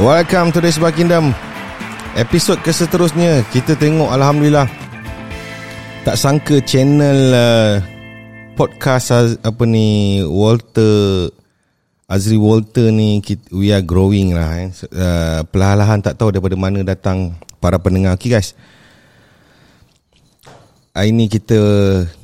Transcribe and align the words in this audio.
Welcome 0.00 0.48
to 0.56 0.64
the 0.64 0.72
Kingdom. 0.96 1.36
Episod 2.16 2.56
keseterusnya 2.64 3.44
Kita 3.52 3.76
tengok 3.76 4.08
Alhamdulillah 4.08 4.64
Tak 6.08 6.16
sangka 6.16 6.56
channel 6.64 7.20
uh, 7.36 7.84
Podcast 8.56 9.36
Apa 9.44 9.68
ni 9.68 10.24
Walter 10.24 11.28
Azri 12.08 12.40
Walter 12.40 12.88
ni 12.88 13.20
kita, 13.20 13.52
We 13.52 13.76
are 13.76 13.84
growing 13.84 14.32
lah 14.32 14.64
eh. 14.64 14.72
uh, 14.72 15.44
Perlahan-lahan 15.44 16.00
tak 16.00 16.16
tahu 16.16 16.32
Daripada 16.32 16.56
mana 16.56 16.80
datang 16.80 17.36
Para 17.60 17.76
pendengar. 17.76 18.16
Okay 18.16 18.32
guys. 18.32 18.56
Hari 20.96 21.12
ni 21.12 21.28
kita 21.28 21.60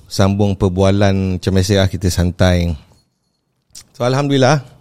Sambung 0.09 0.57
perbualan 0.57 1.37
Macam 1.37 1.53
biasa 1.53 1.85
lah 1.85 1.93
Kita 1.93 2.09
santai. 2.09 2.73
So 3.93 4.01
Alhamdulillah 4.01 4.76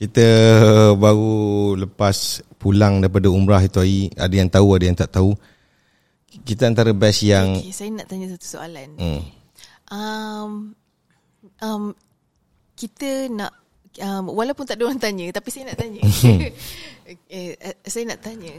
kita 0.00 0.26
baru 1.04 1.36
lepas 1.76 2.40
pulang 2.56 3.04
daripada 3.04 3.28
umrah 3.28 3.60
itu 3.60 3.80
hari 3.80 4.08
Ada 4.16 4.34
yang 4.34 4.48
tahu, 4.48 4.68
ada 4.72 4.84
yang 4.84 4.96
tak 4.96 5.12
tahu 5.12 5.36
Kita 6.44 6.64
antara 6.64 6.90
best 6.90 7.20
yang 7.20 7.60
Okay, 7.60 7.70
saya 7.70 7.90
nak 7.92 8.08
tanya 8.08 8.32
satu 8.32 8.46
soalan. 8.48 8.90
hmm, 8.96 9.22
Um, 9.90 10.70
um, 11.58 11.90
kita 12.78 13.26
nak, 13.26 13.50
um, 13.98 14.30
walaupun 14.30 14.62
tak 14.62 14.78
ada 14.78 14.86
orang 14.86 15.02
tanya, 15.02 15.26
tapi 15.34 15.50
saya 15.50 15.66
nak 15.66 15.82
tanya. 15.82 15.98
eh, 17.26 17.58
eh, 17.58 17.76
saya 17.82 18.06
nak 18.06 18.22
tanya 18.22 18.54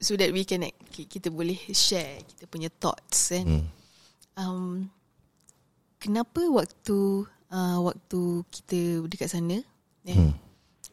so 0.00 0.16
that 0.16 0.32
we 0.32 0.42
can 0.42 0.64
ki- 0.88 1.04
kita 1.04 1.28
boleh 1.28 1.56
share 1.68 2.24
kita 2.24 2.48
punya 2.48 2.72
thoughts 2.72 3.28
kan. 3.30 3.44
hmm. 3.44 3.64
Um, 4.34 4.88
kenapa 6.00 6.40
waktu 6.48 7.28
uh, 7.48 7.78
waktu 7.84 8.20
kita 8.48 8.78
dekat 9.04 9.28
sana, 9.28 9.60
eh, 10.02 10.16
Hmm. 10.16 10.32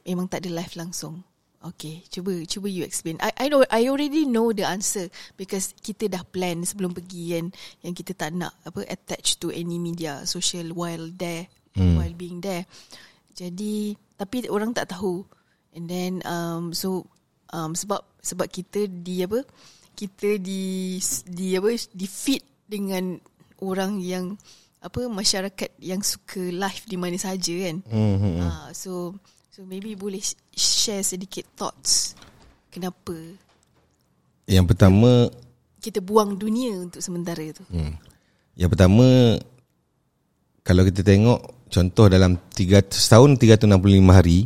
Memang 0.06 0.28
tak 0.30 0.46
ada 0.46 0.54
live 0.62 0.76
langsung? 0.78 1.24
Okay, 1.62 2.02
cuba 2.10 2.42
cuba 2.50 2.66
you 2.66 2.82
explain. 2.82 3.22
I 3.22 3.46
I 3.46 3.46
know 3.46 3.62
I 3.70 3.86
already 3.86 4.26
know 4.26 4.50
the 4.50 4.66
answer 4.66 5.14
because 5.38 5.78
kita 5.78 6.10
dah 6.10 6.26
plan 6.26 6.66
sebelum 6.66 6.90
pergi 6.98 7.38
kan 7.38 7.54
yang 7.86 7.94
kita 7.94 8.18
tak 8.18 8.34
nak 8.34 8.58
apa 8.66 8.82
attach 8.90 9.38
to 9.38 9.54
any 9.54 9.78
media 9.78 10.26
social 10.26 10.74
while 10.74 11.06
there 11.14 11.46
Hmm. 11.72 11.96
while 11.96 12.12
being 12.18 12.44
there. 12.44 12.68
Jadi 13.32 13.96
tapi 14.20 14.44
orang 14.52 14.76
tak 14.76 14.92
tahu. 14.92 15.24
And 15.72 15.88
then 15.88 16.20
um 16.28 16.76
so 16.76 17.08
um 17.56 17.78
sebab 17.78 18.04
sebab 18.20 18.52
kita 18.52 18.92
di 18.92 19.24
apa 19.24 19.46
kita 19.96 20.36
di 20.42 20.98
di 21.30 21.48
apa 21.56 21.70
di 21.96 22.08
fit 22.10 22.44
dengan 22.68 23.16
orang 23.64 24.04
yang 24.04 24.36
apa 24.82 25.06
masyarakat 25.06 25.78
yang 25.78 26.02
suka 26.02 26.42
live 26.42 26.84
di 26.90 26.98
mana 26.98 27.16
saja 27.16 27.54
kan. 27.70 27.86
Hmm. 27.88 28.42
Ah, 28.42 28.70
so 28.74 29.16
so 29.52 29.68
maybe 29.68 29.94
boleh 29.94 30.20
sh- 30.20 30.40
share 30.56 31.04
sedikit 31.04 31.44
thoughts. 31.54 32.16
Kenapa? 32.72 33.14
Yang 34.48 34.66
pertama 34.72 35.28
kita 35.84 36.00
buang 36.00 36.40
dunia 36.40 36.88
untuk 36.88 37.04
sementara 37.04 37.44
tu. 37.52 37.68
hmm, 37.68 37.94
Yang 38.56 38.70
pertama 38.78 39.08
Kalau 40.62 40.86
kita 40.88 41.02
tengok 41.02 41.42
Contoh 41.72 42.06
dalam 42.06 42.38
300, 42.54 42.92
setahun 42.92 43.36
365 43.36 43.68
hari 44.08 44.46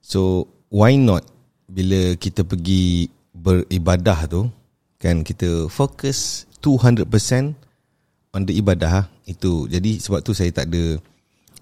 So 0.00 0.50
why 0.66 0.96
not 0.96 1.22
Bila 1.68 2.16
kita 2.16 2.42
pergi 2.42 3.06
beribadah 3.34 4.26
tu 4.26 4.48
Kan 4.98 5.22
kita 5.22 5.68
fokus 5.68 6.46
200% 6.62 7.06
on 8.32 8.42
the 8.48 8.54
ibadah 8.56 9.10
itu. 9.28 9.66
Jadi 9.68 10.00
sebab 10.00 10.24
tu 10.24 10.32
saya 10.32 10.48
tak 10.54 10.70
ada 10.72 10.96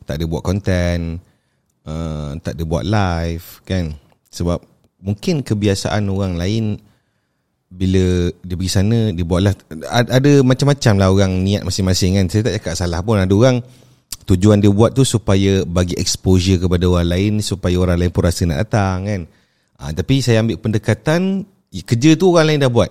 tak 0.07 0.21
ada 0.21 0.25
buat 0.29 0.45
content 0.45 1.19
uh, 1.87 2.37
tak 2.41 2.59
ada 2.59 2.63
buat 2.67 2.85
live 2.85 3.47
kan? 3.65 3.95
Sebab 4.31 4.59
mungkin 5.01 5.41
kebiasaan 5.41 6.05
orang 6.09 6.37
lain 6.37 6.77
bila 7.71 8.29
dia 8.43 8.55
pergi 8.59 8.73
sana 8.75 9.15
dia 9.15 9.23
buatlah 9.23 9.55
ada, 9.87 10.43
macam-macam 10.43 10.95
lah 10.99 11.09
orang 11.15 11.33
niat 11.47 11.63
masing-masing 11.63 12.19
kan? 12.19 12.27
Saya 12.27 12.51
tak 12.51 12.55
cakap 12.61 12.75
salah 12.75 13.01
pun. 13.01 13.23
Ada 13.23 13.31
orang 13.31 13.63
tujuan 14.27 14.59
dia 14.59 14.71
buat 14.71 14.91
tu 14.95 15.07
supaya 15.07 15.63
bagi 15.63 15.95
exposure 15.95 16.59
kepada 16.59 16.87
orang 16.91 17.09
lain 17.15 17.33
supaya 17.39 17.79
orang 17.79 17.99
lain 17.99 18.11
pun 18.11 18.23
rasa 18.27 18.43
nak 18.47 18.67
datang 18.67 18.99
kan? 19.07 19.23
Ha, 19.81 19.95
tapi 19.97 20.21
saya 20.21 20.43
ambil 20.43 20.61
pendekatan 20.61 21.47
kerja 21.71 22.19
tu 22.19 22.35
orang 22.35 22.53
lain 22.53 22.61
dah 22.61 22.73
buat. 22.73 22.91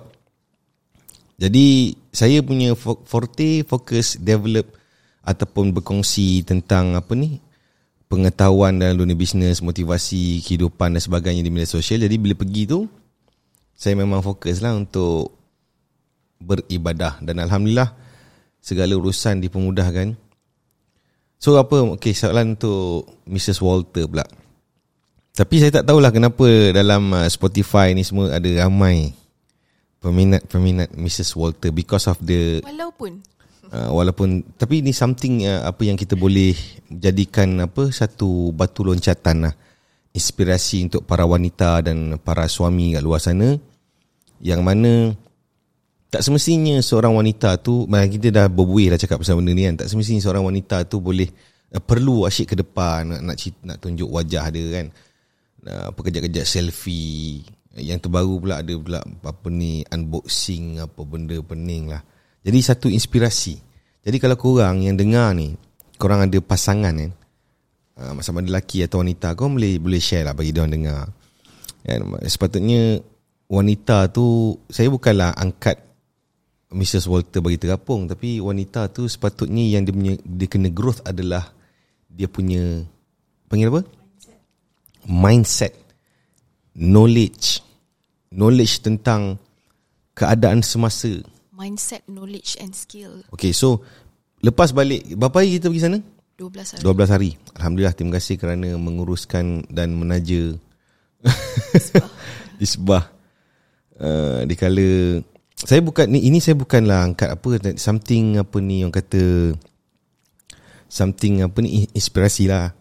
Jadi 1.39 1.95
saya 2.11 2.43
punya 2.43 2.75
fo- 2.75 2.99
forte 3.07 3.63
fokus 3.63 4.19
develop 4.19 4.75
ataupun 5.23 5.71
berkongsi 5.71 6.43
tentang 6.43 6.95
apa 6.95 7.15
ni 7.15 7.39
pengetahuan 8.09 8.81
dalam 8.81 8.97
dunia 8.97 9.13
bisnes, 9.13 9.61
motivasi, 9.61 10.41
kehidupan 10.41 10.97
dan 10.97 11.01
sebagainya 11.01 11.45
di 11.45 11.53
media 11.53 11.69
sosial. 11.69 12.01
Jadi 12.01 12.17
bila 12.17 12.33
pergi 12.33 12.65
tu 12.65 12.89
saya 13.77 13.95
memang 13.95 14.19
fokus 14.25 14.59
lah 14.59 14.75
untuk 14.75 15.31
beribadah 16.41 17.21
dan 17.23 17.39
alhamdulillah 17.39 17.93
segala 18.59 18.97
urusan 18.97 19.39
dipermudahkan. 19.39 20.17
So 21.39 21.55
apa 21.55 21.95
okay, 21.95 22.11
soalan 22.11 22.59
untuk 22.59 23.23
Mrs. 23.29 23.63
Walter 23.63 24.09
pula. 24.09 24.27
Tapi 25.31 25.55
saya 25.61 25.71
tak 25.71 25.87
tahulah 25.87 26.11
kenapa 26.11 26.75
dalam 26.75 27.15
uh, 27.15 27.29
Spotify 27.31 27.95
ni 27.95 28.03
semua 28.03 28.35
ada 28.35 28.49
ramai 28.59 29.15
peminat-peminat 30.03 30.91
Mrs. 30.97 31.37
Walter 31.39 31.71
because 31.71 32.11
of 32.11 32.19
the 32.19 32.59
Walaupun 32.65 33.23
uh, 33.73 33.89
walaupun 33.93 34.43
tapi 34.57 34.81
ini 34.81 34.93
something 34.93 35.45
uh, 35.45 35.65
apa 35.65 35.81
yang 35.85 35.97
kita 35.97 36.13
boleh 36.13 36.53
jadikan 36.89 37.65
apa 37.65 37.89
satu 37.89 38.53
batu 38.53 38.85
loncatan 38.85 39.49
lah. 39.49 39.55
Inspirasi 40.09 40.89
untuk 40.89 41.05
para 41.05 41.21
wanita 41.23 41.85
dan 41.85 42.17
para 42.17 42.49
suami 42.49 42.97
kat 42.97 43.03
luar 43.05 43.21
sana. 43.21 43.53
Yang 44.41 44.61
mana 44.65 44.91
tak 46.09 46.25
semestinya 46.25 46.81
seorang 46.81 47.13
wanita 47.13 47.61
tu 47.61 47.85
kita 47.85 48.33
dah 48.33 48.45
berbuih 48.49 48.89
dah 48.93 48.97
cakap 48.97 49.21
pasal 49.21 49.37
benda 49.37 49.53
ni 49.53 49.69
kan. 49.69 49.85
Tak 49.85 49.87
semestinya 49.93 50.21
seorang 50.25 50.43
wanita 50.49 50.89
tu 50.89 50.97
boleh 50.97 51.29
uh, 51.73 51.81
perlu 51.81 52.25
asyik 52.25 52.53
ke 52.53 52.55
depan 52.57 53.05
nak 53.05 53.21
nak, 53.21 53.37
cit- 53.37 53.61
nak 53.61 53.77
tunjuk 53.77 54.09
wajah 54.09 54.49
dia 54.49 54.65
kan. 54.81 54.85
Uh, 55.59 55.85
apa 55.93 55.99
kejap-kejap 56.01 56.45
selfie. 56.45 57.45
Yang 57.79 58.09
terbaru 58.09 58.41
pula 58.41 58.65
ada 58.65 58.73
pula 58.75 58.99
apa 59.05 59.47
ni 59.53 59.85
unboxing 59.87 60.81
apa 60.81 60.99
benda 61.05 61.37
pening 61.39 61.93
lah. 61.93 62.01
Jadi 62.43 62.59
satu 62.63 62.87
inspirasi. 62.87 63.59
Jadi 63.99 64.17
kalau 64.17 64.39
korang 64.39 64.79
yang 64.79 64.95
dengar 64.95 65.35
ni, 65.35 65.53
korang 65.99 66.23
ada 66.23 66.39
pasangan 66.39 66.95
kan, 66.95 67.11
uh, 67.99 68.15
sama 68.23 68.39
ada 68.39 68.55
lelaki 68.55 68.83
atau 68.83 69.03
wanita, 69.03 69.35
korang 69.35 69.59
boleh 69.59 69.77
boleh 69.77 69.99
share 69.99 70.23
lah 70.23 70.33
bagi 70.33 70.55
dia 70.55 70.63
orang 70.63 70.73
dengar. 70.73 71.01
Kan, 71.83 71.99
sepatutnya 72.25 73.03
wanita 73.51 74.07
tu, 74.11 74.55
saya 74.71 74.87
bukanlah 74.87 75.35
angkat 75.35 75.79
Mrs. 76.71 77.09
Walter 77.09 77.43
bagi 77.43 77.59
terapung, 77.59 78.07
tapi 78.07 78.39
wanita 78.39 78.87
tu 78.93 79.09
sepatutnya 79.09 79.65
yang 79.65 79.83
dia 79.83 79.93
punya 79.93 80.13
dia 80.21 80.47
kena 80.47 80.69
growth 80.71 81.01
adalah 81.03 81.49
dia 82.07 82.29
punya 82.29 82.85
panggil 83.51 83.73
apa? 83.73 83.81
Mindset 85.09 85.73
knowledge 86.77 87.65
knowledge 88.29 88.85
tentang 88.85 89.37
keadaan 90.13 90.61
semasa. 90.61 91.09
Mindset, 91.59 92.07
knowledge 92.07 92.55
and 92.63 92.71
skill 92.71 93.19
Okay, 93.35 93.51
so 93.51 93.83
lepas 94.39 94.71
balik 94.71 95.03
berapa 95.19 95.43
hari 95.43 95.59
kita 95.59 95.67
pergi 95.67 95.83
sana? 95.83 95.99
12 96.39 96.79
hari. 96.79 96.83
12 96.87 97.11
hari. 97.11 97.31
Alhamdulillah 97.59 97.95
terima 97.99 98.15
kasih 98.15 98.39
kerana 98.39 98.71
menguruskan 98.79 99.67
dan 99.67 99.91
menaja 99.99 100.55
isbah. 102.63 103.11
Uh, 103.99 104.47
dikala 104.47 105.19
saya 105.59 105.83
bukan 105.83 106.07
ni 106.07 106.23
ini 106.23 106.39
saya 106.39 106.55
bukanlah 106.55 107.03
angkat 107.03 107.35
apa 107.35 107.75
something 107.75 108.39
apa 108.39 108.63
ni 108.63 108.79
yang 108.79 108.95
kata 108.95 109.51
something 110.87 111.43
apa 111.43 111.59
ni 111.59 111.83
inspirasi 111.91 112.47
lah 112.47 112.71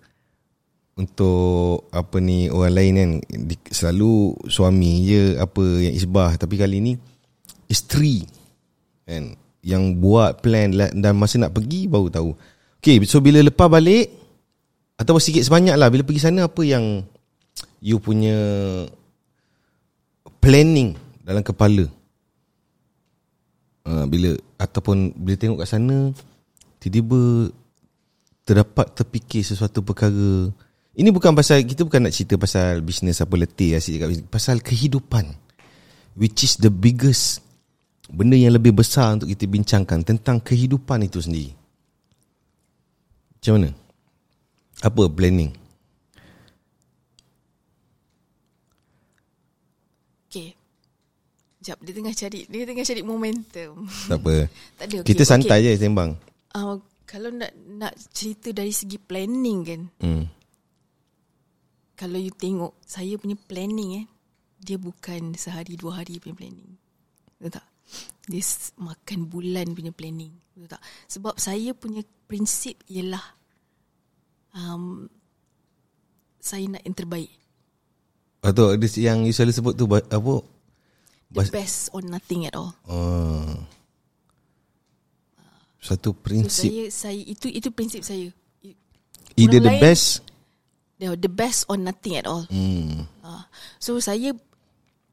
untuk 0.95 1.91
apa 1.91 2.23
ni 2.23 2.47
orang 2.47 2.71
lain 2.71 2.95
kan 2.95 3.11
di, 3.35 3.59
selalu 3.67 4.31
suami 4.47 5.11
je 5.11 5.23
apa 5.43 5.63
yang 5.83 5.95
isbah 5.99 6.39
tapi 6.39 6.55
kali 6.55 6.79
ni 6.79 6.95
isteri 7.67 8.23
kan 9.09 9.33
yang 9.65 9.97
buat 9.97 10.45
plan 10.45 10.69
la- 10.77 10.93
dan 10.93 11.17
masa 11.17 11.41
nak 11.41 11.57
pergi 11.57 11.89
baru 11.89 12.13
tahu. 12.13 12.31
Okay, 12.79 13.01
so 13.09 13.25
bila 13.25 13.41
lepas 13.41 13.67
balik 13.67 14.13
atau 15.01 15.17
sikit 15.17 15.43
sebanyak 15.47 15.75
lah 15.79 15.89
bila 15.89 16.05
pergi 16.05 16.23
sana 16.27 16.51
apa 16.51 16.63
yang 16.67 17.03
you 17.79 18.03
punya 18.03 18.37
planning 20.43 20.99
dalam 21.23 21.43
kepala 21.43 21.87
uh, 23.87 24.05
bila 24.11 24.35
ataupun 24.59 25.15
bila 25.15 25.35
tengok 25.39 25.63
kat 25.63 25.71
sana 25.71 26.11
tiba-tiba 26.83 27.51
terdapat 28.43 28.87
terfikir 28.95 29.43
sesuatu 29.47 29.87
perkara 29.87 30.51
ini 30.99 31.15
bukan 31.15 31.31
pasal 31.31 31.63
kita 31.63 31.87
bukan 31.87 32.09
nak 32.09 32.15
cerita 32.15 32.35
pasal 32.35 32.83
bisnes 32.83 33.23
apa 33.23 33.35
letih 33.39 33.79
asyik 33.79 34.03
cakap 34.03 34.11
pasal 34.31 34.57
kehidupan 34.59 35.31
which 36.19 36.43
is 36.43 36.59
the 36.59 36.71
biggest 36.73 37.45
benda 38.09 38.35
yang 38.35 38.57
lebih 38.57 38.73
besar 38.73 39.15
untuk 39.15 39.29
kita 39.29 39.45
bincangkan 39.45 40.01
tentang 40.03 40.41
kehidupan 40.41 41.05
itu 41.05 41.21
sendiri 41.21 41.53
macam 43.39 43.53
mana 43.61 43.71
apa 44.83 45.03
planning 45.13 45.53
Okay. 50.29 50.53
Sekejap, 51.59 51.79
dia 51.81 51.93
tengah 51.97 52.15
cari, 52.15 52.41
dia 52.53 52.69
tengah 52.69 52.85
cari 52.85 53.03
momentum. 53.03 53.73
Tak 54.13 54.19
apa. 54.21 54.35
tak 54.79 54.85
ada. 54.93 54.99
Kita 55.01 55.23
santai 55.25 55.65
je 55.65 55.73
sembang. 55.81 56.13
Uh, 56.53 56.77
kalau 57.09 57.33
nak 57.33 57.49
nak 57.77 57.97
cerita 58.13 58.53
dari 58.53 58.73
segi 58.73 59.01
planning 59.01 59.59
kan, 59.65 59.81
Hmm. 60.05 60.25
kalau 61.97 62.21
you 62.21 62.29
tengok 62.37 62.77
saya 62.85 63.17
punya 63.17 63.41
planning 63.41 64.05
eh, 64.05 64.07
dia 64.61 64.77
bukan 64.77 65.33
sehari 65.33 65.81
dua 65.81 66.05
hari 66.05 66.21
punya 66.21 66.37
planning. 66.37 66.77
Betul 67.41 67.57
tak? 67.57 67.67
Dia 68.25 68.41
s- 68.41 68.77
makan 68.77 69.25
bulan 69.25 69.73
punya 69.73 69.91
planning. 69.91 70.33
Betul 70.53 70.69
tak? 70.69 70.83
Sebab 71.09 71.35
saya 71.37 71.73
punya 71.73 72.01
prinsip 72.27 72.77
ialah 72.87 73.25
um, 74.53 75.09
saya 76.37 76.69
nak 76.69 76.85
yang 76.85 76.93
terbaik. 76.93 77.33
Atau 78.39 78.71
yang 78.97 79.25
you 79.25 79.33
selalu 79.33 79.53
sebut 79.53 79.75
tu 79.75 79.89
apa? 79.89 80.35
The 81.29 81.45
Bas- 81.45 81.53
best 81.53 81.79
or 81.91 82.01
nothing 82.01 82.45
at 82.45 82.55
all. 82.55 82.73
Oh. 82.85 83.65
Satu 85.79 86.11
So 86.11 86.19
prinsip. 86.19 86.69
saya 86.69 86.85
saya 86.91 87.21
itu 87.21 87.47
itu 87.49 87.69
prinsip 87.71 88.03
saya. 88.03 88.29
Either 89.39 89.57
orang 89.57 89.65
the 89.65 89.73
lain- 89.73 89.83
best. 89.83 90.07
The, 90.99 91.15
the 91.15 91.31
best 91.31 91.63
or 91.71 91.79
nothing 91.79 92.19
at 92.19 92.27
all. 92.27 92.43
Hmm. 92.51 93.07
Ah, 93.23 93.47
so 93.79 93.95
saya 93.99 94.35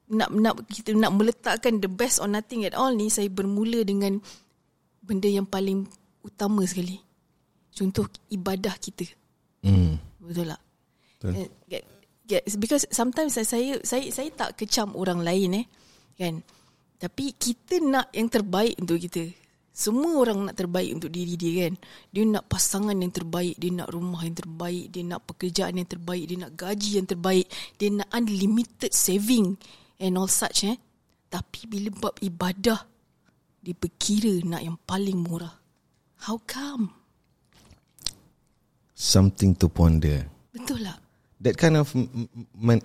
nak 0.06 0.30
nak 0.30 0.62
kita 0.70 0.94
nak 0.94 1.18
meletakkan 1.18 1.82
the 1.82 1.90
best 1.90 2.22
or 2.22 2.30
nothing 2.30 2.62
at 2.62 2.78
all 2.78 2.94
ni 2.94 3.10
saya 3.10 3.26
bermula 3.26 3.82
dengan 3.82 4.22
benda 5.02 5.30
yang 5.30 5.50
paling 5.50 5.90
utama 6.22 6.62
sekali. 6.66 7.02
Contoh 7.74 8.06
ibadah 8.30 8.78
kita. 8.78 9.06
Hmm. 9.66 9.98
Betul 10.22 10.54
tak? 10.54 10.62
Betul. 11.18 11.32
Eh, 11.38 11.50
get- 11.70 11.88
get- 12.26 12.46
Because 12.58 12.86
sometimes 12.94 13.38
saya, 13.38 13.46
saya 13.46 13.82
saya 13.82 14.06
saya 14.14 14.30
tak 14.34 14.58
kecam 14.58 14.94
orang 14.94 15.26
lain 15.26 15.66
eh. 15.66 15.66
Kan? 16.18 16.42
Tapi 17.02 17.36
kita 17.36 17.82
nak 17.82 18.14
yang 18.14 18.30
terbaik 18.30 18.78
untuk 18.82 19.02
kita. 19.02 19.26
Semua 19.76 20.24
orang 20.24 20.48
nak 20.48 20.56
terbaik 20.56 20.96
untuk 20.96 21.12
diri 21.12 21.36
dia 21.36 21.68
kan. 21.68 21.76
Dia 22.08 22.24
nak 22.24 22.48
pasangan 22.48 22.96
yang 22.96 23.12
terbaik, 23.12 23.60
dia 23.60 23.76
nak 23.76 23.92
rumah 23.92 24.24
yang 24.24 24.38
terbaik, 24.40 24.88
dia 24.88 25.04
nak 25.04 25.28
pekerjaan 25.28 25.76
yang 25.76 25.90
terbaik, 25.90 26.24
dia 26.32 26.38
nak 26.40 26.56
gaji 26.56 26.92
yang 26.96 27.08
terbaik, 27.10 27.46
dia 27.76 27.92
nak 27.92 28.08
unlimited 28.16 28.96
saving 28.96 29.60
and 30.00 30.20
all 30.20 30.30
such 30.30 30.68
eh. 30.68 30.78
Tapi 31.32 31.68
bila 31.68 31.90
bab 31.92 32.16
ibadah, 32.22 32.86
dia 33.60 33.74
berkira 33.74 34.46
nak 34.46 34.62
yang 34.62 34.78
paling 34.86 35.20
murah. 35.20 35.58
How 36.30 36.40
come? 36.46 36.94
Something 38.96 39.58
to 39.60 39.68
ponder. 39.68 40.30
Betul 40.56 40.88
lah. 40.88 40.96
That 41.44 41.60
kind 41.60 41.76
of 41.76 41.92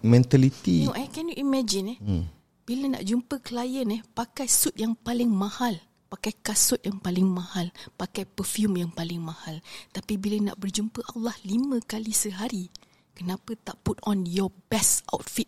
mentality. 0.03 0.89
Tengok 0.89 0.99
eh, 0.99 1.09
can 1.15 1.31
you 1.31 1.39
imagine 1.39 1.95
eh? 1.95 1.99
Hmm. 2.03 2.25
Bila 2.67 2.99
nak 2.99 3.07
jumpa 3.07 3.39
klien 3.39 3.87
eh, 3.95 4.03
pakai 4.15 4.51
suit 4.51 4.75
yang 4.75 4.99
paling 4.99 5.31
mahal. 5.31 5.79
Pakai 6.11 6.35
kasut 6.43 6.83
yang 6.83 6.99
paling 6.99 7.29
mahal. 7.29 7.71
Pakai 7.95 8.27
perfume 8.27 8.83
yang 8.83 8.91
paling 8.91 9.23
mahal. 9.23 9.63
Tapi 9.95 10.19
bila 10.19 10.51
nak 10.51 10.59
berjumpa 10.59 11.15
Allah 11.15 11.37
lima 11.47 11.79
kali 11.87 12.11
sehari, 12.11 12.67
kenapa 13.15 13.55
tak 13.63 13.79
put 13.87 14.03
on 14.03 14.27
your 14.27 14.51
best 14.67 15.07
outfit? 15.15 15.47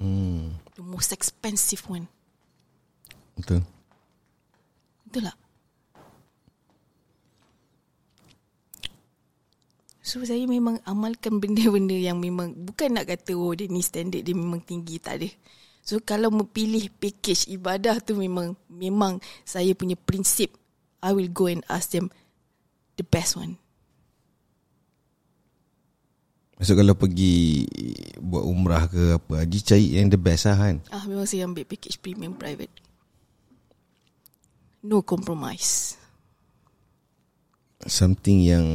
Hmm. 0.00 0.56
The 0.72 0.80
most 0.80 1.12
expensive 1.12 1.84
one. 1.84 2.08
Betul. 3.36 3.60
Betul 5.04 5.28
tak? 5.28 5.36
So 10.00 10.24
saya 10.24 10.42
memang 10.48 10.80
amalkan 10.88 11.38
benda-benda 11.38 11.94
yang 11.94 12.18
memang 12.18 12.56
bukan 12.56 12.96
nak 12.96 13.12
kata 13.12 13.36
oh 13.36 13.52
dia 13.52 13.68
ni 13.68 13.84
standard 13.84 14.24
dia 14.24 14.32
memang 14.32 14.64
tinggi 14.64 14.96
tak 14.96 15.20
ada. 15.20 15.28
So 15.84 16.00
kalau 16.00 16.32
memilih 16.32 16.88
package 16.96 17.46
ibadah 17.52 18.00
tu 18.00 18.16
memang 18.16 18.56
memang 18.72 19.20
saya 19.44 19.76
punya 19.76 20.00
prinsip 20.00 20.50
I 21.04 21.12
will 21.12 21.28
go 21.28 21.46
and 21.46 21.60
ask 21.68 21.92
them 21.92 22.08
the 22.96 23.04
best 23.04 23.36
one. 23.36 23.59
Maksud 26.60 26.76
kalau 26.76 26.92
pergi 26.92 27.64
buat 28.20 28.44
umrah 28.44 28.84
ke 28.84 29.16
apa, 29.16 29.48
haji 29.48 29.58
cari 29.64 29.86
yang 29.96 30.12
the 30.12 30.20
best 30.20 30.44
lah 30.44 30.60
kan. 30.60 30.76
Ah 30.92 31.08
memang 31.08 31.24
saya 31.24 31.48
ambil 31.48 31.64
package 31.64 31.96
premium 31.96 32.36
private. 32.36 32.68
No 34.84 35.00
compromise. 35.00 35.96
Something 37.88 38.44
yang 38.44 38.66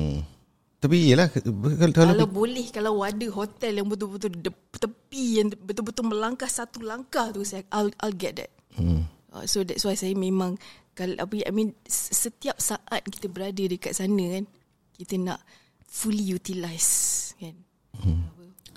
tapi 0.81 1.13
yelah 1.13 1.33
kalau, 1.33 1.93
kalau 1.97 2.13
Kalau 2.13 2.29
boleh 2.29 2.65
kalau 2.69 3.01
ada 3.01 3.25
hotel 3.33 3.81
yang 3.81 3.89
betul-betul 3.89 4.37
de- 4.37 4.69
tepi 4.77 5.41
yang 5.41 5.49
betul-betul 5.49 6.05
melangkah 6.05 6.45
satu 6.45 6.81
langkah 6.85 7.33
tu 7.33 7.41
saya 7.41 7.65
I'll 7.73 7.89
I'll 8.05 8.13
get 8.13 8.37
that. 8.37 8.53
hmm. 8.77 9.01
Uh, 9.33 9.49
so 9.49 9.65
that's 9.65 9.81
why 9.81 9.97
saya 9.97 10.13
memang 10.13 10.61
kalau 10.93 11.17
I 11.25 11.49
mean 11.49 11.73
setiap 11.89 12.61
saat 12.61 13.01
kita 13.01 13.33
berada 13.33 13.65
dekat 13.65 13.97
sana 13.97 14.41
kan 14.41 14.45
kita 14.93 15.17
nak 15.17 15.41
fully 15.89 16.37
utilize 16.37 17.33
kan. 17.41 17.64
Hmm. 18.03 18.23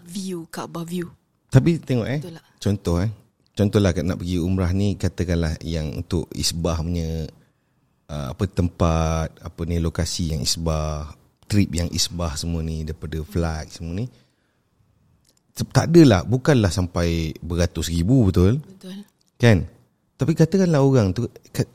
View 0.09 0.49
Kaabah 0.49 0.85
view. 0.89 1.13
Tapi 1.49 1.81
tengok 1.81 2.07
eh 2.09 2.21
Betul 2.21 2.35
lah. 2.37 2.45
Contoh 2.61 2.97
eh 3.01 3.11
Contohlah 3.57 3.91
nak 4.05 4.21
pergi 4.21 4.39
umrah 4.39 4.71
ni 4.77 4.95
Katakanlah 4.95 5.59
yang 5.65 5.91
untuk 5.97 6.29
isbah 6.37 6.79
punya 6.79 7.25
uh, 8.13 8.27
Apa 8.37 8.45
tempat 8.47 9.33
Apa 9.41 9.61
ni 9.65 9.81
lokasi 9.81 10.37
yang 10.37 10.45
isbah 10.45 11.09
Trip 11.49 11.73
yang 11.73 11.89
isbah 11.89 12.37
semua 12.37 12.61
ni 12.61 12.85
Daripada 12.85 13.19
flight 13.25 13.73
semua 13.73 13.97
ni 13.97 14.07
Tak 15.57 15.89
adalah 15.89 16.23
Bukanlah 16.29 16.71
sampai 16.71 17.33
Beratus 17.41 17.89
ribu 17.89 18.29
betul 18.29 18.61
Betul. 18.61 19.03
Kan 19.41 19.65
Tapi 20.21 20.33
katakanlah 20.37 20.85
orang 20.85 21.17
tu 21.17 21.33
kat, 21.49 21.67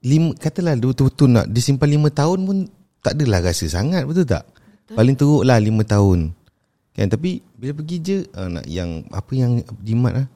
lima, 0.00 0.32
Katalah 0.32 0.74
betul-betul 0.80 1.28
nak 1.28 1.46
Disimpan 1.52 1.92
lima 1.92 2.08
tahun 2.08 2.40
pun 2.48 2.58
Tak 3.04 3.20
adalah 3.20 3.44
rasa 3.44 3.68
sangat 3.68 4.08
Betul 4.08 4.24
tak 4.24 4.48
betul. 4.48 4.96
Paling 4.96 5.14
teruk 5.14 5.42
lah 5.44 5.60
lima 5.60 5.84
tahun 5.84 6.39
Kan 7.00 7.08
tapi 7.08 7.40
Bila 7.56 7.72
pergi 7.80 7.96
je 8.04 8.18
uh, 8.36 8.48
nak 8.52 8.68
Yang 8.68 9.08
Apa 9.08 9.32
yang 9.32 9.64
jimat 9.80 10.12
lah 10.20 10.26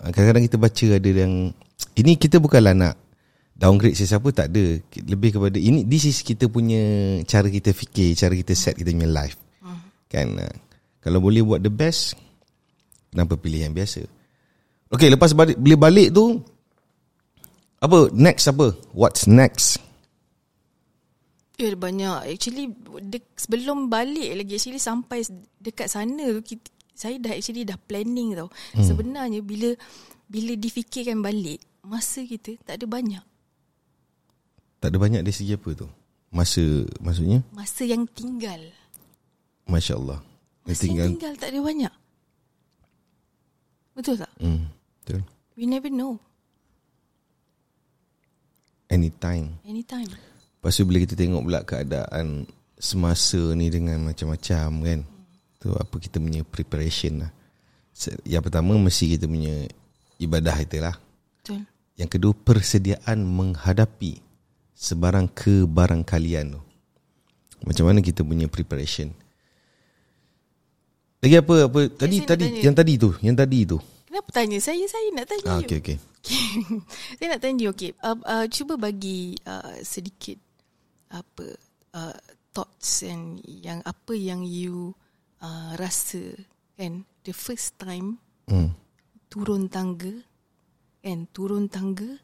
uh, 0.00 0.08
Kadang-kadang 0.08 0.44
kita 0.48 0.56
baca 0.56 0.86
ada 0.96 1.10
yang 1.12 1.52
Ini 2.00 2.16
kita 2.16 2.40
bukanlah 2.40 2.72
nak 2.72 2.96
Downgrade 3.58 3.98
sesiapa 3.98 4.30
tak 4.30 4.54
ada. 4.54 4.80
Lebih 5.04 5.36
kepada 5.36 5.60
Ini 5.60 5.84
This 5.84 6.08
is 6.08 6.24
kita 6.24 6.48
punya 6.48 6.80
Cara 7.28 7.52
kita 7.52 7.76
fikir 7.76 8.16
Cara 8.16 8.32
kita 8.32 8.56
set 8.56 8.80
kita 8.80 8.88
punya 8.88 9.10
life. 9.12 9.36
Kan 10.08 10.40
uh, 10.40 10.54
Kalau 11.04 11.20
boleh 11.20 11.44
buat 11.44 11.60
the 11.60 11.68
best 11.68 12.16
Kenapa 13.12 13.36
pilih 13.36 13.68
yang 13.68 13.76
biasa? 13.76 14.00
Okay 14.88 15.12
lepas 15.12 15.36
balik, 15.36 15.60
bila 15.60 15.76
balik 15.76 16.08
tu 16.16 16.40
Apa 17.84 18.08
Next 18.16 18.48
apa? 18.48 18.72
What's 18.96 19.28
next 19.28 19.87
Ya 21.58 21.74
ada 21.74 21.78
banyak. 21.82 22.18
Actually 22.30 22.70
de- 23.02 23.34
Sebelum 23.34 23.90
balik 23.90 24.30
lagi 24.30 24.54
Actually 24.54 24.78
sampai 24.78 25.26
Dekat 25.58 25.90
sana 25.90 26.22
tu 26.30 26.54
kita, 26.54 26.70
Saya 26.94 27.18
dah 27.18 27.34
actually 27.34 27.66
dah 27.66 27.74
planning 27.74 28.38
tau. 28.38 28.46
Hmm. 28.78 28.86
Sebenarnya 28.86 29.42
bila 29.42 29.74
Bila 30.30 30.54
difikirkan 30.54 31.18
balik 31.18 31.58
Masa 31.82 32.22
kita 32.22 32.54
tak 32.62 32.78
ada 32.78 32.86
banyak. 32.86 33.24
Tak 34.78 34.94
ada 34.94 34.98
banyak 35.02 35.26
dari 35.26 35.34
segi 35.34 35.58
apa 35.58 35.74
tu? 35.74 35.90
Masa 36.30 36.62
Maksudnya? 37.02 37.42
Masa 37.50 37.82
yang 37.82 38.06
tinggal. 38.06 38.62
Masya 39.66 39.98
Allah 39.98 40.22
Yang 40.62 40.78
Masa 40.78 40.84
yang 40.86 41.08
tinggal 41.10 41.32
tak 41.34 41.48
ada 41.50 41.60
banyak. 41.60 41.94
Betul 43.98 44.14
tak? 44.14 44.30
hmm, 44.38 44.62
Betul. 45.02 45.26
We 45.58 45.66
never 45.66 45.90
know. 45.90 46.22
Anytime. 48.86 49.58
Anytime 49.66 50.06
Lepas 50.58 50.74
tu 50.74 50.82
bila 50.90 50.98
kita 50.98 51.14
tengok 51.14 51.42
pula 51.46 51.62
keadaan 51.62 52.42
Semasa 52.74 53.38
ni 53.54 53.70
dengan 53.70 54.10
macam-macam 54.10 54.68
kan 54.82 55.00
Tu 55.62 55.70
apa 55.70 55.94
kita 56.02 56.18
punya 56.18 56.42
preparation 56.42 57.22
lah 57.22 57.30
Yang 58.26 58.50
pertama 58.50 58.74
mesti 58.74 59.14
kita 59.14 59.30
punya 59.30 59.70
Ibadah 60.18 60.58
kita 60.66 60.78
lah 60.82 60.94
Betul 60.98 61.62
Yang 61.94 62.10
kedua 62.10 62.32
persediaan 62.34 63.22
menghadapi 63.22 64.18
Sebarang 64.74 65.30
kebarangkalian 65.30 66.58
tu 66.58 66.62
Macam 67.62 67.84
mana 67.86 68.02
kita 68.02 68.26
punya 68.26 68.50
preparation 68.50 69.14
Lagi 71.22 71.38
apa 71.38 71.70
apa 71.70 71.80
Tadi 71.86 72.16
tadi 72.26 72.46
tanya. 72.50 72.62
Yang 72.66 72.74
tadi 72.74 72.92
tu 72.98 73.10
Yang 73.22 73.36
tadi 73.46 73.58
tu 73.62 73.78
Kenapa 74.10 74.28
tanya? 74.34 74.58
Saya 74.58 74.82
saya 74.90 75.06
nak 75.14 75.26
tanya 75.30 75.46
ah, 75.46 75.58
you. 75.62 75.66
Okay 75.70 75.78
okay 75.78 75.98
saya 77.18 77.28
nak 77.30 77.40
tanya 77.40 77.62
you 77.62 77.70
okay. 77.70 77.94
Uh, 78.02 78.18
uh, 78.26 78.44
cuba 78.50 78.74
bagi 78.74 79.38
uh, 79.46 79.78
sedikit 79.86 80.47
apa 81.08 81.56
uh, 81.96 82.16
thoughts 82.52 83.04
and 83.04 83.40
yang 83.44 83.84
apa 83.84 84.12
yang 84.16 84.44
you 84.44 84.92
uh, 85.40 85.76
rasa 85.78 86.34
kan? 86.74 87.04
The 87.24 87.34
first 87.36 87.76
time 87.76 88.20
hmm. 88.48 88.72
turun 89.28 89.68
tangga 89.68 90.24
kan? 91.04 91.28
Turun 91.30 91.68
tangga 91.68 92.18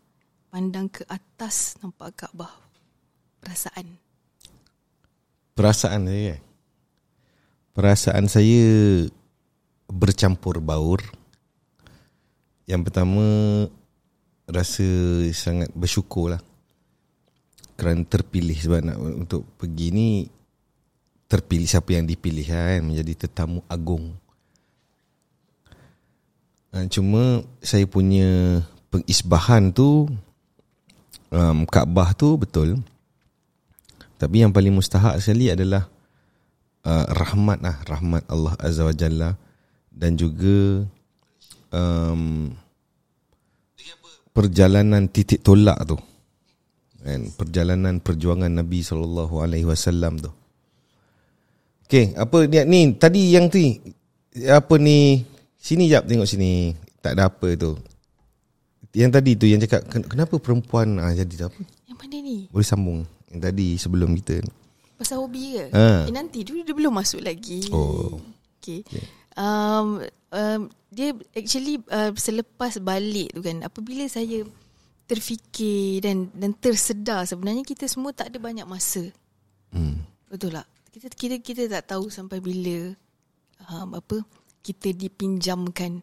pandang 0.49 0.88
ke 0.88 1.03
atas 1.11 1.79
nampak 1.83 2.14
Kaabah 2.25 2.53
perasaan. 3.43 4.00
Perasaan 5.55 6.03
saya 6.09 6.38
eh? 6.38 6.41
Perasaan 7.75 8.26
saya 8.26 8.64
Bercampur 9.85 10.59
baur. 10.64 11.05
Yang 12.64 12.83
pertama 12.88 13.26
Rasa 14.45 14.85
sangat 15.33 15.73
bersyukur 15.73 16.37
lah 16.37 16.43
Kerana 17.75 18.02
terpilih 18.07 18.59
Sebab 18.59 18.81
nak 18.83 18.99
untuk 18.99 19.47
pergi 19.59 19.88
ni 19.90 20.09
Terpilih 21.26 21.66
siapa 21.66 21.90
yang 21.95 22.07
dipilih 22.07 22.47
kan 22.47 22.81
Menjadi 22.87 23.26
tetamu 23.26 23.61
agung. 23.66 24.14
Ah, 26.71 26.87
Cuma 26.87 27.43
Saya 27.59 27.87
punya 27.87 28.62
Pengisbahan 28.95 29.75
tu 29.75 30.07
um, 31.35 31.66
Kaabah 31.66 32.14
tu 32.14 32.38
betul. 32.38 32.78
Tapi 34.14 34.47
yang 34.47 34.54
paling 34.54 34.71
mustahak 34.71 35.19
sekali 35.19 35.50
adalah 35.50 35.90
uh, 36.87 37.07
Rahmat 37.11 37.59
lah 37.59 37.76
Rahmat 37.83 38.23
Allah 38.31 38.54
Azza 38.62 38.87
wa 38.87 38.95
Jalla. 38.95 39.31
Dan 39.90 40.14
juga 40.14 40.87
um, 41.75 42.50
perjalanan 44.31 45.11
titik 45.11 45.43
tolak 45.43 45.78
tu. 45.87 45.99
Kan 47.05 47.29
perjalanan 47.37 48.01
perjuangan 48.01 48.49
Nabi 48.49 48.81
sallallahu 48.81 49.45
alaihi 49.45 49.69
wasallam 49.69 50.17
tu. 50.25 50.33
Okey, 51.85 52.17
apa 52.17 52.49
ni 52.49 52.57
ni 52.65 52.81
tadi 52.97 53.37
yang 53.37 53.53
tu 53.53 53.61
apa 54.49 54.75
ni 54.81 55.21
sini 55.61 55.85
jap 55.93 56.09
tengok 56.09 56.25
sini. 56.25 56.73
Tak 57.05 57.13
ada 57.13 57.29
apa 57.29 57.53
tu. 57.61 57.77
Yang 58.97 59.11
tadi 59.21 59.31
tu 59.37 59.45
yang 59.45 59.61
cakap 59.61 59.85
"Ken- 59.93 60.09
kenapa 60.09 60.41
perempuan 60.41 60.97
ah 60.97 61.13
jadi 61.13 61.53
apa? 61.53 61.61
Yang 61.85 61.99
mana 62.01 62.17
ni? 62.25 62.49
Boleh 62.49 62.65
sambung 62.65 63.01
yang 63.29 63.41
tadi 63.45 63.77
sebelum 63.77 64.17
kita. 64.25 64.41
Pasal 64.97 65.21
hobi 65.21 65.61
ke? 65.61 65.77
Ha. 65.77 66.09
Eh, 66.09 66.15
nanti 66.15 66.41
dulu 66.41 66.65
dia 66.65 66.73
belum 66.73 66.95
masuk 66.95 67.21
lagi. 67.21 67.69
Oh. 67.75 68.17
Okay. 68.63 68.81
Um, 69.37 70.01
um, 70.33 70.61
dia 70.89 71.13
actually 71.35 71.83
uh, 71.91 72.15
selepas 72.15 72.79
balik 72.79 73.35
tu 73.35 73.43
kan, 73.43 73.67
apabila 73.67 74.07
saya 74.07 74.47
terfikir 75.05 76.01
dan 76.01 76.33
dan 76.33 76.57
tersedar 76.57 77.29
sebenarnya 77.29 77.61
kita 77.61 77.85
semua 77.85 78.17
tak 78.17 78.33
ada 78.33 78.39
banyak 78.41 78.65
masa. 78.65 79.13
Hmm. 79.73 80.01
Betul 80.29 80.57
tak? 80.57 80.69
Kita 80.95 81.07
kita 81.13 81.37
kita 81.45 81.63
tak 81.69 81.93
tahu 81.93 82.09
sampai 82.09 82.41
bila 82.41 82.95
um, 83.69 83.99
apa 84.01 84.25
kita 84.65 84.97
dipinjamkan 84.97 86.01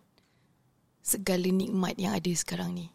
segala 1.02 1.50
nikmat 1.50 1.98
yang 1.98 2.14
ada 2.14 2.32
sekarang 2.38 2.78
ni. 2.78 2.88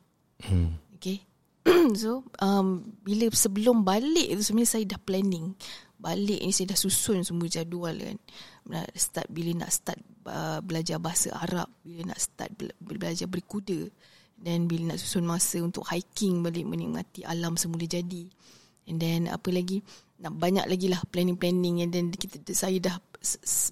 Hmm. 0.47 0.79
Okay. 0.95 1.27
so 2.01 2.23
um, 2.39 2.87
bila 3.03 3.27
sebelum 3.35 3.83
balik 3.83 4.39
tu 4.39 4.43
sebenarnya 4.47 4.71
saya 4.79 4.85
dah 4.87 5.01
planning. 5.03 5.59
Balik 5.97 6.45
ni 6.45 6.53
saya 6.53 6.77
dah 6.77 6.79
susun 6.79 7.27
semua 7.27 7.51
jadual 7.51 7.99
kan. 7.99 8.19
Nak 8.71 8.95
start 8.95 9.27
bila 9.33 9.67
nak 9.67 9.75
start 9.75 9.99
uh, 10.29 10.63
belajar 10.63 11.03
bahasa 11.03 11.35
Arab, 11.35 11.67
bila 11.83 12.15
nak 12.15 12.21
start 12.21 12.53
bela- 12.55 12.79
belajar 12.79 13.27
berkuda 13.27 13.91
dan 14.37 14.69
bila 14.69 14.95
nak 14.95 14.99
susun 15.01 15.25
masa 15.25 15.59
untuk 15.65 15.89
hiking 15.89 16.45
balik 16.45 16.69
menikmati 16.69 17.25
alam 17.25 17.57
semula 17.57 17.89
jadi. 17.89 18.29
And 18.87 19.03
then 19.03 19.27
apa 19.27 19.51
lagi? 19.51 19.83
Nak 20.23 20.33
banyak 20.37 20.67
lagi 20.69 20.87
lah 20.89 21.03
planning-planning 21.09 21.83
and 21.85 21.91
then 21.93 22.07
kita 22.13 22.41
saya 22.55 22.79
dah 22.79 22.97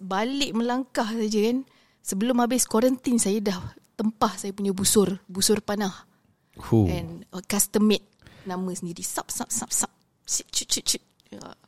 balik 0.05 0.57
melangkah 0.57 1.07
saja 1.07 1.39
kan. 1.53 1.63
Sebelum 2.05 2.37
habis 2.43 2.69
quarantine 2.69 3.17
saya 3.17 3.41
dah 3.41 3.59
tempah 3.97 4.37
saya 4.37 4.53
punya 4.53 4.75
busur, 4.75 5.23
busur 5.31 5.65
panah 5.65 6.15
Huh. 6.55 6.87
and 6.87 7.27
uh, 7.35 7.43
custom 7.43 7.91
made 7.91 8.07
nama 8.47 8.71
sendiri 8.71 9.03
sap 9.03 9.27
sap 9.27 9.51
sap 9.51 9.75
sap 9.75 9.91
Sit, 10.23 10.47
cut 10.55 10.71
cut 10.71 10.85
cut 10.87 11.59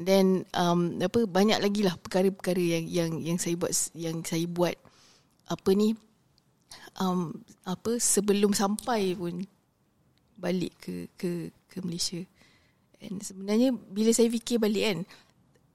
then 0.00 0.48
um, 0.56 0.96
apa 0.98 1.28
banyak 1.28 1.60
lagi 1.60 1.84
lah 1.84 1.94
perkara-perkara 2.00 2.58
yang 2.58 2.84
yang 2.88 3.10
yang 3.20 3.38
saya 3.38 3.54
buat 3.54 3.70
yang 3.94 4.24
saya 4.24 4.48
buat 4.48 4.74
apa 5.46 5.70
ni 5.76 5.94
um, 7.00 7.34
apa 7.64 7.96
sebelum 7.98 8.52
sampai 8.52 9.14
pun 9.14 9.42
balik 10.34 10.74
ke 10.82 10.94
ke 11.14 11.54
ke 11.70 11.78
Malaysia 11.82 12.20
and 13.02 13.22
sebenarnya 13.22 13.72
bila 13.72 14.10
saya 14.10 14.28
fikir 14.30 14.58
balik 14.58 14.84
kan 14.84 14.98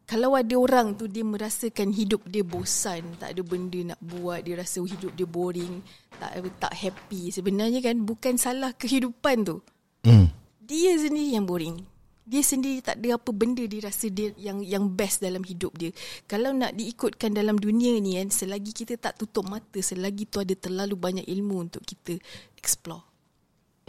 kalau 0.09 0.33
ada 0.33 0.57
orang 0.57 0.97
tu 0.97 1.05
dia 1.05 1.21
merasakan 1.21 1.93
hidup 1.93 2.25
dia 2.25 2.41
bosan, 2.41 3.13
tak 3.21 3.29
ada 3.29 3.45
benda 3.45 3.93
nak 3.93 4.01
buat, 4.01 4.41
dia 4.41 4.57
rasa 4.57 4.81
hidup 4.81 5.13
dia 5.13 5.29
boring, 5.29 5.85
tak 6.17 6.33
tak 6.57 6.73
happy. 6.73 7.29
Sebenarnya 7.29 7.77
kan 7.77 8.01
bukan 8.01 8.33
salah 8.41 8.73
kehidupan 8.73 9.45
tu. 9.45 9.61
Hmm. 10.01 10.33
Dia 10.65 10.97
sendiri 10.97 11.37
yang 11.37 11.45
boring. 11.45 11.85
Dia 12.29 12.45
sendiri 12.45 12.85
tak 12.85 13.01
ada 13.01 13.17
apa 13.17 13.33
benda 13.33 13.65
dia 13.65 13.81
rasa 13.81 14.05
dia 14.13 14.29
yang 14.37 14.61
yang 14.61 14.85
best 14.85 15.25
dalam 15.25 15.41
hidup 15.41 15.73
dia. 15.73 15.89
Kalau 16.29 16.53
nak 16.53 16.77
diikutkan 16.77 17.33
dalam 17.33 17.57
dunia 17.57 17.97
ni 17.97 18.21
kan, 18.21 18.29
selagi 18.29 18.69
kita 18.69 19.01
tak 19.01 19.17
tutup 19.17 19.49
mata, 19.49 19.81
selagi 19.81 20.29
tu 20.29 20.37
ada 20.37 20.53
terlalu 20.53 20.93
banyak 20.93 21.25
ilmu 21.25 21.65
untuk 21.65 21.81
kita 21.81 22.21
explore. 22.53 23.01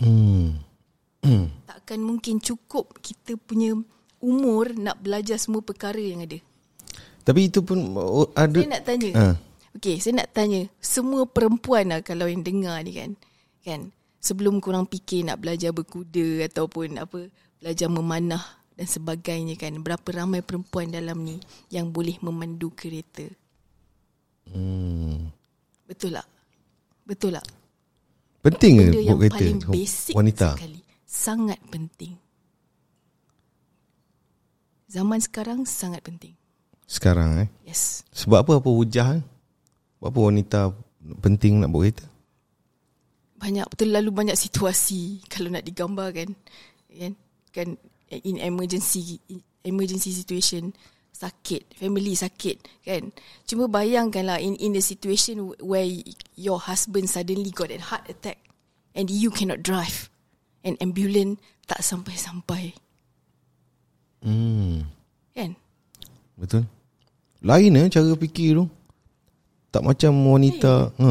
Hmm. 0.01 0.57
Takkan 1.69 2.01
mungkin 2.01 2.41
cukup 2.41 2.97
kita 3.05 3.37
punya 3.37 3.77
umur 4.25 4.73
nak 4.73 5.05
belajar 5.05 5.37
semua 5.37 5.61
perkara 5.61 6.01
yang 6.01 6.25
ada. 6.25 6.41
Tapi 7.21 7.53
itu 7.53 7.61
pun 7.61 7.93
oh, 8.01 8.33
ada 8.33 8.57
Saya 8.57 8.73
nak 8.73 8.85
tanya. 8.89 9.11
Ha. 9.13 9.25
Okey, 9.77 9.97
saya 10.01 10.25
nak 10.25 10.31
tanya. 10.33 10.67
Semua 10.81 11.29
perempuan 11.29 11.93
lah 11.93 12.01
kalau 12.01 12.27
yang 12.27 12.41
dengar 12.41 12.81
ni 12.83 12.97
kan. 12.97 13.11
Kan? 13.61 13.81
Sebelum 14.21 14.61
korang 14.61 14.89
fikir 14.89 15.29
nak 15.29 15.41
belajar 15.41 15.73
berkuda 15.73 16.49
ataupun 16.49 17.01
apa, 17.01 17.29
belajar 17.61 17.87
memanah 17.93 18.43
dan 18.75 18.88
sebagainya 18.88 19.55
kan. 19.61 19.76
Berapa 19.85 20.09
ramai 20.11 20.40
perempuan 20.40 20.90
dalam 20.90 21.21
ni 21.23 21.37
yang 21.69 21.93
boleh 21.93 22.17
memandu 22.25 22.73
kereta. 22.73 23.29
Hmm. 24.50 25.31
Betul 25.87 26.19
tak? 26.19 26.26
Betul 27.07 27.37
tak? 27.38 27.47
Penting 28.40 28.73
ke 28.81 28.85
buat 29.05 29.19
kereta 29.21 29.37
paling 29.37 29.61
basic 29.69 30.14
wanita? 30.17 30.49
sekali. 30.57 30.81
Sangat 31.05 31.61
penting. 31.69 32.17
Zaman 34.90 35.21
sekarang 35.23 35.62
sangat 35.69 36.02
penting. 36.02 36.35
Sekarang 36.88 37.47
eh. 37.47 37.49
Yes. 37.62 38.02
Sebab 38.11 38.43
apa 38.43 38.52
apa 38.59 38.71
hujah 38.73 39.21
eh? 39.21 39.25
Sebab 40.00 40.09
apa 40.11 40.19
wanita 40.19 40.61
penting 41.23 41.62
nak 41.62 41.71
buat 41.71 41.87
kereta? 41.87 42.11
banyak 43.40 43.67
terlalu 43.73 44.11
banyak 44.12 44.37
situasi 44.37 45.19
kalau 45.33 45.49
nak 45.49 45.64
digambarkan 45.64 46.37
kan 46.93 47.12
kan 47.50 47.78
in 48.11 48.38
emergency 48.38 49.19
emergency 49.62 50.11
situation 50.11 50.75
sakit 51.14 51.76
family 51.76 52.16
sakit 52.16 52.62
kan 52.80 53.12
cuma 53.45 53.69
bayangkanlah 53.69 54.40
in 54.40 54.57
in 54.57 54.73
the 54.73 54.80
situation 54.80 55.52
where 55.61 55.85
your 56.38 56.57
husband 56.57 57.07
suddenly 57.11 57.52
got 57.52 57.69
a 57.69 57.78
heart 57.78 58.07
attack 58.09 58.40
and 58.97 59.12
you 59.12 59.28
cannot 59.28 59.61
drive 59.61 60.09
and 60.64 60.80
ambulance 60.80 61.38
tak 61.69 61.85
sampai-sampai 61.85 62.75
Hmm. 64.21 64.85
kan 65.33 65.57
Betul. 66.37 66.64
Lain 67.40 67.73
eh 67.76 67.88
cara 67.88 68.12
fikir 68.16 68.57
tu. 68.57 68.64
Tak 69.73 69.85
macam 69.85 70.12
wanita. 70.28 70.92
Ha. 70.97 71.11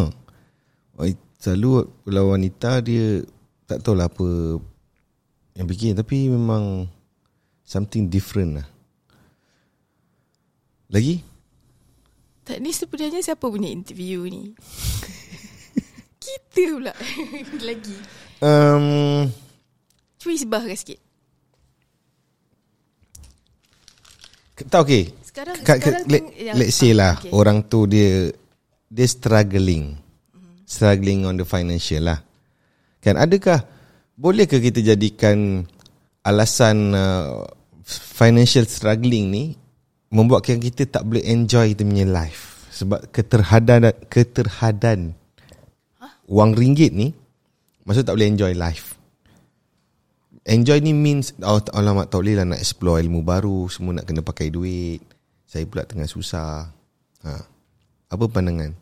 Oh, 0.97 1.09
Selalu 1.39 1.87
kalau 2.03 2.35
wanita 2.35 2.83
dia 2.83 3.23
tak 3.63 3.79
tahulah 3.85 4.11
apa 4.11 4.59
yang 5.59 5.67
fikir 5.67 5.91
tapi 5.91 6.31
memang 6.31 6.87
something 7.61 8.07
different 8.07 8.63
lah. 8.63 8.67
Lagi? 10.89 11.21
tak 12.41 12.65
ni 12.65 12.73
sebenarnya 12.73 13.21
siapa 13.21 13.45
punya 13.45 13.69
interview 13.69 14.25
ni 14.25 14.57
kita 16.25 16.63
pula 16.73 16.93
lagi 17.69 17.93
Um, 18.39 19.27
cuba 20.17 20.31
isbahkan 20.33 20.73
sikit 20.73 20.97
tak 24.65 24.79
okay. 24.81 25.11
Sekarang- 25.21 25.59
Ka- 25.61 25.75
ka- 25.75 26.03
sekarang 26.03 26.03
let, 26.09 26.23
let's 26.57 26.75
say 26.75 26.91
ah, 26.91 26.95
lah 26.97 27.13
okay. 27.15 27.31
orang 27.31 27.63
tu 27.63 27.87
dia 27.87 28.27
dia 28.89 29.07
struggling. 29.07 29.95
Struggling 30.63 31.23
on 31.23 31.39
the 31.39 31.45
financial 31.45 32.11
lah. 32.11 32.19
Kan 32.99 33.15
adakah 33.15 33.63
bolehkah 34.19 34.59
kita 34.59 34.83
jadikan 34.83 35.63
alasan 36.27 36.91
uh, 36.91 37.47
financial 37.87 38.67
struggling 38.67 39.31
ni 39.31 39.43
membuatkan 40.11 40.59
kita 40.59 40.83
tak 40.91 41.07
boleh 41.07 41.23
enjoy 41.23 41.71
kita 41.71 41.87
punya 41.87 42.03
life 42.03 42.67
sebab 42.75 43.07
keterhadan 43.15 43.95
keterhadan 44.11 45.15
wang 46.27 46.51
ringgit 46.51 46.91
ni 46.91 47.15
maksud 47.87 48.03
tak 48.03 48.19
boleh 48.19 48.29
enjoy 48.29 48.53
life. 48.53 48.99
Enjoy 50.49 50.81
ni 50.81 50.97
means 50.97 51.33
oh, 51.45 51.61
alamak 51.77 52.09
tak 52.09 52.25
boleh 52.25 52.41
lah 52.41 52.45
nak 52.45 52.61
explore 52.61 53.01
ilmu 53.01 53.21
baru 53.21 53.69
semua 53.69 54.01
nak 54.01 54.05
kena 54.09 54.25
pakai 54.25 54.49
duit. 54.49 55.01
Saya 55.45 55.65
pula 55.65 55.85
tengah 55.85 56.09
susah. 56.09 56.69
Ha. 57.25 57.31
Apa 58.09 58.25
pandangan? 58.29 58.73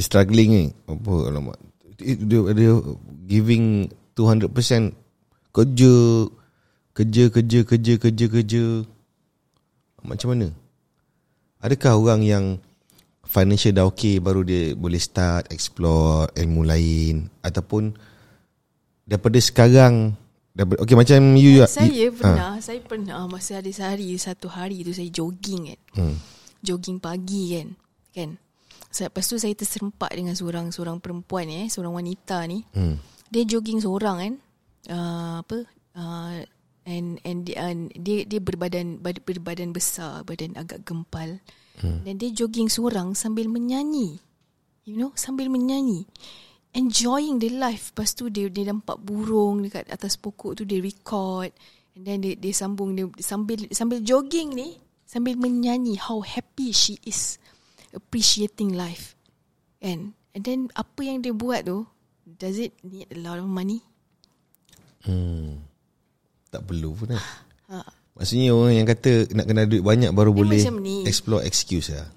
Dia 0.00 0.08
struggling 0.08 0.48
ni. 0.48 0.66
Apa 0.88 1.28
alamak. 1.28 1.60
Dia, 2.00 2.40
dia, 2.56 2.72
giving 3.28 3.92
200% 4.16 4.48
kerja 5.52 5.94
kerja 6.96 7.24
kerja 7.28 7.60
kerja 7.68 7.92
kerja 8.00 8.26
kerja 8.32 8.64
Macam 10.00 10.32
mana? 10.32 10.48
Adakah 11.60 12.00
orang 12.00 12.24
yang 12.24 12.44
financial 13.28 13.76
dah 13.76 13.84
okay 13.84 14.16
baru 14.16 14.40
dia 14.40 14.72
boleh 14.72 14.96
start 14.96 15.52
explore 15.52 16.32
ilmu 16.32 16.64
lain 16.64 17.28
ataupun 17.44 17.92
daripada 19.04 19.36
sekarang 19.36 20.16
daripada, 20.56 20.80
okay 20.80 20.96
macam 20.96 21.36
you 21.36 21.60
Saya 21.68 21.92
you, 21.92 22.16
pernah 22.16 22.56
Saya 22.64 22.80
pernah 22.80 23.28
Masa 23.28 23.60
ada 23.60 23.68
sehari 23.68 24.16
Satu 24.16 24.48
hari 24.48 24.80
tu 24.80 24.96
saya 24.96 25.12
jogging 25.12 25.76
kan 25.76 25.80
Hmm. 25.92 26.16
Jogging 26.64 26.96
pagi 26.96 27.60
kan 27.60 27.68
Kan 28.16 28.30
Lepas 28.90 29.24
tu 29.24 29.38
saya 29.38 29.54
terserempak 29.54 30.10
Dengan 30.10 30.34
seorang 30.34 30.74
Seorang 30.74 30.98
perempuan 30.98 31.46
eh 31.46 31.70
Seorang 31.70 31.94
wanita 31.94 32.42
ni 32.44 32.66
Hmm. 32.74 32.98
Dia 33.30 33.46
jogging 33.46 33.78
seorang 33.78 34.16
kan 34.18 34.34
uh, 34.90 35.34
Apa 35.46 35.58
uh, 35.94 36.42
And 36.80 37.20
and 37.22 37.46
dia, 37.46 37.70
dia 37.92 38.24
dia 38.24 38.40
berbadan 38.42 38.98
bad- 38.98 39.22
berbadan 39.22 39.70
besar, 39.70 40.24
badan 40.24 40.56
agak 40.56 40.82
gempal. 40.82 41.38
Hmm. 41.78 42.02
Dan 42.02 42.16
dia 42.16 42.32
jogging 42.32 42.66
seorang 42.66 43.12
sambil 43.12 43.46
menyanyi. 43.46 44.18
You 44.88 44.96
know, 44.98 45.12
sambil 45.14 45.52
menyanyi. 45.52 46.08
Enjoying 46.72 47.38
the 47.38 47.52
life. 47.52 47.92
Lepas 47.92 48.16
tu 48.16 48.26
dia 48.26 48.48
dia 48.48 48.66
nampak 48.66 48.96
burung 48.96 49.60
dekat 49.62 49.86
atas 49.92 50.16
pokok 50.16 50.56
tu 50.56 50.62
dia 50.64 50.80
record. 50.80 51.52
And 51.94 52.02
then 52.02 52.24
dia, 52.24 52.34
dia 52.34 52.50
sambung 52.56 52.96
dia 52.96 53.06
sambil 53.20 53.70
sambil 53.70 54.00
jogging 54.00 54.56
ni 54.56 54.80
sambil 55.04 55.36
menyanyi 55.36 56.00
how 56.00 56.24
happy 56.24 56.72
she 56.72 56.96
is 57.02 57.36
appreciating 57.94 58.74
life. 58.74 59.18
And 59.80 60.14
and 60.36 60.42
then 60.44 60.60
apa 60.76 61.00
yang 61.02 61.24
dia 61.24 61.34
buat 61.34 61.66
tu 61.66 61.88
does 62.24 62.60
it 62.60 62.76
need 62.86 63.10
a 63.10 63.18
lot 63.18 63.40
of 63.40 63.48
money? 63.48 63.82
Hmm. 65.02 65.64
Tak 66.50 66.66
perlu 66.66 66.92
pun 66.94 67.16
kan. 67.16 67.22
Ha. 67.70 67.78
Maksudnya 68.18 68.52
orang 68.52 68.74
yang 68.82 68.88
kata 68.90 69.32
nak 69.32 69.46
kena 69.48 69.64
duit 69.64 69.80
banyak 69.80 70.10
baru 70.12 70.34
Dia 70.34 70.40
boleh 70.42 70.62
explore 71.06 71.46
excuse 71.46 71.94
lah. 71.94 72.10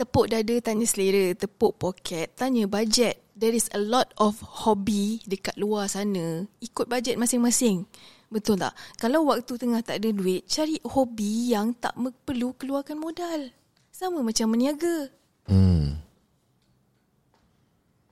Tepuk 0.00 0.32
dada 0.32 0.56
tanya 0.64 0.88
selera, 0.88 1.36
tepuk 1.36 1.76
poket, 1.76 2.32
tanya 2.32 2.64
bajet. 2.64 3.20
There 3.36 3.52
is 3.52 3.68
a 3.76 3.80
lot 3.80 4.16
of 4.16 4.40
hobby 4.40 5.20
dekat 5.28 5.60
luar 5.60 5.92
sana. 5.92 6.48
Ikut 6.64 6.88
bajet 6.88 7.20
masing-masing. 7.20 7.84
Betul 8.32 8.56
tak? 8.56 8.72
Kalau 8.96 9.28
waktu 9.28 9.60
tengah 9.60 9.84
tak 9.84 10.00
ada 10.00 10.08
duit, 10.08 10.48
cari 10.48 10.80
hobi 10.88 11.52
yang 11.52 11.76
tak 11.76 11.92
perlu 12.24 12.56
keluarkan 12.56 12.96
modal. 12.96 13.52
Sama 14.00 14.24
macam 14.24 14.48
meniaga. 14.48 15.12
Hmm. 15.44 16.00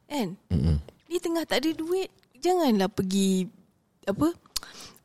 Kan? 0.05 0.37
Mm-mm. 0.53 0.77
Ni 1.09 1.17
tengah 1.17 1.49
tak 1.49 1.65
ada 1.65 1.73
duit, 1.73 2.13
janganlah 2.37 2.93
pergi 2.93 3.49
apa? 4.05 4.37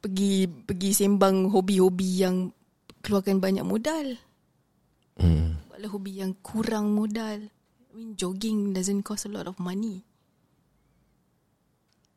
Pergi 0.04 0.44
pergi 0.44 0.92
sembang 0.92 1.48
hobi-hobi 1.48 2.10
yang 2.20 2.52
keluarkan 3.00 3.40
banyak 3.40 3.64
modal. 3.64 4.20
Hmm. 5.16 5.56
Buatlah 5.72 5.88
hobi 5.88 6.20
yang 6.20 6.36
kurang 6.44 6.92
modal. 6.92 7.48
I 7.48 7.92
mean, 7.96 8.20
jogging 8.20 8.76
doesn't 8.76 9.08
cost 9.08 9.24
a 9.24 9.32
lot 9.32 9.48
of 9.48 9.56
money. 9.64 10.04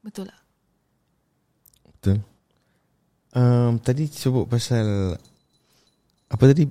Betul 0.03 0.27
tak? 0.27 0.43
Betul. 1.95 2.19
Um, 3.31 3.79
tadi 3.79 4.11
sebut 4.11 4.51
pasal 4.51 5.15
apa 6.27 6.43
tadi? 6.51 6.67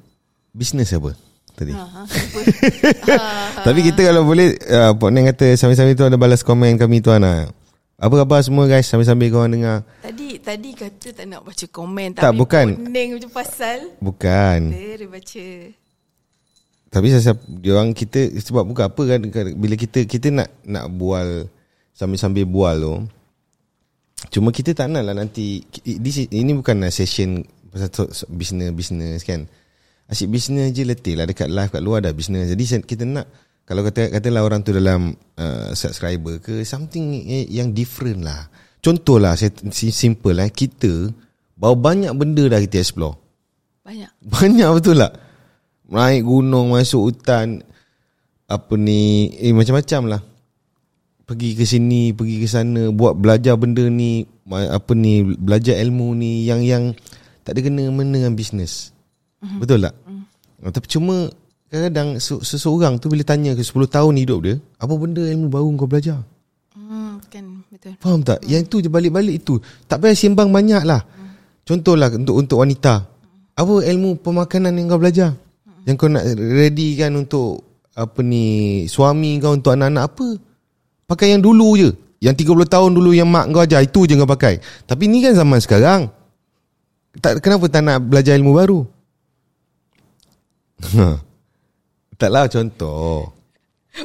Bisnes 0.51 0.91
apa? 0.91 1.15
Tadi. 1.55 1.71
Ha, 1.71 1.83
ha, 1.87 2.01
apa? 2.05 2.39
Tapi 3.63 3.79
kita 3.79 4.03
kalau 4.03 4.27
boleh 4.27 4.59
uh, 4.67 4.91
Pak 4.91 5.09
Neng 5.15 5.31
kata 5.31 5.55
sambil-sambil 5.55 5.95
tu 5.95 6.03
ada 6.03 6.19
balas 6.19 6.43
komen 6.43 6.75
kami 6.75 6.99
tuan 6.99 7.23
lah. 7.23 7.47
Apa 7.95 8.27
khabar 8.27 8.43
semua 8.43 8.67
guys 8.67 8.91
sambil-sambil 8.91 9.31
korang 9.31 9.55
dengar. 9.55 9.87
tadi 10.03 10.35
tadi 10.43 10.75
kata 10.75 11.15
tak 11.15 11.25
nak 11.31 11.47
baca 11.47 11.65
komen 11.71 12.11
Tak, 12.11 12.27
tapi 12.27 12.39
bukan. 12.43 12.65
Neng 12.91 13.15
macam 13.15 13.31
pasal. 13.31 13.77
Bukan. 14.03 14.59
Dia, 14.75 15.07
baca. 15.07 15.45
Tapi 16.91 17.05
saya 17.11 17.35
dia 17.59 17.71
orang 17.71 17.95
kita 17.95 18.35
sebab 18.39 18.63
bukan 18.67 18.91
apa 18.91 19.01
kan 19.07 19.19
kan, 19.31 19.45
bila 19.55 19.75
kita 19.79 20.03
kita 20.03 20.27
nak 20.31 20.51
nak 20.67 20.91
bual 20.91 21.47
sambil-sambil 21.95 22.43
bual 22.43 22.75
tu. 22.83 22.95
Cuma 24.31 24.51
kita 24.51 24.75
tak 24.75 24.91
nak 24.91 25.07
lah 25.07 25.15
nanti 25.15 25.63
this 25.83 26.19
is, 26.19 26.27
ini 26.35 26.51
bukan 26.51 26.83
session 26.91 27.47
pasal 27.71 27.87
tu- 27.95 28.11
business 28.35 28.75
business 28.75 29.23
kan. 29.23 29.47
Asyik 30.05 30.29
business 30.29 30.69
je 30.69 30.85
letih 30.85 31.17
lah 31.17 31.25
dekat 31.25 31.49
live 31.49 31.71
kat 31.73 31.81
luar 31.81 32.05
dah 32.05 32.13
business. 32.13 32.53
Jadi 32.53 32.85
kita 32.85 33.03
nak 33.09 33.25
kalau 33.65 33.81
kata 33.81 34.13
katalah 34.13 34.45
orang 34.45 34.61
tu 34.61 34.69
dalam 34.69 35.09
uh, 35.41 35.73
subscriber 35.73 36.37
ke 36.37 36.61
something 36.61 37.25
yang 37.49 37.73
different 37.73 38.21
lah. 38.21 38.45
Contohlah 38.77 39.33
saya 39.33 39.49
simple 39.73 40.37
lah 40.37 40.45
kita 40.53 41.09
bawa 41.57 41.73
banyak 41.73 42.13
benda 42.13 42.45
dah 42.45 42.61
kita 42.61 42.85
explore. 42.85 43.17
Banyak. 43.85 44.11
Banyak 44.33 44.69
betul 44.81 44.97
tak? 44.97 45.13
Naik 45.85 46.25
gunung, 46.25 46.73
masuk 46.73 47.13
hutan, 47.13 47.61
apa 48.49 48.73
ni, 48.73 49.29
eh 49.37 49.53
macam-macam 49.53 50.17
lah. 50.17 50.21
Pergi 51.29 51.53
ke 51.53 51.61
sini, 51.69 52.09
pergi 52.09 52.41
ke 52.41 52.49
sana, 52.49 52.89
buat 52.89 53.13
belajar 53.13 53.53
benda 53.61 53.85
ni, 53.85 54.25
apa 54.49 54.97
ni, 54.97 55.21
belajar 55.21 55.77
ilmu 55.77 56.17
ni 56.17 56.49
yang 56.49 56.65
yang 56.65 56.97
tak 57.45 57.53
ada 57.57 57.69
kena 57.69 57.93
mena 57.93 58.17
dengan 58.17 58.33
bisnes. 58.33 58.94
Mm-hmm. 59.45 59.59
Betul 59.61 59.79
tak? 59.85 59.93
Mm. 60.09 60.23
Tapi 60.73 60.87
cuma 60.89 61.15
kadang-kadang 61.69 62.09
se- 62.17 62.41
seseorang 62.41 62.97
tu 62.97 63.13
bila 63.13 63.21
tanya 63.21 63.53
ke 63.53 63.61
10 63.61 63.85
tahun 63.85 64.13
hidup 64.17 64.39
dia, 64.41 64.55
apa 64.81 64.93
benda 64.97 65.21
ilmu 65.21 65.47
baru 65.53 65.69
kau 65.77 65.85
belajar? 65.85 66.25
Hmm, 66.73 67.21
kan 67.29 67.61
betul. 67.69 67.93
Faham 68.01 68.25
tak? 68.25 68.41
Yang 68.45 68.63
tu 68.69 68.77
je 68.81 68.89
balik-balik 68.89 69.45
itu. 69.45 69.61
Tak 69.85 70.01
payah 70.01 70.17
sembang 70.17 70.49
banyak 70.49 70.81
lah. 70.81 71.05
Contohlah 71.65 72.13
untuk 72.13 72.37
untuk 72.37 72.57
wanita. 72.61 73.05
Apa 73.57 73.73
ilmu 73.87 74.21
pemakanan 74.21 74.75
yang 74.77 74.89
kau 74.91 75.01
belajar? 75.01 75.33
Yang 75.85 75.95
kau 75.97 76.09
nak 76.09 76.25
ready 76.37 76.97
kan 76.97 77.13
untuk 77.13 77.61
apa 77.95 78.19
ni 78.19 78.83
suami 78.85 79.39
kau 79.39 79.55
untuk 79.55 79.73
anak-anak 79.73 80.03
apa? 80.05 80.27
Pakai 81.09 81.33
yang 81.33 81.41
dulu 81.41 81.77
je. 81.77 81.89
Yang 82.21 82.45
30 82.45 82.73
tahun 82.73 82.91
dulu 82.93 83.13
yang 83.13 83.29
mak 83.29 83.49
kau 83.49 83.61
ajar 83.61 83.81
itu 83.81 84.05
je 84.05 84.13
kau 84.17 84.29
pakai. 84.29 84.61
Tapi 84.85 85.03
ni 85.09 85.25
kan 85.25 85.33
zaman 85.33 85.57
sekarang. 85.61 86.09
Tak 87.17 87.39
kenapa 87.39 87.65
tak 87.71 87.81
nak 87.81 88.03
belajar 88.03 88.35
ilmu 88.37 88.53
baru? 88.53 88.79
Taklah 92.19 92.47
contoh. 92.47 93.31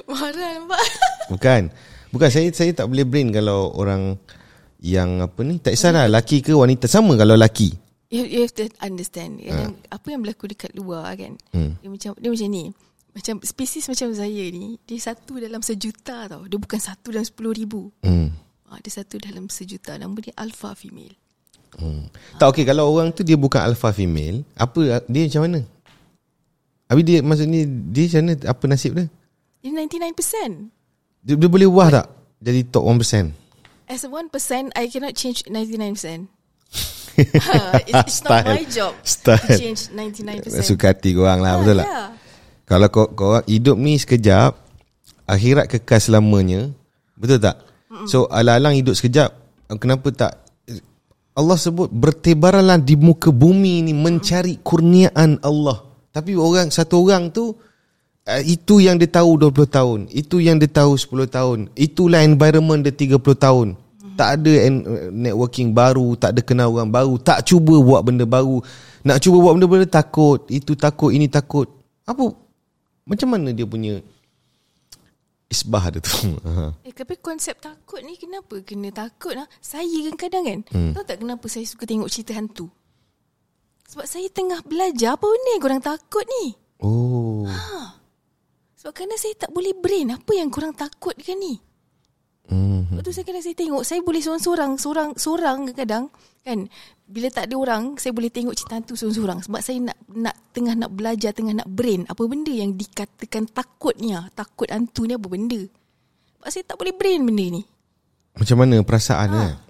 Marah 0.06 0.50
nampak. 0.59 0.83
Bukan. 1.33 1.62
Bukan 2.11 2.28
saya 2.30 2.50
saya 2.50 2.74
tak 2.74 2.90
boleh 2.90 3.06
brain 3.06 3.30
kalau 3.30 3.70
orang 3.74 4.18
yang 4.83 5.22
apa 5.22 5.40
ni 5.46 5.62
tak 5.62 5.78
kisahlah 5.78 6.11
laki 6.11 6.42
ke 6.42 6.50
wanita 6.50 6.90
sama 6.90 7.14
kalau 7.14 7.38
laki. 7.38 7.70
You, 8.11 8.26
you 8.26 8.42
have 8.42 8.54
to 8.59 8.66
understand. 8.83 9.38
Kadang, 9.38 9.78
Apa 9.87 10.06
yang 10.11 10.26
berlaku 10.26 10.50
dekat 10.50 10.74
luar 10.74 11.14
kan. 11.14 11.38
Hmm. 11.54 11.78
Dia 11.78 11.87
macam 11.87 12.11
dia 12.18 12.30
macam 12.35 12.48
ni. 12.50 12.64
Macam 13.11 13.42
spesies 13.42 13.87
macam 13.90 14.11
saya 14.14 14.44
ni, 14.54 14.78
dia 14.87 14.98
satu 14.98 15.38
dalam 15.38 15.62
sejuta 15.62 16.30
tau. 16.30 16.46
Dia 16.46 16.59
bukan 16.59 16.78
satu 16.78 17.14
dalam 17.14 17.26
sepuluh 17.26 17.54
ribu. 17.54 17.90
Hmm. 18.02 18.35
Ha, 18.70 18.78
dia 18.83 18.90
satu 18.90 19.18
dalam 19.18 19.46
sejuta. 19.50 19.94
Nama 19.98 20.14
dia 20.18 20.35
alpha 20.35 20.74
female. 20.74 21.14
hmm. 21.78 22.11
Tak 22.42 22.50
okey 22.50 22.66
kalau 22.66 22.90
orang 22.90 23.14
tu 23.14 23.22
dia 23.22 23.38
bukan 23.38 23.62
alpha 23.62 23.94
female, 23.94 24.42
apa 24.59 25.06
dia 25.06 25.30
macam 25.30 25.42
mana? 25.46 25.61
Habis 26.90 27.05
dia 27.07 27.18
maksudnya 27.22 27.62
dia 27.70 28.05
macam 28.11 28.20
mana 28.26 28.35
apa 28.50 28.64
nasib 28.66 28.92
dia? 28.98 29.07
Dia 29.62 29.70
99%. 29.70 31.22
Dia, 31.22 31.35
dia 31.38 31.48
boleh 31.48 31.70
wah 31.70 31.87
tak 31.87 32.07
jadi 32.42 32.66
top 32.66 32.83
1%? 32.83 33.31
As 33.87 34.03
a 34.03 34.11
1%, 34.11 34.74
I 34.74 34.85
cannot 34.90 35.14
change 35.14 35.46
99%. 35.46 36.26
ha, 37.46 37.79
it's, 37.87 37.90
it's 37.90 38.18
not 38.22 38.42
Style. 38.42 38.55
my 38.55 38.64
job 38.66 38.92
Style. 39.03 39.42
to 39.42 39.59
change 39.59 39.90
99%. 39.94 40.66
Suka 40.66 40.94
hati 40.94 41.14
korang 41.14 41.42
lah, 41.42 41.59
betul 41.59 41.83
tak? 41.83 41.87
Ya. 41.87 42.03
Kalau 42.66 42.87
kau, 42.87 43.07
kau 43.11 43.26
orang 43.35 43.46
hidup 43.50 43.76
ni 43.79 43.98
sekejap, 43.98 44.55
akhirat 45.26 45.66
kekal 45.66 45.98
selamanya, 45.98 46.70
betul 47.18 47.42
tak? 47.42 47.59
So 48.07 48.31
alang-alang 48.31 48.79
hidup 48.79 48.94
sekejap, 48.94 49.35
kenapa 49.83 50.09
tak 50.14 50.33
Allah 51.35 51.59
sebut 51.59 51.90
bertebaranlah 51.90 52.79
di 52.79 52.94
muka 52.94 53.35
bumi 53.35 53.83
ni 53.83 53.92
mencari 53.94 54.62
kurniaan 54.62 55.42
Allah. 55.42 55.89
Tapi 56.11 56.35
orang 56.35 56.75
satu 56.75 57.07
orang 57.07 57.31
tu 57.31 57.55
uh, 58.27 58.42
itu 58.42 58.83
yang 58.83 58.99
dia 58.99 59.07
tahu 59.07 59.38
20 59.38 59.70
tahun, 59.70 59.99
itu 60.11 60.42
yang 60.42 60.59
dia 60.59 60.70
tahu 60.70 60.99
10 60.99 61.31
tahun, 61.31 61.59
itulah 61.79 62.20
environment 62.27 62.83
dia 62.83 62.94
30 62.94 63.18
tahun. 63.38 63.68
Tak 64.18 64.37
ada 64.37 64.53
en- 64.68 64.85
networking 65.16 65.73
baru, 65.73 66.12
tak 66.18 66.37
ada 66.37 66.40
kenal 66.44 66.75
orang 66.77 66.92
baru, 66.92 67.16
tak 67.16 67.46
cuba 67.46 67.81
buat 67.81 68.05
benda 68.05 68.29
baru. 68.29 68.61
Nak 69.01 69.16
cuba 69.23 69.40
buat 69.40 69.57
benda-benda 69.57 69.88
takut, 69.88 70.44
itu 70.53 70.77
takut, 70.77 71.09
ini 71.09 71.25
takut. 71.25 71.64
Apa 72.05 72.29
macam 73.09 73.29
mana 73.33 73.49
dia 73.57 73.64
punya 73.64 73.96
isbah 75.49 75.88
dia 75.88 76.05
tu? 76.05 76.37
Eh, 76.87 76.92
tapi 76.92 77.16
konsep 77.23 77.57
takut 77.64 78.03
ni 78.05 78.20
kenapa 78.20 78.61
kena 78.61 78.92
takut 78.92 79.33
lah? 79.33 79.49
Saya 79.62 79.88
kadang-kadang 79.88 80.44
kan, 80.44 80.61
hmm. 80.68 80.92
tahu 80.92 81.05
tak 81.07 81.18
kenapa 81.23 81.46
saya 81.49 81.64
suka 81.64 81.88
tengok 81.88 82.11
cerita 82.12 82.37
hantu? 82.37 82.68
Sebab 83.90 84.07
saya 84.07 84.31
tengah 84.31 84.62
belajar 84.62 85.18
apa 85.18 85.26
yang 85.26 85.59
korang 85.59 85.83
takut 85.83 86.22
ni. 86.22 86.55
oh. 86.79 87.42
Sebab 88.79 88.94
kerana 88.94 89.18
saya 89.18 89.35
tak 89.35 89.50
boleh 89.50 89.74
brain 89.74 90.14
apa 90.14 90.31
yang 90.31 90.46
korang 90.46 90.72
takut 90.72 91.12
kan 91.18 91.37
ni. 91.37 91.59
Hmm. 92.50 92.87
Lepas 92.90 93.07
tu 93.07 93.12
saya 93.14 93.24
kadang 93.31 93.44
saya 93.46 93.55
tengok 93.55 93.83
Saya 93.87 94.00
boleh 94.03 94.18
seorang-seorang 94.18 94.72
Seorang 94.74 95.09
seorang 95.14 95.59
kadang 95.70 96.11
Kan 96.42 96.66
Bila 97.07 97.31
tak 97.31 97.46
ada 97.46 97.55
orang 97.55 97.94
Saya 97.94 98.11
boleh 98.11 98.26
tengok 98.26 98.59
cerita 98.59 98.74
hantu 98.74 98.98
seorang-seorang 98.98 99.38
Sebab 99.46 99.61
saya 99.62 99.79
nak 99.79 99.94
nak 100.11 100.35
Tengah 100.50 100.74
nak 100.74 100.90
belajar 100.90 101.31
Tengah 101.31 101.62
nak 101.62 101.70
brain 101.70 102.11
Apa 102.11 102.26
benda 102.26 102.50
yang 102.50 102.74
dikatakan 102.74 103.46
takutnya 103.55 104.35
Takut 104.35 104.66
hantu 104.66 105.07
ni 105.07 105.14
apa 105.14 105.31
benda 105.31 105.62
Sebab 106.42 106.48
saya 106.50 106.64
tak 106.66 106.83
boleh 106.83 106.90
brain 106.90 107.22
benda 107.22 107.46
ni 107.55 107.62
Macam 108.35 108.57
mana 108.59 108.83
perasaan 108.83 109.31
ha. 109.31 109.69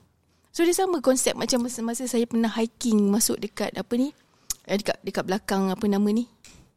So 0.51 0.63
dia 0.63 0.73
sama 0.73 0.99
konsep 0.99 1.33
Macam 1.33 1.63
masa-masa 1.63 2.05
saya 2.05 2.27
pernah 2.27 2.51
hiking 2.51 3.07
Masuk 3.07 3.39
dekat 3.39 3.71
apa 3.73 3.93
ni 3.95 4.11
eh, 4.65 4.77
Dekat 4.77 4.99
dekat 5.01 5.25
belakang 5.25 5.69
Apa 5.69 5.87
nama 5.87 6.07
ni 6.07 6.27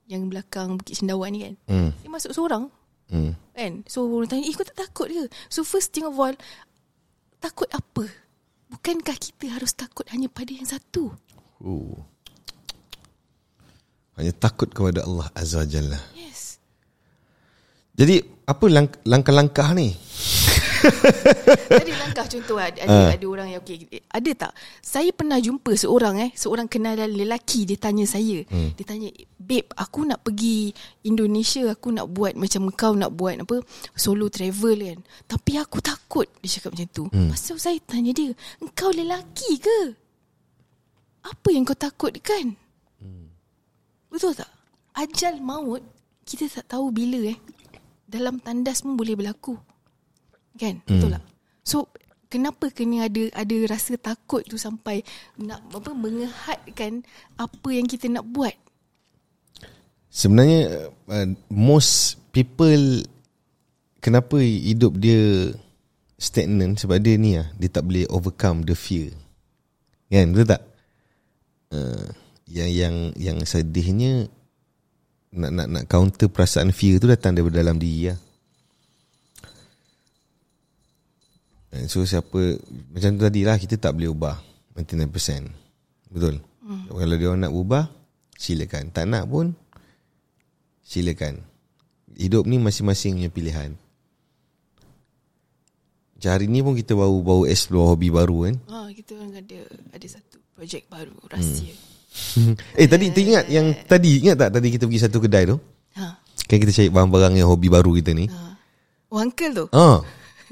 Yang 0.06 0.30
belakang 0.30 0.78
Bukit 0.78 0.96
Sendawan 0.96 1.30
ni 1.30 1.40
kan 1.42 1.54
Hmm. 1.66 1.90
Saya 1.96 2.10
masuk 2.10 2.32
seorang 2.32 2.66
Hmm. 3.10 3.36
Kan 3.52 3.84
So 3.86 4.06
orang 4.06 4.26
tanya 4.28 4.46
Eh 4.46 4.54
kau 4.54 4.64
tak 4.64 4.80
takut 4.80 5.06
ke 5.06 5.26
So 5.48 5.62
first 5.62 5.92
thing 5.92 6.04
of 6.04 6.16
all 6.16 6.34
Takut 7.38 7.68
apa 7.70 8.06
Bukankah 8.70 9.14
kita 9.14 9.52
harus 9.52 9.72
takut 9.72 10.06
Hanya 10.08 10.28
pada 10.28 10.50
yang 10.50 10.66
satu 10.66 11.14
Oh. 11.60 11.96
Hanya 14.14 14.30
takut 14.32 14.68
kepada 14.68 15.02
Allah 15.02 15.32
Azza 15.32 15.58
wa 15.58 15.66
Jalla. 15.66 15.98
Yes 16.14 16.60
Jadi 17.94 18.20
apa 18.44 18.66
lang- 18.68 19.02
langkah-langkah 19.02 19.72
ni? 19.72 19.96
Ada 20.84 21.92
langkah 21.96 22.26
contoh 22.28 22.58
ada, 22.60 22.76
ada, 22.84 23.16
ada 23.16 23.26
orang 23.28 23.48
yang 23.56 23.62
okay, 23.64 23.88
Ada 24.12 24.32
tak? 24.36 24.52
Saya 24.84 25.10
pernah 25.16 25.40
jumpa 25.40 25.72
seorang 25.76 26.20
eh 26.20 26.30
Seorang 26.36 26.68
kenalan 26.68 27.08
lelaki 27.12 27.64
Dia 27.64 27.80
tanya 27.80 28.04
saya. 28.04 28.44
Hmm. 28.52 28.76
Dia 28.76 28.86
tanya 28.88 29.10
Babe 29.40 29.72
aku 29.76 30.08
nak 30.08 30.24
pergi 30.24 30.72
Indonesia 31.08 31.72
Aku 31.72 31.92
nak 31.96 32.12
buat 32.12 32.36
Macam 32.36 32.72
kau 32.76 32.94
nak 32.96 33.16
buat 33.16 33.40
apa 33.40 33.64
Solo 33.96 34.28
travel 34.28 34.80
kan? 34.80 35.00
Tapi 35.28 35.52
aku 35.60 35.80
takut 35.80 36.28
Dia 36.44 36.60
cakap 36.60 36.76
macam 36.76 36.90
tu. 36.92 37.06
Hmm. 37.12 37.30
Pasal 37.32 37.58
saya 37.60 37.80
tanya 37.84 38.12
dia 38.12 38.32
Engkau 38.60 38.92
lelaki 38.92 39.60
ke? 39.60 39.80
Apa 41.24 41.48
yang 41.56 41.64
kau 41.64 41.78
takutkan? 41.78 42.60
Hmm. 43.00 43.32
Betul 44.12 44.36
tak? 44.36 44.52
Ajal 44.94 45.40
maut 45.40 45.82
Kita 46.28 46.48
tak 46.52 46.76
tahu 46.76 46.92
bila 46.92 47.32
eh. 47.32 47.38
Dalam 48.04 48.38
tandas 48.44 48.86
pun 48.86 48.94
boleh 48.94 49.18
berlaku 49.18 49.58
Kan? 50.58 50.82
Hmm. 50.86 51.00
Betul 51.00 51.10
tak? 51.18 51.24
So 51.64 51.78
kenapa 52.34 52.74
kena 52.74 53.06
ada 53.06 53.30
ada 53.38 53.58
rasa 53.70 53.94
takut 54.02 54.42
tu 54.46 54.58
sampai 54.58 55.06
nak 55.38 55.62
apa 55.70 55.94
mengehadkan 55.94 57.06
apa 57.38 57.70
yang 57.70 57.86
kita 57.86 58.10
nak 58.10 58.26
buat? 58.26 58.54
Sebenarnya 60.14 60.90
uh, 61.10 61.30
most 61.50 62.22
people 62.34 63.06
kenapa 64.02 64.42
hidup 64.42 64.98
dia 64.98 65.54
stagnant 66.18 66.78
sebab 66.78 67.02
dia 67.02 67.18
ni 67.18 67.38
ah 67.38 67.50
dia 67.58 67.70
tak 67.70 67.86
boleh 67.86 68.10
overcome 68.10 68.66
the 68.66 68.78
fear. 68.78 69.14
Kan 70.10 70.34
betul 70.34 70.54
tak? 70.54 70.62
Uh, 71.74 72.06
yang 72.46 72.70
yang 72.70 72.96
yang 73.18 73.38
sedihnya 73.42 74.30
nak 75.34 75.50
nak 75.50 75.68
nak 75.70 75.84
counter 75.90 76.30
perasaan 76.30 76.70
fear 76.70 77.02
tu 77.02 77.10
datang 77.10 77.34
daripada 77.34 77.66
dalam 77.66 77.82
diri 77.82 78.14
lah. 78.14 78.18
And 78.18 78.34
So 81.90 82.06
siapa 82.06 82.62
Macam 82.94 83.18
tu 83.18 83.22
tadi 83.26 83.42
lah 83.42 83.58
Kita 83.58 83.82
tak 83.82 83.98
boleh 83.98 84.14
ubah 84.14 84.38
99% 84.78 86.14
Betul? 86.14 86.38
Hmm. 86.62 86.86
Kalau 86.88 87.16
dia 87.18 87.28
orang 87.34 87.42
nak 87.50 87.54
ubah 87.54 87.86
Silakan. 88.38 88.92
Tak 88.94 89.06
nak 89.10 89.26
pun 89.30 89.56
Silakan. 90.84 91.40
Hidup 92.14 92.46
ni 92.46 92.62
masing-masing 92.62 93.18
punya 93.18 93.32
pilihan. 93.32 93.72
Macam 96.14 96.30
hari 96.30 96.46
ni 96.52 96.60
pun 96.62 96.78
kita 96.78 96.94
baru 96.94 97.18
Baru 97.24 97.44
explore 97.50 97.96
hobi 97.96 98.14
baru 98.14 98.38
kan? 98.52 98.56
Ha 98.70 98.78
kita 98.94 99.18
orang 99.18 99.34
ada 99.42 99.60
ada 99.96 100.08
satu 100.08 100.38
projek 100.54 100.86
baru 100.92 101.16
rahsia. 101.32 101.74
Eh 102.78 102.86
tadi 102.86 103.10
teringat 103.10 103.50
yang 103.50 103.74
Tadi 103.90 104.22
ingat 104.22 104.38
tak 104.38 104.50
Tadi 104.54 104.68
kita 104.70 104.86
pergi 104.86 105.02
satu 105.02 105.18
kedai 105.18 105.50
tu? 105.50 105.58
Ha. 105.98 106.06
Kan 106.46 106.58
kita 106.62 106.70
cari 106.70 106.90
barang-barang 106.94 107.34
yang 107.42 107.50
hobi 107.50 107.68
baru 107.74 107.98
kita 107.98 108.14
ni? 108.14 108.30
Ha. 108.30 108.38
Oh 109.10 109.18
uncle 109.22 109.54
tu. 109.54 109.66
Ah, 109.74 110.02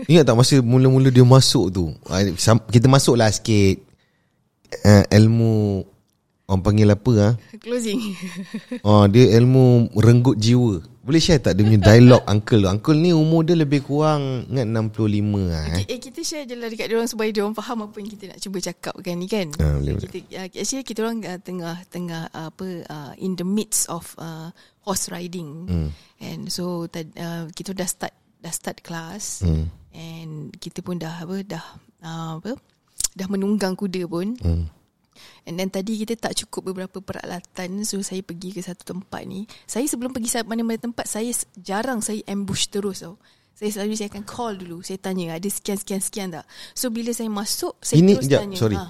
Ingat 0.09 0.23
tak 0.25 0.37
masa 0.37 0.55
mula-mula 0.61 1.09
dia 1.13 1.25
masuk 1.25 1.65
tu 1.69 1.93
ah, 2.09 2.23
Kita 2.69 2.87
masuk 2.89 3.19
lah 3.19 3.29
sikit 3.29 3.81
uh, 4.85 5.03
Ilmu 5.11 5.85
Orang 6.51 6.67
panggil 6.67 6.91
apa 6.91 7.11
ah? 7.31 7.33
Closing. 7.63 8.11
Oh, 8.83 9.07
dia 9.07 9.39
ilmu 9.39 9.87
renggut 9.95 10.35
jiwa. 10.35 10.83
Boleh 10.99 11.23
share 11.23 11.39
tak 11.39 11.55
dia 11.55 11.63
punya 11.63 11.79
dialog 11.79 12.27
uncle 12.27 12.59
tu? 12.59 12.67
Uncle 12.67 12.99
ni 12.99 13.15
umur 13.15 13.47
dia 13.47 13.55
lebih 13.55 13.79
kurang 13.87 14.43
ingat 14.51 14.67
65 14.67 15.47
ah. 15.47 15.63
Eh. 15.79 15.87
Okay, 15.87 15.95
eh, 15.95 15.99
kita 16.03 16.19
share 16.27 16.43
je 16.43 16.59
lah 16.59 16.67
dekat 16.67 16.91
diorang 16.91 17.07
supaya 17.07 17.31
diorang 17.31 17.55
faham 17.55 17.87
apa 17.87 17.95
yang 18.03 18.11
kita 18.11 18.35
nak 18.35 18.39
cuba 18.43 18.57
cakap 18.59 18.93
kan 18.99 19.15
ni 19.15 19.31
kan. 19.31 19.47
Ah, 19.63 19.79
boleh, 19.79 19.95
boleh. 19.95 20.11
kita 20.11 20.17
uh, 20.43 20.47
actually 20.51 20.83
kita 20.83 20.99
orang 21.07 21.23
uh, 21.23 21.39
tengah 21.39 21.75
tengah 21.87 22.21
uh, 22.35 22.51
apa 22.51 22.67
uh, 22.91 23.11
in 23.15 23.39
the 23.39 23.47
midst 23.47 23.87
of 23.87 24.11
uh, 24.19 24.51
horse 24.83 25.07
riding. 25.07 25.71
Hmm. 25.71 25.89
And 26.19 26.51
so 26.51 26.91
tad, 26.91 27.15
uh, 27.15 27.47
kita 27.55 27.71
dah 27.71 27.87
start 27.87 28.11
dah 28.43 28.51
start 28.51 28.83
kelas 28.83 29.47
Hmm. 29.47 29.71
And 29.91 30.51
kita 30.57 30.83
pun 30.83 30.99
dah 30.99 31.23
apa 31.23 31.35
dah 31.43 31.65
uh, 32.03 32.39
apa 32.39 32.55
dah 33.15 33.27
menunggang 33.27 33.75
kuda 33.75 34.07
pun. 34.07 34.35
Hmm. 34.39 34.67
And 35.45 35.59
then 35.59 35.69
tadi 35.69 36.01
kita 36.01 36.17
tak 36.17 36.33
cukup 36.33 36.73
beberapa 36.73 36.97
peralatan 36.97 37.83
So 37.85 38.01
saya 38.01 38.25
pergi 38.25 38.57
ke 38.57 38.61
satu 38.63 38.95
tempat 38.95 39.21
ni 39.27 39.45
Saya 39.69 39.85
sebelum 39.85 40.15
pergi 40.15 40.41
mana-mana 40.41 40.81
tempat 40.81 41.05
Saya 41.05 41.29
jarang 41.61 42.01
saya 42.01 42.25
ambush 42.25 42.71
terus 42.73 43.05
tau 43.05 43.21
Saya 43.53 43.69
selalu 43.69 44.01
saya 44.01 44.09
akan 44.09 44.23
call 44.25 44.57
dulu 44.57 44.81
Saya 44.81 44.97
tanya 44.97 45.37
ada 45.37 45.45
sekian-sekian-sekian 45.45 46.41
tak 46.41 46.45
So 46.73 46.89
bila 46.89 47.13
saya 47.13 47.29
masuk 47.29 47.77
Saya 47.83 48.01
Ini 48.01 48.11
terus 48.17 48.29
jap, 48.31 48.39
tanya 48.41 48.57
sorry. 48.57 48.77
ha. 48.79 48.89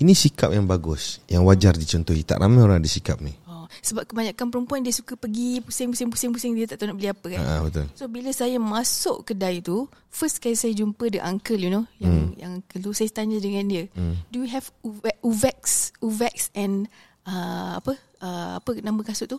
Ini 0.00 0.16
sikap 0.16 0.48
yang 0.48 0.64
bagus, 0.64 1.20
yang 1.28 1.44
wajar 1.44 1.76
dicontohi. 1.76 2.24
Tak 2.24 2.40
ramai 2.40 2.64
orang 2.64 2.80
ada 2.80 2.88
sikap 2.88 3.20
ni. 3.20 3.36
Sebab 3.80 4.02
kebanyakan 4.04 4.46
perempuan 4.48 4.80
Dia 4.80 4.90
suka 4.90 5.14
pergi 5.14 5.58
pusing-pusing-pusing-pusing 5.60 6.52
Dia 6.52 6.66
tak 6.66 6.78
tahu 6.78 6.90
nak 6.90 6.96
beli 6.96 7.08
apa 7.08 7.26
kan 7.28 7.40
Ha, 7.40 7.54
betul. 7.62 7.86
So 7.92 8.04
bila 8.06 8.30
saya 8.30 8.56
masuk 8.56 9.24
kedai 9.24 9.58
tu 9.60 9.84
First 10.06 10.38
kali 10.38 10.54
saya 10.54 10.70
jumpa 10.72 11.06
the 11.08 11.18
uncle 11.18 11.54
you 11.54 11.68
know 11.68 11.86
Yang 11.96 12.12
Hmm. 12.12 12.28
yang 12.36 12.50
uncle 12.56 12.80
tu 12.80 12.92
Saya 12.92 13.08
tanya 13.10 13.36
dengan 13.36 13.64
dia 13.64 13.86
Do 14.28 14.38
you 14.38 14.48
have 14.48 14.68
Uve- 14.80 15.18
Uvex 15.20 15.58
Uvex 15.98 16.50
and 16.52 16.90
uh, 17.24 17.78
Apa 17.78 17.94
uh, 18.18 18.58
Apa 18.58 18.70
nama 18.78 19.00
kasut 19.00 19.26
tu 19.28 19.38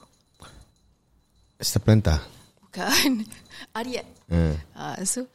Step 1.57 1.83
plantah. 1.83 2.17
Bukan 2.61 3.21
Ariat 3.77 4.07
Ha. 4.27 4.39
uh, 4.73 4.97
So 5.03 5.27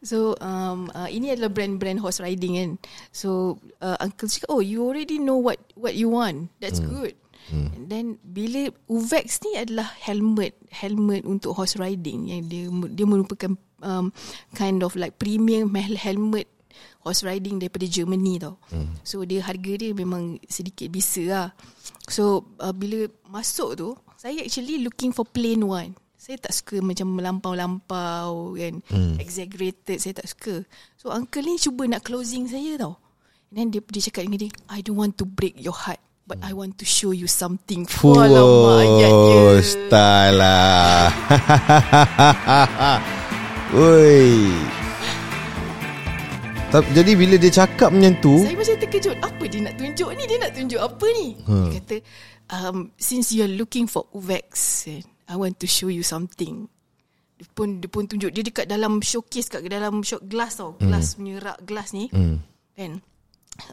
So 0.00 0.32
um, 0.38 0.88
uh, 0.90 1.08
ini 1.08 1.32
adalah 1.32 1.48
brand-brand 1.48 1.96
horse 1.98 2.16
riding 2.16 2.56
kan. 2.56 2.70
So 3.10 3.56
uh, 3.80 3.96
uncle 3.98 4.28
cakap, 4.28 4.48
oh 4.48 4.60
you 4.60 4.80
already 4.80 5.16
know 5.16 5.36
what 5.36 5.56
what 5.74 5.92
you 5.92 6.08
want. 6.08 6.48
That's 6.56 6.80
Hmm. 6.80 6.88
good. 6.90 7.12
And 7.52 7.92
then 7.92 8.06
bila 8.24 8.72
Uvex 8.88 9.44
ni 9.44 9.60
adalah 9.60 9.92
helmet 10.00 10.56
helmet 10.72 11.28
untuk 11.28 11.52
horse 11.52 11.76
riding 11.76 12.32
yang 12.32 12.48
dia 12.48 12.64
dia 12.88 13.04
merupakan 13.04 13.52
um, 13.84 14.08
kind 14.56 14.80
of 14.80 14.96
like 14.96 15.20
premium 15.20 15.68
hel- 15.76 16.00
helmet 16.00 16.48
horse 17.04 17.20
riding 17.20 17.60
daripada 17.60 17.84
Germany 17.84 18.40
tau. 18.40 18.56
Hmm. 18.72 18.96
So 19.04 19.28
dia 19.28 19.44
harga 19.44 19.76
dia 19.76 19.92
memang 19.92 20.40
sedikit 20.48 20.88
bisa 20.88 21.22
lah. 21.28 21.48
So 22.08 22.48
uh, 22.64 22.72
bila 22.72 23.12
masuk 23.28 23.70
tu 23.76 23.88
saya 24.16 24.40
actually 24.40 24.80
looking 24.80 25.12
for 25.12 25.28
plain 25.28 25.60
one. 25.60 25.92
Saya 26.16 26.40
tak 26.40 26.56
suka 26.56 26.80
macam 26.80 27.12
melampau-lampau 27.12 28.56
kan 28.56 28.80
hmm. 28.88 29.20
exaggerated 29.20 30.00
saya 30.00 30.16
tak 30.16 30.32
suka. 30.32 30.64
So 30.96 31.12
uncle 31.12 31.44
ni 31.44 31.60
cuba 31.60 31.84
nak 31.84 32.08
closing 32.08 32.48
saya 32.48 32.80
tau. 32.80 32.96
And 33.52 33.60
then 33.60 33.66
dia 33.68 33.84
dia 33.84 34.08
cakap 34.08 34.24
dengan 34.24 34.48
dia, 34.48 34.52
I 34.72 34.80
don't 34.80 34.96
want 34.96 35.20
to 35.20 35.28
break 35.28 35.60
your 35.60 35.76
heart 35.76 36.00
but 36.26 36.40
I 36.40 36.52
want 36.56 36.80
to 36.80 36.86
show 36.88 37.12
you 37.12 37.28
something. 37.28 37.84
Fuh, 37.84 38.16
Alamak 38.16 38.84
ayatnya. 38.84 39.60
style 39.60 40.36
lah. 40.40 41.08
Oi. 43.74 44.50
Tapi 46.74 46.90
jadi 46.90 47.12
bila 47.14 47.34
dia 47.38 47.54
cakap 47.54 47.94
macam 47.94 48.18
tu, 48.18 48.42
Saya 48.42 48.58
macam 48.58 48.74
terkejut 48.82 49.14
Apa 49.22 49.42
dia 49.46 49.62
nak 49.62 49.78
tunjuk 49.78 50.10
ni 50.10 50.26
Dia 50.26 50.38
nak 50.42 50.52
tunjuk 50.58 50.80
apa 50.82 51.06
ni 51.14 51.28
Hmm. 51.46 51.70
Dia 51.70 51.78
kata 51.78 51.96
um, 52.50 52.76
Since 52.98 53.30
you 53.30 53.46
are 53.46 53.54
looking 53.54 53.86
for 53.86 54.10
Uvex 54.10 54.50
eh, 54.90 55.06
I 55.30 55.38
want 55.38 55.62
to 55.62 55.70
show 55.70 55.86
you 55.86 56.02
something 56.02 56.66
Dia 57.38 57.46
pun 57.54 57.78
dia 57.78 57.86
pun 57.86 58.10
tunjuk 58.10 58.34
Dia 58.34 58.42
dekat 58.42 58.66
dalam 58.66 58.98
showcase 59.06 59.46
Kat 59.54 59.62
dalam 59.70 60.02
show 60.02 60.18
glass 60.18 60.58
tau 60.58 60.74
Glass 60.82 61.14
punya 61.14 61.38
rak 61.38 61.62
glass 61.62 61.94
ni 61.94 62.10
hmm. 62.10 62.42
Kan 62.74 62.98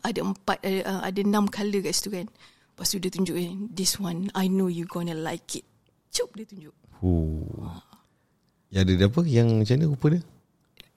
Ada 0.02 0.20
empat 0.22 0.58
Ada, 0.62 0.80
uh, 0.86 1.02
ada 1.06 1.20
enam 1.22 1.46
colour 1.48 1.82
kat 1.82 1.94
situ 1.94 2.10
kan 2.12 2.28
Lepas 2.72 2.88
tu 2.89 2.98
dia 2.98 3.12
tunjuk 3.12 3.36
eh, 3.38 3.52
This 3.70 3.98
one 3.98 4.30
I 4.34 4.48
know 4.48 4.70
you 4.70 4.86
gonna 4.86 5.13
like 5.13 5.48
it 5.58 5.65
Cup 6.10 6.32
dia 6.34 6.46
tunjuk 6.46 6.76
Huh. 7.02 7.82
Yang 8.70 8.94
ada 8.94 9.06
apa? 9.10 9.22
Yang 9.26 9.48
macam 9.58 9.76
mana 9.76 9.86
rupa 9.89 10.08
dia? 10.13 10.22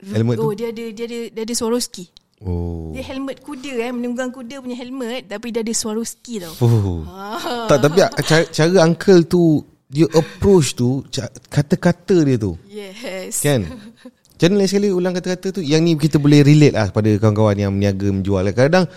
Helmet 0.04 0.34
tu? 0.36 0.44
Oh 0.44 0.52
dia 0.52 0.68
ada 0.68 0.84
Dia 0.92 1.04
ada, 1.08 1.18
dia 1.32 1.42
ada 1.44 1.54
Swarovski 1.56 2.06
Oh. 2.44 2.92
Dia 2.92 3.00
helmet 3.08 3.40
kuda 3.40 3.88
eh 3.88 3.92
Menunggang 3.94 4.28
kuda 4.28 4.60
punya 4.60 4.76
helmet 4.76 5.32
Tapi 5.32 5.48
dia 5.48 5.64
ada 5.64 5.72
Swarovski 5.72 6.44
tau 6.44 6.52
Oh. 6.60 7.00
Ah. 7.08 7.64
Tak 7.72 7.78
tapi 7.80 8.04
cara, 8.20 8.44
cara 8.52 8.84
uncle 8.84 9.24
tu 9.24 9.64
dia 9.84 10.08
approach 10.10 10.74
tu 10.74 11.06
kata-kata 11.46 12.26
dia 12.26 12.34
tu 12.34 12.58
Yes. 12.66 13.38
kan 13.44 13.62
Macam 14.34 14.46
mana 14.50 14.58
lain 14.60 14.68
sekali 14.68 14.88
ulang 14.90 15.14
kata-kata 15.14 15.54
tu 15.54 15.62
Yang 15.62 15.80
ni 15.86 15.90
kita 15.94 16.18
boleh 16.18 16.42
relate 16.42 16.74
lah 16.74 16.90
Pada 16.90 17.06
kawan-kawan 17.22 17.54
yang 17.54 17.70
meniaga 17.70 18.10
menjual. 18.10 18.42
Kadang-kadang 18.50 18.90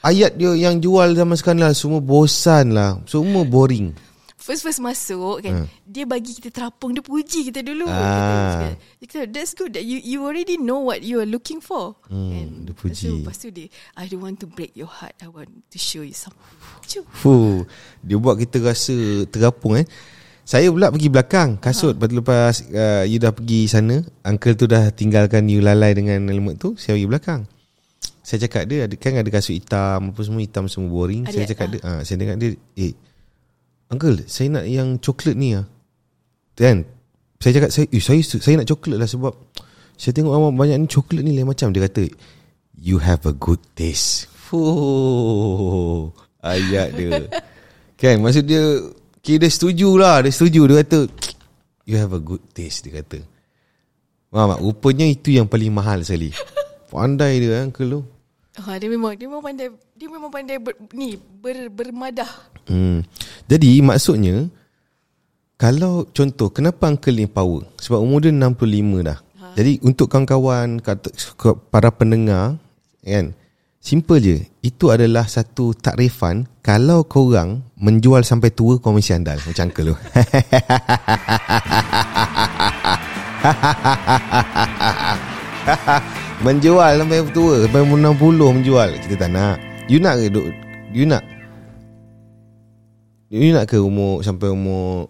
Ayat 0.00 0.40
dia 0.40 0.56
yang 0.56 0.80
jual 0.80 1.12
zaman 1.12 1.36
sekarang 1.36 1.60
lah 1.60 1.76
Semua 1.76 2.00
bosan 2.00 2.72
lah. 2.72 2.96
Semua 3.04 3.44
boring. 3.44 3.92
First-first 4.40 4.80
masuk 4.80 5.44
kan? 5.44 5.68
Dia 5.84 6.08
bagi 6.08 6.32
kita 6.32 6.48
terapung 6.48 6.96
Dia 6.96 7.04
puji 7.04 7.52
kita 7.52 7.60
dulu. 7.60 7.84
Hmm. 7.84 7.92
Ah. 7.92 8.08
kita, 8.56 8.68
dia 8.96 9.06
kata 9.06 9.20
That's 9.28 9.52
good 9.52 9.76
that 9.76 9.84
you 9.84 10.00
you 10.00 10.24
already 10.24 10.56
know 10.56 10.80
What 10.80 11.04
you 11.04 11.20
are 11.20 11.28
looking 11.28 11.60
for. 11.60 12.00
Hmm, 12.08 12.64
dia 12.64 12.72
Lepas 12.72 12.80
puji. 12.80 13.04
tu, 13.04 13.14
lepas 13.20 13.36
tu 13.36 13.48
dia 13.52 13.68
I 14.00 14.08
don't 14.08 14.24
want 14.24 14.40
to 14.40 14.48
break 14.48 14.72
your 14.72 14.88
heart. 14.88 15.12
I 15.20 15.28
want 15.28 15.52
to 15.52 15.76
show 15.76 16.00
you 16.00 16.16
something. 16.16 17.04
Fuh, 17.20 17.68
Dia 18.00 18.16
buat 18.16 18.40
kita 18.40 18.64
rasa 18.64 19.28
terapung 19.28 19.76
eh 19.76 19.84
saya 20.50 20.66
pula 20.74 20.90
pergi 20.90 21.06
belakang 21.06 21.62
kasut. 21.62 21.94
Tu 21.94 22.10
lepas 22.18 22.50
uh, 22.74 23.06
You 23.06 23.22
dah 23.22 23.30
pergi 23.30 23.70
sana 23.70 24.02
Uncle 24.26 24.58
tu 24.58 24.66
dah 24.66 24.90
tinggalkan 24.90 25.46
You 25.46 25.62
lalai 25.62 25.94
dengan 25.94 26.26
helmet 26.26 26.58
tu 26.58 26.74
Saya 26.74 26.98
pergi 26.98 27.06
belakang. 27.06 27.40
Saya 28.26 28.50
cakap 28.50 28.66
dia 28.66 28.90
ada, 28.90 28.94
Kan 28.98 29.14
ada 29.14 29.30
kasut 29.30 29.54
hitam 29.54 30.10
Apa 30.10 30.20
semua 30.26 30.42
hitam 30.42 30.66
Semua 30.66 30.90
boring. 30.90 31.22
Ada, 31.22 31.38
Saya 31.38 31.44
cakap 31.54 31.66
dia 31.70 31.78
ah, 31.86 32.02
Saya 32.02 32.16
dengar 32.18 32.34
dia 32.42 32.58
Eh 32.74 32.98
Uncle 33.94 34.26
Saya 34.26 34.58
nak 34.58 34.64
yang 34.66 34.98
coklat 34.98 35.38
ni 35.38 35.54
lah 35.54 35.70
Kan? 36.58 36.82
Saya 37.38 37.52
cakap 37.56 37.70
saya, 37.70 37.86
eh, 37.86 38.02
saya 38.02 38.20
saya 38.20 38.54
nak 38.58 38.68
coklat 38.68 38.98
lah 38.98 39.06
sebab 39.06 39.32
Saya 39.94 40.12
tengok 40.18 40.34
awak 40.34 40.52
banyak 40.58 40.76
ni 40.82 40.86
coklat 40.90 41.22
ni 41.22 41.32
lain 41.32 41.46
macam. 41.46 41.70
Dia 41.70 41.86
kata 41.86 42.10
You 42.74 42.98
have 43.00 43.22
a 43.24 43.32
good 43.32 43.62
taste. 43.78 44.26
Fuh 44.50 46.10
Ayat 46.42 46.96
dia. 46.98 47.28
Kan? 48.00 48.20
Maksud 48.20 48.44
dia 48.44 48.60
Kira 49.20 49.46
dia 49.46 49.50
setuju 49.52 49.88
lah 50.00 50.24
Dia 50.24 50.32
setuju 50.32 50.60
Dia 50.68 50.76
kata 50.84 51.00
You 51.84 51.96
have 52.00 52.16
a 52.16 52.20
good 52.20 52.40
taste 52.56 52.88
Dia 52.88 53.04
kata 53.04 53.20
Faham 54.30 54.56
tak? 54.56 54.60
Rupanya 54.62 55.06
itu 55.08 55.34
yang 55.34 55.44
paling 55.44 55.72
mahal 55.74 56.00
sekali 56.06 56.32
Pandai 56.92 57.38
dia 57.42 57.60
uncle 57.60 57.88
tu 57.88 58.00
Ha, 58.60 58.76
dia 58.76 58.90
memang 58.90 59.14
dia 59.14 59.30
memang 59.30 59.40
pandai 59.40 59.70
dia 59.94 60.08
memang 60.10 60.28
pandai 60.28 60.58
ber, 60.58 60.74
ni 60.92 61.14
ber, 61.16 61.70
bermadah. 61.72 62.28
Hmm. 62.66 63.06
Jadi 63.46 63.78
maksudnya 63.80 64.50
kalau 65.54 66.04
contoh 66.10 66.50
kenapa 66.52 66.90
uncle 66.90 67.14
ni 67.14 67.30
power? 67.30 67.64
Sebab 67.80 68.02
umur 68.02 68.26
dia 68.26 68.34
65 68.34 69.06
dah. 69.06 69.18
Ha. 69.40 69.54
Jadi 69.54 69.80
untuk 69.86 70.10
kawan-kawan 70.12 70.82
kata 70.82 71.08
para 71.70 71.88
pendengar 71.94 72.58
kan 73.00 73.32
simple 73.80 74.20
je. 74.20 74.44
Itu 74.60 74.92
adalah 74.92 75.24
satu 75.24 75.72
takrifan 75.72 76.44
kalau 76.60 77.08
korang 77.08 77.64
menjual 77.80 78.20
sampai 78.22 78.52
tua 78.52 78.76
kau 78.76 78.92
mesti 78.92 79.16
andal 79.16 79.40
macam 79.40 79.72
uncle 79.72 79.88
tu. 79.90 79.96
menjual 86.44 86.92
sampai 87.00 87.24
tua 87.32 87.64
sampai 87.64 87.80
umur 87.80 87.98
60 88.16 88.56
menjual 88.60 88.88
kita 89.00 89.16
tak 89.16 89.32
nak. 89.32 89.56
You 89.88 89.98
nak 89.98 90.22
ke 90.22 90.30
duk 90.30 90.46
you 90.94 91.02
nak 91.08 91.24
You 93.30 93.54
nak 93.54 93.70
ke 93.70 93.78
umur 93.78 94.26
Sampai 94.26 94.50
umur 94.50 95.06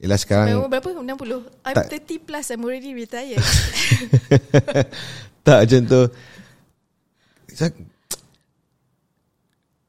Yelah 0.00 0.16
sekarang 0.20 0.56
umur 0.56 0.68
berapa? 0.72 0.88
60. 1.00 1.44
I'm 1.64 1.74
Tak. 1.76 1.84
30 2.08 2.26
plus 2.28 2.46
I'm 2.52 2.64
already 2.64 2.92
retired. 2.96 3.40
Tak 5.48 5.64
macam 5.64 5.80
tu 5.88 6.02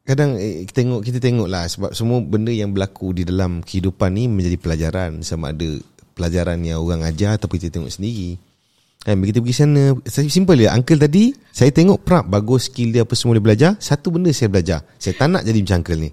Kadang 0.10 0.42
eh, 0.42 0.66
kita 0.66 0.82
tengok 0.82 1.02
kita 1.06 1.22
tengok 1.22 1.46
lah 1.46 1.70
sebab 1.70 1.94
semua 1.94 2.18
benda 2.26 2.50
yang 2.50 2.74
berlaku 2.74 3.14
di 3.14 3.22
dalam 3.30 3.62
kehidupan 3.62 4.10
ni 4.18 4.26
menjadi 4.26 4.58
pelajaran 4.58 5.22
sama 5.22 5.54
ada 5.54 5.78
pelajaran 6.18 6.58
yang 6.66 6.82
orang 6.82 7.06
ajar 7.06 7.38
ataupun 7.38 7.62
kita 7.62 7.78
tengok 7.78 7.94
sendiri. 7.94 8.34
Kan 9.06 9.22
bila 9.22 9.30
kita 9.30 9.40
pergi 9.46 9.56
sana 9.62 9.94
saya 10.10 10.26
simple 10.34 10.58
je 10.58 10.66
uncle 10.66 10.98
tadi 10.98 11.30
saya 11.54 11.70
tengok 11.70 12.02
prap 12.02 12.26
bagus 12.26 12.74
skill 12.74 12.90
dia 12.90 13.06
apa 13.06 13.14
semua 13.14 13.38
dia 13.38 13.46
belajar 13.46 13.72
satu 13.78 14.10
benda 14.10 14.34
saya 14.34 14.50
belajar 14.50 14.82
saya 14.98 15.14
tak 15.14 15.30
nak 15.30 15.46
jadi 15.46 15.62
macam 15.62 15.78
uncle 15.86 16.02
ni. 16.02 16.12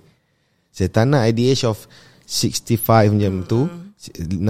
Saya 0.77 0.89
tak 0.93 1.05
nak 1.09 1.25
at 1.25 1.33
the 1.33 1.45
age 1.49 1.65
of 1.65 1.89
65 2.29 3.17
macam 3.17 3.35
tu 3.49 3.65
60 4.13 4.45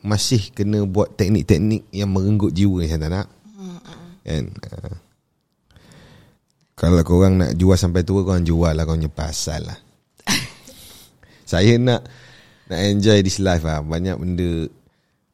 masih 0.00 0.56
kena 0.56 0.88
buat 0.88 1.20
teknik-teknik 1.20 1.84
yang 1.92 2.08
merenggut 2.08 2.56
jiwa 2.56 2.80
saya 2.88 2.96
tak 2.96 3.12
nak. 3.12 3.26
Kan? 4.24 4.44
Uh, 4.56 5.09
kalau 6.80 7.04
korang 7.04 7.36
nak 7.36 7.52
jual 7.60 7.76
sampai 7.76 8.08
tua 8.08 8.24
Korang 8.24 8.40
jual 8.40 8.72
lah. 8.72 8.88
Korang 8.88 9.04
punya 9.04 9.12
pasal 9.12 9.68
lah. 9.68 9.76
Saya 11.50 11.76
nak 11.76 12.08
Nak 12.72 12.80
enjoy 12.80 13.20
this 13.20 13.36
life 13.36 13.68
lah. 13.68 13.84
Banyak 13.84 14.16
benda. 14.16 14.64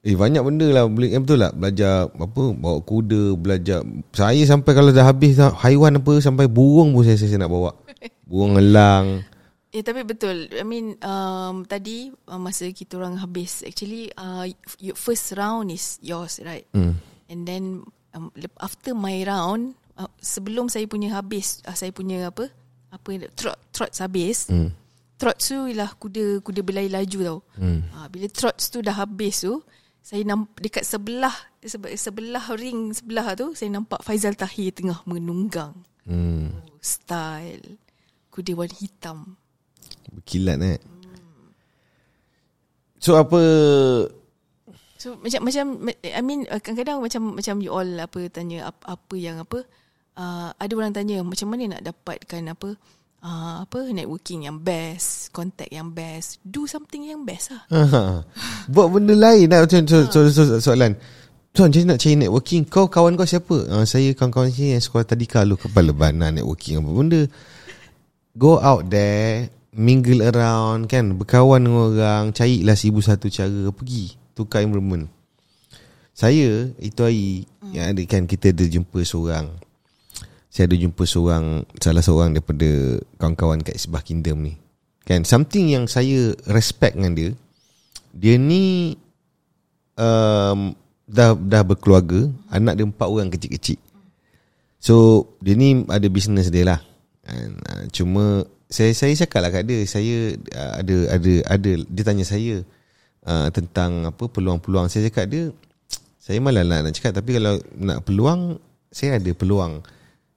Eh 0.03 0.19
banyak 0.19 0.43
benda 0.43 0.67
lah. 0.75 0.91
Boleh, 0.91 1.15
eh, 1.15 1.23
Betul 1.23 1.47
lah 1.47 1.55
Belajar 1.55 2.11
Apa 2.11 2.43
Bawa 2.51 2.83
kuda 2.83 3.39
Belajar. 3.39 3.87
Saya 4.11 4.43
sampai 4.43 4.75
kalau 4.75 4.91
dah 4.91 5.07
habis 5.07 5.39
dah, 5.39 5.55
Haiwan 5.55 6.03
apa 6.03 6.19
Sampai 6.19 6.51
burung 6.51 6.91
pun 6.99 7.07
saya, 7.07 7.15
saya 7.15 7.39
nak 7.39 7.55
bawa. 7.55 7.71
Burung 8.27 8.59
elang. 8.59 9.23
Eh 9.71 9.87
tapi 9.87 10.03
betul. 10.03 10.51
I 10.51 10.67
mean 10.67 10.99
um, 11.05 11.63
tadi 11.63 12.11
uh, 12.27 12.41
masa 12.41 12.67
kita 12.75 12.99
orang 12.99 13.23
habis 13.23 13.61
actually 13.63 14.11
uh, 14.19 14.49
y- 14.83 14.97
first 14.99 15.37
round 15.39 15.71
is 15.71 16.01
yours 16.03 16.43
right? 16.43 16.67
Hmm. 16.75 16.99
And 17.29 17.47
then 17.47 17.87
um, 18.17 18.33
after 18.59 18.97
my 18.97 19.21
round 19.23 19.77
uh, 19.99 20.11
sebelum 20.21 20.69
saya 20.69 20.85
punya 20.89 21.17
habis 21.17 21.61
uh, 21.65 21.77
saya 21.77 21.91
punya 21.93 22.29
apa? 22.29 22.49
Apa 22.93 23.29
trot 23.35 23.59
trots 23.73 23.99
habis. 24.01 24.49
Hmm. 24.49 24.73
Trots 25.17 25.49
tu 25.49 25.69
ialah 25.69 25.97
kuda 25.97 26.45
kuda 26.45 26.61
berlari 26.61 26.93
laju 26.93 27.19
tau. 27.25 27.39
Hmm. 27.57 27.81
Uh, 27.93 28.07
bila 28.13 28.27
trots 28.29 28.69
tu 28.69 28.85
dah 28.85 28.95
habis 28.95 29.43
tu 29.43 29.61
saya 30.07 30.23
nampak 30.23 30.63
dekat 30.63 30.85
sebelah 30.87 31.35
sebe- 31.59 31.99
sebelah 31.99 32.47
ring 32.55 32.95
sebelah 32.95 33.35
tu 33.35 33.59
saya 33.59 33.75
nampak 33.75 33.99
Faizal 34.07 34.39
Tahir 34.39 34.71
tengah 34.71 35.03
menunggang. 35.09 35.75
hmm. 36.07 36.47
Oh, 36.63 36.79
style 36.79 37.81
kuda 38.31 38.53
warna 38.55 38.77
hitam. 38.77 39.19
Berkilat 40.13 40.63
eh 40.63 40.79
So 43.03 43.19
apa 43.19 43.41
So 44.97 45.15
macam 45.21 45.41
macam 45.45 45.65
I 46.03 46.23
mean 46.25 46.49
uh, 46.49 46.59
kadang-kadang 46.59 47.05
macam 47.05 47.37
macam 47.37 47.55
you 47.61 47.71
all 47.71 47.87
apa 48.01 48.21
tanya 48.33 48.73
apa, 48.73 48.97
apa 48.97 49.15
yang 49.15 49.37
apa 49.43 49.63
uh, 50.16 50.50
ada 50.57 50.72
orang 50.74 50.92
tanya 50.96 51.20
macam 51.22 51.52
mana 51.52 51.76
nak 51.79 51.85
dapatkan 51.85 52.42
apa 52.50 52.68
uh, 53.22 53.55
apa 53.62 53.79
networking 53.92 54.48
yang 54.48 54.59
best, 54.59 55.31
contact 55.31 55.70
yang 55.70 55.92
best, 55.92 56.40
do 56.42 56.64
something 56.64 57.07
yang 57.07 57.22
best 57.22 57.52
lah. 57.52 57.62
Ha. 57.70 58.00
Buat 58.72 58.88
benda 58.96 59.14
lain 59.14 59.46
lah. 59.52 59.64
Macam 59.64 59.85
so, 59.87 60.09
so, 60.11 60.18
so, 60.33 60.42
so, 60.44 60.57
soalan. 60.72 60.96
Tuan 61.57 61.72
jadi 61.72 61.88
nak 61.88 61.98
cari 62.05 62.20
networking? 62.20 62.68
Kau 62.68 62.85
kawan 62.92 63.16
kau 63.16 63.24
siapa? 63.24 63.64
Uh, 63.64 63.88
Saya 63.88 64.12
kawan-kawan 64.12 64.52
sini 64.52 64.76
Yang 64.76 64.92
sekolah 64.92 65.09
tadi 65.09 65.24
Kalau 65.24 65.57
kepala 65.57 65.96
bana 65.96 66.29
networking 66.29 66.85
Apa 66.85 66.90
benda. 66.92 67.24
Go 68.37 68.61
out 68.61 68.92
there 68.92 69.48
Mingle 69.72 70.20
around 70.20 70.85
Kan? 70.85 71.16
Berkawan 71.16 71.64
dengan 71.64 71.96
orang 71.96 72.24
Carilah 72.37 72.76
seribu 72.76 73.00
satu 73.00 73.33
cara 73.33 73.72
Pergi 73.72 74.12
Tukar 74.37 74.68
environment. 74.68 75.09
Saya 76.12 76.76
Itu 76.76 77.09
hari 77.09 77.48
Yang 77.72 77.87
ada 77.88 78.02
kan? 78.05 78.22
Kita 78.29 78.52
ada 78.52 78.64
jumpa 78.68 79.00
seorang 79.00 79.48
Saya 80.57 80.73
ada 80.73 80.77
jumpa 80.81 81.05
seorang 81.05 81.69
Salah 81.77 82.01
seorang 82.01 82.33
daripada 82.33 82.97
Kawan-kawan 83.21 83.61
kat 83.61 83.77
Isbah 83.77 84.01
Kingdom 84.01 84.40
ni 84.40 84.57
Kan 85.05 85.29
Something 85.29 85.69
yang 85.69 85.85
saya 85.85 86.33
Respect 86.49 86.97
dengan 86.97 87.12
dia 87.12 87.31
Dia 88.16 88.40
ni 88.40 88.97
um, 90.01 90.73
dah 91.07 91.38
dah 91.38 91.62
berkeluarga, 91.62 92.29
anak 92.51 92.75
dia 92.79 92.87
empat 92.87 93.09
orang 93.09 93.31
kecil-kecil. 93.31 93.79
So, 94.83 95.27
dia 95.42 95.55
ni 95.55 95.83
ada 95.88 96.07
bisnes 96.11 96.51
dia 96.53 96.66
lah. 96.66 96.81
And, 97.27 97.59
uh, 97.66 97.85
cuma 97.90 98.47
saya 98.71 98.95
saya 98.95 99.14
cakap 99.14 99.47
lah 99.47 99.51
kat 99.51 99.66
dia, 99.66 99.83
saya 99.87 100.35
uh, 100.55 100.73
ada 100.83 100.97
ada 101.19 101.33
ada 101.47 101.71
dia 101.87 102.03
tanya 102.03 102.27
saya 102.27 102.62
uh, 103.27 103.49
tentang 103.51 104.07
apa 104.07 104.27
peluang-peluang. 104.31 104.90
Saya 104.90 105.11
cakap 105.11 105.31
dia 105.31 105.51
saya 106.19 106.42
malah 106.42 106.66
nak, 106.66 106.90
nak 106.90 106.92
cakap 106.95 107.14
tapi 107.14 107.38
kalau 107.38 107.55
nak 107.79 108.03
peluang 108.03 108.59
saya 108.90 109.23
ada 109.23 109.31
peluang 109.31 109.79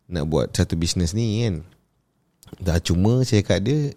nak 0.10 0.26
buat 0.26 0.52
satu 0.52 0.74
bisnes 0.74 1.13
ni 1.13 1.45
kan. 1.45 1.62
Dah 2.58 2.82
cuma 2.82 3.22
saya 3.22 3.45
cakap 3.45 3.62
dia 3.62 3.93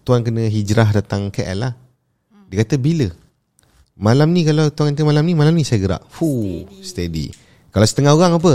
tuan 0.00 0.24
kena 0.24 0.48
hijrah 0.48 0.88
datang 0.96 1.28
KL 1.28 1.60
lah. 1.60 1.72
Dia 2.48 2.64
kata 2.64 2.80
bila? 2.80 3.12
Malam 3.96 4.32
ni 4.32 4.48
kalau 4.48 4.72
tuan 4.72 4.92
kata 4.92 5.08
malam 5.08 5.24
ni 5.24 5.32
Malam 5.36 5.56
ni 5.56 5.64
saya 5.64 5.80
gerak. 5.80 6.04
Fuh, 6.12 6.68
steady. 6.80 7.32
steady. 7.32 7.46
Kalau 7.72 7.86
setengah 7.88 8.12
orang 8.16 8.36
apa? 8.40 8.54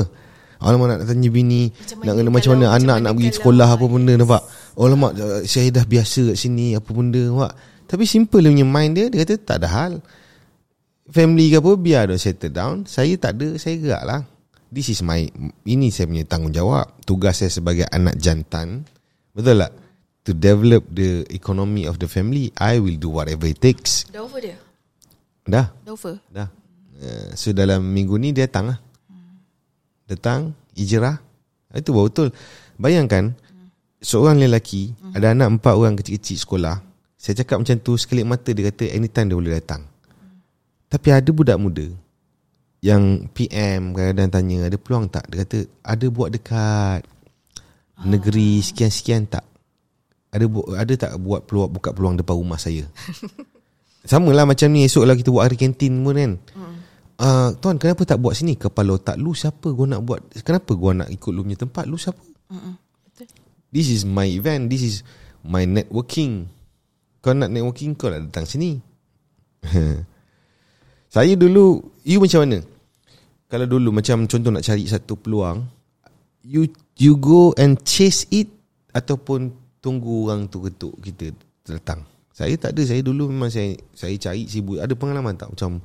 Alamak 0.62 0.88
nak 0.94 1.10
tanya 1.10 1.30
bini 1.34 1.74
Macam 1.74 1.98
Nak 2.06 2.14
kena 2.14 2.30
macam 2.30 2.50
mana? 2.54 2.66
macam 2.70 2.78
Anak 2.78 2.98
mana 3.02 3.06
nak 3.10 3.14
pergi 3.18 3.30
sekolah 3.34 3.68
Apa 3.74 3.86
benda 3.90 4.14
nampak? 4.14 4.42
Oh 4.78 4.86
lemak 4.86 5.12
Saya 5.50 5.74
dah 5.74 5.86
biasa 5.90 6.22
kat 6.34 6.38
sini 6.38 6.78
Apa 6.78 6.90
benda 6.94 7.22
nampak? 7.34 7.52
Tapi 7.90 8.04
simple 8.06 8.46
dia 8.46 8.54
punya 8.54 8.68
mind 8.70 8.92
dia 8.94 9.06
Dia 9.10 9.20
kata 9.26 9.34
tak 9.42 9.58
ada 9.66 9.68
hal. 9.74 9.94
Family 11.10 11.50
ke 11.50 11.58
apa 11.58 11.72
Biar 11.82 12.04
dia 12.14 12.22
settle 12.22 12.54
down. 12.54 12.86
Saya 12.86 13.18
tak 13.18 13.42
ada 13.42 13.58
Saya 13.58 13.76
gerak 13.82 14.04
lah 14.06 14.22
This 14.72 14.88
is 14.88 15.04
my 15.04 15.28
Ini 15.68 15.92
saya 15.92 16.08
punya 16.08 16.24
tanggungjawab. 16.24 17.04
Tugas 17.04 17.44
saya 17.44 17.52
sebagai 17.52 17.84
anak 17.92 18.16
jantan. 18.16 18.88
Betul 19.36 19.60
tak? 19.60 19.76
To 20.24 20.32
develop 20.32 20.88
the 20.88 21.28
economy 21.28 21.84
of 21.84 22.00
the 22.00 22.08
family 22.08 22.56
I 22.56 22.80
will 22.80 22.96
do 22.96 23.12
whatever 23.12 23.52
it 23.52 23.60
takes. 23.60 24.08
Dah 24.08 24.24
over 24.24 24.40
dia? 24.40 24.56
Dah. 25.44 25.76
Dah 25.84 25.92
over? 25.92 26.24
Dah. 26.32 26.48
Uh, 26.96 27.36
So 27.36 27.52
dalam 27.52 27.84
minggu 27.84 28.16
ni 28.16 28.32
dia 28.32 28.48
datang 28.48 28.72
lah. 28.72 28.80
Datang 30.08 30.56
Ijrah 30.80 31.20
Itu 31.76 31.92
baru 31.92 32.08
betul. 32.08 32.28
Bayangkan 32.80 33.36
Seorang 34.00 34.40
lelaki 34.40 34.96
Ada 35.12 35.36
anak 35.36 35.60
empat 35.60 35.74
orang 35.76 36.00
kecil-kecil 36.00 36.40
sekolah. 36.40 36.80
Saya 37.20 37.44
cakap 37.44 37.60
macam 37.60 37.76
tu 37.84 38.00
Sekelip 38.00 38.24
mata 38.24 38.56
dia 38.56 38.72
kata 38.72 38.88
Anytime 38.96 39.28
dia 39.28 39.36
boleh 39.36 39.54
datang. 39.60 39.84
Tapi 40.88 41.08
ada 41.12 41.30
budak 41.36 41.60
muda 41.60 41.92
Yang 42.82 43.30
PM 43.38 43.94
kadang-kadang 43.94 44.30
tanya 44.34 44.58
Ada 44.66 44.78
peluang 44.82 45.06
tak? 45.14 45.30
Dia 45.30 45.46
kata 45.46 45.58
Ada 45.86 46.06
buat 46.10 46.30
dekat 46.34 47.06
Negeri 48.02 48.62
sekian-sekian 48.66 49.30
tak? 49.30 49.46
Ada 50.32 50.46
bu- 50.48 50.74
ada 50.74 50.94
tak 50.96 51.12
buat 51.20 51.44
peluang 51.44 51.70
buka 51.76 51.92
peluang 51.92 52.16
depan 52.16 52.40
rumah 52.40 52.56
saya? 52.56 52.88
Sama 54.10 54.32
lah 54.34 54.48
macam 54.48 54.72
ni 54.72 54.88
esok 54.88 55.04
lah 55.04 55.14
kita 55.14 55.30
buat 55.30 55.46
hari 55.46 55.60
kantin 55.60 56.02
pun 56.02 56.16
kan. 56.16 56.34
Hmm. 56.56 56.76
uh, 57.22 57.50
tuan 57.60 57.76
kenapa 57.78 58.02
tak 58.08 58.18
buat 58.18 58.34
sini? 58.34 58.58
Kepala 58.58 58.98
otak 58.98 59.20
lu 59.20 59.36
siapa? 59.36 59.70
Gua 59.70 59.86
nak 59.86 60.02
buat 60.02 60.24
kenapa 60.42 60.72
gua 60.74 61.04
nak 61.04 61.12
ikut 61.12 61.32
lu 61.36 61.44
punya 61.46 61.60
tempat? 61.60 61.84
Lu 61.86 62.00
siapa. 62.00 62.24
Betul. 62.48 63.28
this 63.70 63.92
is 63.92 64.08
my 64.08 64.26
event. 64.26 64.72
This 64.72 64.82
is 64.82 64.96
my 65.44 65.68
networking. 65.68 66.48
Kau 67.22 67.36
nak 67.36 67.54
networking 67.54 67.94
kau 67.94 68.10
nak 68.10 68.32
datang 68.32 68.48
sini. 68.48 68.80
Saya 71.14 71.36
dulu 71.36 71.84
you 72.08 72.24
macam 72.24 72.48
mana 72.48 72.64
kalau 73.52 73.68
dulu 73.68 73.92
macam 73.92 74.24
contoh 74.32 74.48
nak 74.48 74.64
cari 74.64 74.88
satu 74.88 75.20
peluang 75.20 75.68
you 76.48 76.72
you 76.96 77.20
go 77.20 77.52
and 77.60 77.84
chase 77.84 78.24
it 78.32 78.48
ataupun 78.96 79.52
tunggu 79.84 80.32
orang 80.32 80.48
tu 80.48 80.64
ketuk 80.64 80.96
kita 81.04 81.36
datang 81.68 82.08
saya 82.32 82.56
tak 82.56 82.72
ada 82.74 82.82
saya 82.88 83.04
dulu 83.04 83.28
memang 83.28 83.52
saya 83.52 83.76
saya 83.92 84.16
cari 84.16 84.48
sibuk 84.48 84.80
ada 84.80 84.96
pengalaman 84.96 85.36
tak 85.36 85.52
macam 85.52 85.84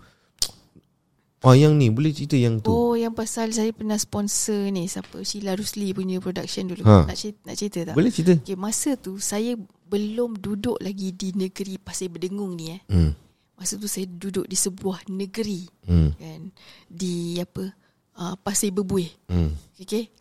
Oh 1.44 1.52
yang 1.55 1.76
ni 1.79 1.92
boleh 1.92 2.11
cerita 2.11 2.35
yang 2.35 2.59
tu 2.59 2.72
Oh 2.72 2.96
yang 2.98 3.12
pasal 3.14 3.52
saya 3.52 3.70
pernah 3.70 3.94
sponsor 4.00 4.72
ni 4.72 4.88
Siapa 4.88 5.20
Sheila 5.20 5.55
Rusli 5.55 5.92
punya 5.94 6.18
production 6.18 6.66
dulu 6.66 6.83
Ha. 6.83 7.07
Nak 7.07 7.14
cerita, 7.14 7.38
nak 7.44 7.57
cerita 7.61 7.79
tak? 7.87 7.94
Boleh 7.94 8.11
cerita 8.11 8.35
Okay, 8.40 8.59
masa 8.59 8.96
tu 8.98 9.20
saya 9.20 9.55
belum 9.87 10.42
duduk 10.42 10.81
lagi 10.83 11.14
di 11.14 11.37
negeri 11.37 11.79
Pasir 11.79 12.11
Berdengung 12.11 12.57
ni 12.57 12.74
eh. 12.74 12.81
hmm. 12.90 13.26
Masa 13.57 13.75
tu 13.75 13.88
saya 13.88 14.05
duduk 14.05 14.45
di 14.45 14.55
sebuah 14.55 15.09
negeri 15.09 15.64
Hmm. 15.88 16.12
kan 16.14 16.53
di 16.87 17.40
apa 17.40 17.73
uh, 18.16 18.35
Pasir 18.37 18.71
Berbuih. 18.71 19.09
Hmm. 19.29 19.57
Okay. 19.81 20.12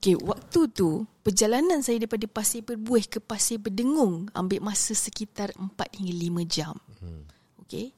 Okay, 0.00 0.16
waktu 0.16 0.64
tu 0.72 1.04
perjalanan 1.20 1.84
saya 1.84 2.00
daripada 2.00 2.24
Pasir 2.24 2.64
Berbuih 2.64 3.04
ke 3.04 3.20
Pasir 3.20 3.60
Berdengung 3.60 4.32
ambil 4.32 4.64
masa 4.64 4.96
sekitar 4.96 5.52
4 5.52 5.70
hingga 6.00 6.14
5 6.40 6.48
jam. 6.48 6.74
Hmm. 6.98 7.28
Okay. 7.62 7.92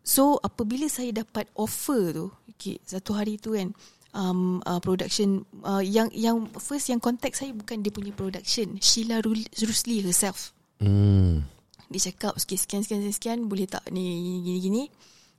So 0.00 0.38
apabila 0.38 0.86
saya 0.86 1.10
dapat 1.12 1.50
offer 1.52 2.14
tu, 2.14 2.26
okay, 2.48 2.78
satu 2.80 3.12
hari 3.12 3.36
tu 3.36 3.52
kan 3.52 3.74
um, 4.14 4.62
uh, 4.62 4.78
production 4.78 5.42
uh, 5.60 5.82
yang 5.82 6.08
yang 6.14 6.48
first 6.56 6.88
yang 6.88 6.96
contact 6.96 7.36
saya 7.36 7.50
bukan 7.52 7.82
dia 7.82 7.90
punya 7.90 8.14
production, 8.14 8.78
Sheila 8.78 9.20
Ru- 9.20 9.52
Rusli 9.58 10.00
herself. 10.00 10.54
Hmm. 10.78 11.44
Dia 11.88 12.12
cakap 12.12 12.36
okay, 12.36 12.56
sekian 12.60 12.84
sekian 12.84 13.00
sekian, 13.00 13.14
sekian 13.16 13.38
boleh 13.48 13.64
tak 13.64 13.84
ni 13.88 14.04
gini 14.04 14.38
gini 14.44 14.58
gini. 14.60 14.82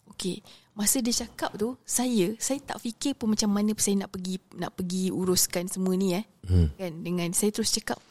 Okey, 0.09 0.41
masa 0.73 0.97
dia 1.05 1.13
cakap 1.13 1.53
tu 1.53 1.77
saya 1.85 2.33
saya 2.41 2.57
tak 2.65 2.81
fikir 2.81 3.13
pun 3.13 3.37
macam 3.37 3.53
mana 3.53 3.77
saya 3.77 4.01
nak 4.01 4.09
pergi 4.09 4.41
nak 4.57 4.73
pergi 4.73 5.13
uruskan 5.13 5.69
semua 5.69 5.93
ni 5.93 6.17
eh. 6.17 6.25
Hmm. 6.49 6.73
Kan 6.73 7.05
dengan 7.05 7.29
saya 7.37 7.53
terus 7.53 7.69
cakap 7.69 8.01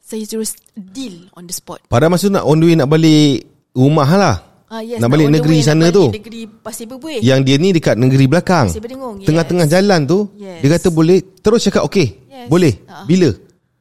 saya 0.00 0.24
terus 0.24 0.56
deal 0.72 1.28
on 1.36 1.44
the 1.44 1.52
spot. 1.52 1.84
Pada 1.92 2.08
masa 2.08 2.28
tu 2.28 2.32
nak 2.32 2.48
on 2.48 2.56
the 2.56 2.72
way 2.72 2.76
nak 2.76 2.88
balik 2.88 3.44
rumah 3.76 4.08
lah 4.08 4.36
Ah 4.74 4.80
yes. 4.80 4.98
Nak 4.98 5.06
balik 5.12 5.28
negeri 5.28 5.60
way, 5.60 5.66
sana 5.66 5.86
balik 5.86 5.94
tu. 5.94 6.04
Negeri 6.18 6.40
Pasir 6.48 6.86
Berbuih. 6.88 7.20
Yang 7.20 7.40
dia 7.46 7.56
ni 7.60 7.68
dekat 7.76 7.94
negeri 8.00 8.24
belakang 8.26 8.66
Pasir 8.72 8.82
Berdengung. 8.82 9.20
Yes. 9.20 9.26
Tengah-tengah 9.28 9.66
jalan 9.68 10.00
tu 10.08 10.18
Yes. 10.34 10.60
Dia 10.64 10.68
kata 10.74 10.88
boleh 10.90 11.18
Terus 11.38 11.60
cakap 11.68 11.82
okey 11.86 12.06
Yes. 12.26 12.48
Boleh 12.48 12.72
Ah. 12.88 13.04
Bila 13.04 13.30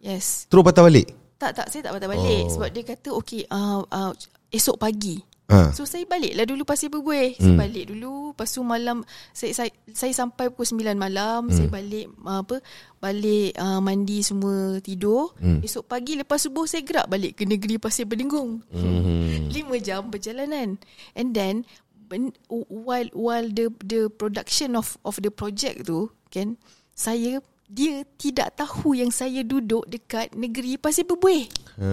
Yes. 0.03 0.45
Terus 0.51 0.61
patah 0.61 0.83
balik 0.83 1.07
Tak 1.43 1.51
tak 1.53 1.67
saya 1.67 1.81
tak 1.83 1.99
patah 1.99 2.07
balik 2.07 2.43
Oh. 2.47 2.51
sebab 2.55 2.69
dia 2.71 2.83
kata 2.87 3.09
okey 3.19 3.43
uh, 3.47 3.83
uh, 3.83 4.11
esok 4.47 4.79
pagi. 4.79 5.19
ha. 5.51 5.75
So 5.75 5.83
saya 5.83 6.07
balik 6.07 6.39
lah 6.39 6.47
dulu 6.47 6.63
Pasir 6.63 6.87
Berbuih. 6.87 7.35
Saya 7.35 7.59
balik 7.59 7.91
dulu. 7.91 8.31
Lepas 8.31 8.49
tu 8.49 8.63
malam 8.63 9.03
saya 9.29 9.51
saya, 9.51 9.69
saya 9.91 10.09
sampai 10.09 10.47
pukul 10.49 10.79
9 10.79 10.95
malam, 10.95 11.51
saya 11.51 11.67
balik 11.67 12.07
uh, 12.23 12.39
apa? 12.41 12.63
Balik 12.97 13.59
uh, 13.59 13.77
mandi 13.77 14.23
semua 14.23 14.79
tidur. 14.79 15.35
Esok 15.59 15.83
pagi 15.83 16.15
lepas 16.15 16.39
subuh 16.39 16.63
saya 16.63 16.79
gerak 16.81 17.11
balik 17.11 17.35
ke 17.35 17.43
negeri 17.43 17.75
Pasir 17.75 18.07
Berdengung. 18.07 18.63
Hmm. 18.71 19.51
5 19.51 19.67
jam 19.83 20.07
perjalanan. 20.07 20.79
And 21.11 21.35
then 21.35 21.67
while 22.69 23.09
while 23.11 23.47
the 23.49 23.67
the 23.83 24.07
production 24.07 24.79
of 24.79 24.95
of 25.03 25.19
the 25.19 25.29
project 25.29 25.85
tu 25.85 26.07
kan 26.29 26.55
saya 26.93 27.41
dia 27.65 28.03
tidak 28.15 28.53
tahu 28.55 28.93
yang 28.93 29.09
saya 29.09 29.41
duduk 29.41 29.87
dekat 29.87 30.35
negeri 30.35 30.77
Pasir 30.77 31.07
Berbuih. 31.07 31.47
ha. 31.79 31.89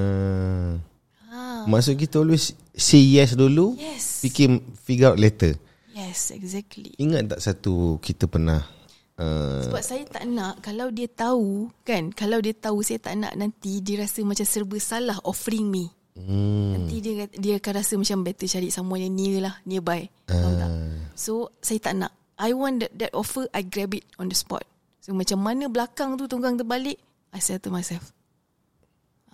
Ha. 1.31 1.63
Maksud 1.63 1.95
kita 1.95 2.19
always 2.19 2.59
Say 2.75 3.15
yes 3.15 3.39
dulu 3.39 3.79
Yes. 3.79 4.19
Fikir 4.19 4.59
Figure 4.83 5.15
out 5.15 5.21
later 5.23 5.55
Yes, 5.95 6.35
exactly. 6.35 6.91
Ingat 6.99 7.31
tak 7.31 7.41
satu 7.41 8.03
Kita 8.03 8.27
pernah 8.27 8.67
uh, 9.15 9.63
Sebab 9.63 9.79
saya 9.79 10.03
tak 10.11 10.27
nak 10.27 10.59
kalau 10.59 10.91
dia 10.91 11.07
tahu 11.07 11.71
kan, 11.87 12.11
kalau 12.11 12.43
dia 12.43 12.51
tahu 12.51 12.83
saya 12.83 12.99
tak 12.99 13.15
nak 13.15 13.39
nanti 13.39 13.79
dia 13.79 14.03
rasa 14.03 14.27
macam 14.27 14.43
serba 14.43 14.75
salah 14.83 15.23
offering 15.23 15.71
me. 15.71 15.87
hmm, 16.19 16.71
Nanti 16.75 16.97
dia 16.99 17.31
dia 17.31 17.63
akan 17.63 17.73
rasa 17.79 17.95
macam 17.95 18.27
better 18.27 18.51
cari 18.51 18.75
someone 18.75 19.07
yang 19.07 19.15
near 19.15 19.37
lah, 19.45 19.55
nearby. 19.63 20.11
Faham 20.27 20.53
tak? 20.59 20.71
So 21.15 21.55
saya 21.63 21.79
tak 21.79 21.95
nak. 21.95 22.13
I 22.41 22.57
want 22.57 22.81
that, 22.81 22.93
that 22.97 23.13
offer, 23.13 23.45
I 23.53 23.61
grab 23.61 23.93
it 23.93 24.09
on 24.17 24.33
the 24.33 24.37
spot. 24.39 24.65
So 25.11 25.19
macam 25.19 25.43
mana 25.43 25.67
belakang 25.67 26.15
tu 26.15 26.31
tunggang 26.31 26.55
terbalik, 26.55 26.95
I 27.35 27.43
settle 27.43 27.75
myself. 27.75 28.15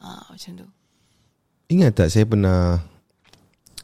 Ah, 0.00 0.24
macam 0.32 0.64
tu. 0.64 0.66
Ingat 1.68 1.92
tak 1.92 2.08
saya 2.08 2.24
pernah 2.24 2.80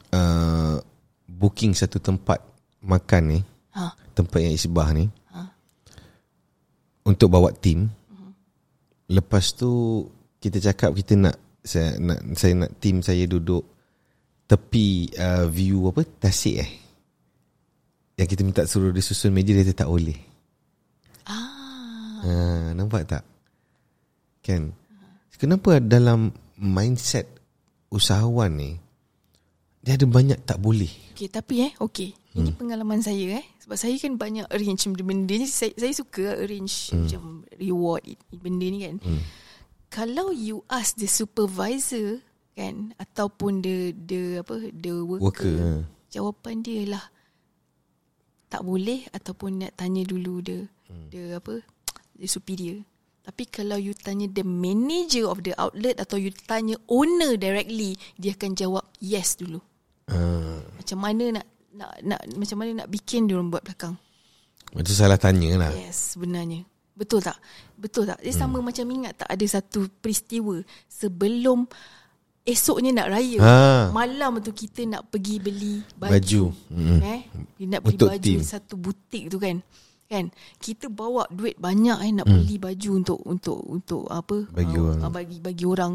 uh, 0.09 0.81
Booking 1.28 1.76
satu 1.76 2.00
tempat 2.00 2.40
Makan 2.81 3.22
ni 3.28 3.40
Ha. 3.76 3.92
Tempat 4.16 4.38
yang 4.40 4.55
isbah 4.57 4.88
ni 4.94 5.11
Ha. 5.37 5.42
Untuk 7.05 7.26
bawa 7.26 7.50
tim 7.50 7.90
Lepas 9.11 9.52
tu 9.59 10.07
Kita 10.38 10.62
cakap 10.62 10.94
kita 10.94 11.18
nak 11.18 11.35
Saya 11.59 11.98
nak 11.98 12.38
saya 12.38 12.55
nak 12.55 12.70
tim 12.78 13.02
saya 13.02 13.26
duduk 13.26 13.66
Tepi 14.46 15.11
uh, 15.18 15.50
view 15.50 15.90
apa 15.90 16.07
Tasik 16.07 16.57
eh 16.62 16.70
Yang 18.14 18.28
kita 18.31 18.40
minta 18.46 18.62
suruh 18.62 18.94
dia 18.94 19.02
susun 19.02 19.35
meja 19.35 19.50
Dia 19.57 19.74
tak 19.74 19.90
boleh 19.90 20.32
ha, 22.22 22.70
Nampak 22.72 23.02
tak 23.04 23.24
Kan 24.42 24.72
Kenapa 25.37 25.82
dalam 25.82 26.30
mindset 26.54 27.26
Usahawan 27.90 28.54
ni 28.54 28.78
Dia 29.82 29.98
ada 29.98 30.06
banyak 30.06 30.38
tak 30.46 30.62
boleh 30.62 31.02
okay, 31.22 31.28
tapi 31.30 31.54
eh, 31.70 31.72
okay. 31.78 32.11
Ini 32.32 32.56
pengalaman 32.56 33.04
saya 33.04 33.38
eh. 33.38 33.44
Sebab 33.61 33.76
saya 33.76 33.94
kan 34.00 34.16
banyak 34.16 34.48
arrange 34.48 34.88
benda-benda 34.88 35.37
ni. 35.37 35.44
Saya, 35.44 35.76
saya 35.76 35.92
suka 35.92 36.40
arrange 36.40 36.88
macam 36.96 37.44
reward 37.61 38.02
benda 38.32 38.66
ni 38.66 38.78
kan. 38.88 38.96
Kalau 39.92 40.32
you 40.32 40.64
ask 40.72 40.96
the 40.96 41.04
supervisor 41.04 42.24
kan 42.56 42.96
ataupun 42.96 43.61
the 43.61 43.92
the 43.96 44.40
apa 44.40 44.72
the 44.72 44.92
worker, 45.04 45.24
Worker, 45.24 45.56
ha. 45.56 45.70
jawapan 46.12 46.61
dia 46.61 46.85
lah 46.85 47.04
tak 48.52 48.61
boleh 48.61 49.08
ataupun 49.08 49.64
nak 49.64 49.72
tanya 49.72 50.04
dulu 50.04 50.44
the 50.44 50.68
the 51.08 51.40
apa 51.40 51.64
the 52.16 52.27
superior. 52.27 52.83
Tapi 53.22 53.46
kalau 53.46 53.79
you 53.79 53.94
tanya 53.94 54.27
the 54.27 54.42
manager 54.42 55.31
of 55.31 55.46
the 55.46 55.55
outlet 55.55 56.03
atau 56.03 56.18
you 56.18 56.35
tanya 56.44 56.75
owner 56.90 57.38
directly, 57.38 57.94
dia 58.18 58.35
akan 58.35 58.59
jawab 58.59 58.83
yes 58.98 59.38
dulu. 59.38 59.62
ha, 60.11 60.18
Macam 60.75 60.98
mana 60.98 61.38
nak 61.38 61.46
nak 61.72 61.90
nak 62.03 62.20
macam 62.35 62.57
mana 62.59 62.70
nak 62.83 62.88
bikin 62.90 63.31
dia 63.31 63.38
orang 63.38 63.48
buat 63.48 63.62
belakang. 63.62 63.94
Macam 64.72 64.94
salah 64.96 65.21
tanya 65.21 65.54
lah 65.54 65.71
Yes, 65.71 66.17
sebenarnya. 66.17 66.65
Betul 66.92 67.23
tak? 67.23 67.38
Betul 67.79 68.10
tak? 68.10 68.19
Dia 68.21 68.35
sama 68.35 68.60
macam 68.60 68.85
ingat 68.90 69.25
tak 69.25 69.29
ada 69.31 69.46
satu 69.48 69.88
peristiwa 70.02 70.60
sebelum 70.90 71.65
esoknya 72.42 72.90
nak 72.92 73.08
raya. 73.17 73.38
Ha. 73.40 73.54
Malam 73.94 74.42
tu 74.42 74.52
kita 74.52 74.83
nak 74.85 75.08
pergi 75.08 75.38
beli 75.38 75.75
baju. 75.94 76.10
Baju. 76.10 76.42
Mm. 76.75 77.00
Eh, 77.00 77.21
kita 77.56 77.69
nak 77.71 77.81
beli 77.87 77.94
Untuk 77.96 78.08
baju 78.10 78.33
team. 78.35 78.40
satu 78.42 78.75
butik 78.77 79.31
tu 79.31 79.38
kan. 79.38 79.56
Kan? 80.13 80.29
Kita 80.60 80.92
bawa 80.92 81.25
duit 81.33 81.56
banyak 81.56 81.98
eh 82.04 82.13
nak 82.13 82.29
beli 82.29 82.60
baju 82.60 82.90
untuk 83.00 83.19
untuk 83.25 83.58
untuk 83.65 84.04
apa? 84.13 84.44
Hmm. 84.44 84.52
Bagi 84.52 84.77
uh, 84.77 84.83
orang. 84.85 85.00
uh, 85.00 85.08
bagi 85.08 85.38
bagi 85.40 85.65
orang. 85.65 85.92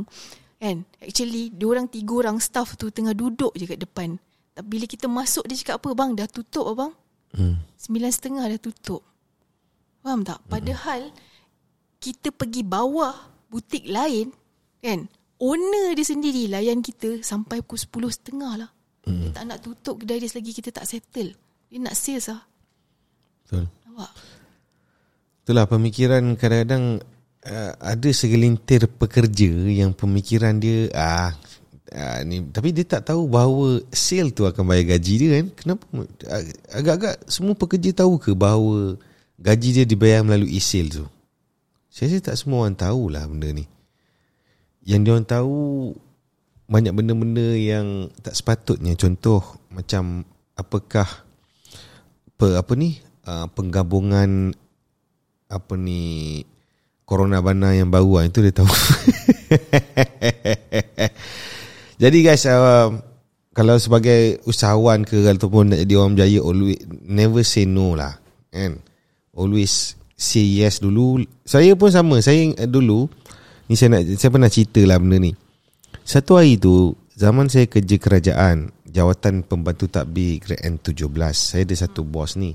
Kan? 0.58 0.78
Actually, 0.98 1.54
dua 1.54 1.78
orang 1.78 1.88
tiga 1.94 2.14
orang 2.26 2.42
staff 2.42 2.74
tu 2.82 2.90
tengah 2.90 3.14
duduk 3.14 3.54
je 3.54 3.70
kat 3.70 3.78
depan. 3.78 4.18
Tapi 4.58 4.66
bila 4.66 4.90
kita 4.90 5.06
masuk 5.06 5.46
dia 5.46 5.54
cakap 5.62 5.86
apa 5.86 5.94
bang? 5.94 6.18
Dah 6.18 6.26
tutup 6.26 6.66
abang? 6.66 6.98
Hmm. 7.38 7.62
Sembilan 7.78 8.10
setengah 8.10 8.50
dah 8.50 8.58
tutup. 8.58 9.06
Faham 10.02 10.26
tak? 10.26 10.42
Padahal 10.50 11.14
kita 12.02 12.34
pergi 12.34 12.66
bawah 12.66 13.14
butik 13.54 13.86
lain 13.86 14.34
kan. 14.82 15.06
Owner 15.38 15.94
dia 15.94 16.02
sendiri 16.02 16.50
layan 16.50 16.82
kita 16.82 17.22
sampai 17.22 17.62
pukul 17.62 17.78
sepuluh 17.78 18.10
setengah 18.10 18.66
lah. 18.66 18.72
Dia 19.06 19.30
tak 19.30 19.46
nak 19.46 19.62
tutup 19.62 20.02
kedai 20.02 20.18
dia 20.18 20.26
selagi 20.26 20.52
kita 20.58 20.74
tak 20.74 20.90
settle. 20.90 21.38
Dia 21.70 21.78
nak 21.78 21.94
sales 21.94 22.26
lah. 22.34 22.42
Betul. 23.46 23.70
Nampak? 23.98 24.14
Itulah 25.42 25.66
pemikiran 25.66 26.22
kadang-kadang 26.38 27.02
uh, 27.50 27.74
ada 27.82 28.10
segelintir 28.14 28.86
pekerja 28.86 29.50
yang 29.66 29.98
pemikiran 29.98 30.62
dia 30.62 30.94
ah 30.94 31.34
uh, 31.98 32.20
ni 32.22 32.46
tapi 32.54 32.78
dia 32.78 32.86
tak 32.86 33.10
tahu 33.10 33.26
bahawa 33.26 33.82
sale 33.90 34.30
tu 34.30 34.46
akan 34.46 34.62
bayar 34.70 34.94
gaji 34.94 35.14
dia 35.18 35.30
kan. 35.42 35.48
Kenapa 35.58 35.84
Ag- 36.30 36.54
agak-agak 36.78 37.16
semua 37.26 37.58
pekerja 37.58 37.90
tahu 38.06 38.22
ke 38.22 38.38
bahawa 38.38 39.02
gaji 39.42 39.82
dia 39.82 39.86
dibayar 39.90 40.22
melalui 40.22 40.62
sale 40.62 40.94
tu? 40.94 41.06
Saya 41.90 42.14
rasa 42.14 42.30
tak 42.30 42.38
semua 42.38 42.70
orang 42.70 42.78
tahulah 42.78 43.26
benda 43.26 43.50
ni. 43.50 43.66
Yang 44.86 45.02
dia 45.02 45.12
orang 45.18 45.26
tahu 45.26 45.58
banyak 46.70 46.94
benda-benda 46.94 47.48
yang 47.58 48.14
tak 48.22 48.38
sepatutnya 48.38 48.94
contoh 48.94 49.42
macam 49.74 50.22
apakah 50.54 51.26
apa 52.38 52.62
apa 52.62 52.74
ni 52.78 53.02
uh, 53.28 53.46
penggabungan 53.52 54.56
apa 55.48 55.74
ni 55.76 56.44
corona 57.08 57.40
bana 57.40 57.72
yang 57.76 57.92
baru 57.92 58.20
ah, 58.20 58.24
itu 58.28 58.44
dia 58.44 58.56
tahu. 58.56 58.68
Jadi 62.04 62.18
guys 62.24 62.44
uh, 62.48 62.92
kalau 63.58 63.74
sebagai 63.82 64.38
usahawan 64.46 65.02
ke 65.02 65.26
ataupun 65.26 65.74
nak 65.74 65.82
jadi 65.82 65.98
orang 65.98 66.14
berjaya 66.14 66.40
always 66.46 66.78
never 67.10 67.42
say 67.42 67.66
no 67.66 67.98
lah 67.98 68.14
kan. 68.54 68.78
Always 69.34 69.98
say 70.14 70.46
yes 70.46 70.78
dulu. 70.78 71.26
Saya 71.42 71.74
pun 71.74 71.90
sama. 71.90 72.22
Saya 72.22 72.54
uh, 72.54 72.70
dulu 72.70 73.10
ni 73.66 73.74
saya 73.74 73.98
nak 73.98 74.14
saya 74.14 74.30
pernah 74.30 74.52
cerita 74.52 74.86
lah 74.86 75.02
benda 75.02 75.18
ni. 75.18 75.34
Satu 76.06 76.38
hari 76.38 76.62
tu 76.62 76.94
zaman 77.18 77.50
saya 77.50 77.66
kerja 77.66 77.98
kerajaan 77.98 78.70
jawatan 78.86 79.42
pembantu 79.42 79.90
takbir 79.90 80.38
grade 80.38 80.62
N17. 80.62 81.34
Saya 81.34 81.66
ada 81.66 81.76
satu 81.82 82.06
bos 82.06 82.38
ni. 82.38 82.54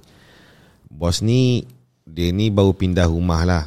Bos 0.93 1.25
ni 1.25 1.65
dia 2.05 2.29
ni 2.29 2.53
baru 2.53 2.77
pindah 2.77 3.09
rumah 3.09 3.43
lah. 3.49 3.65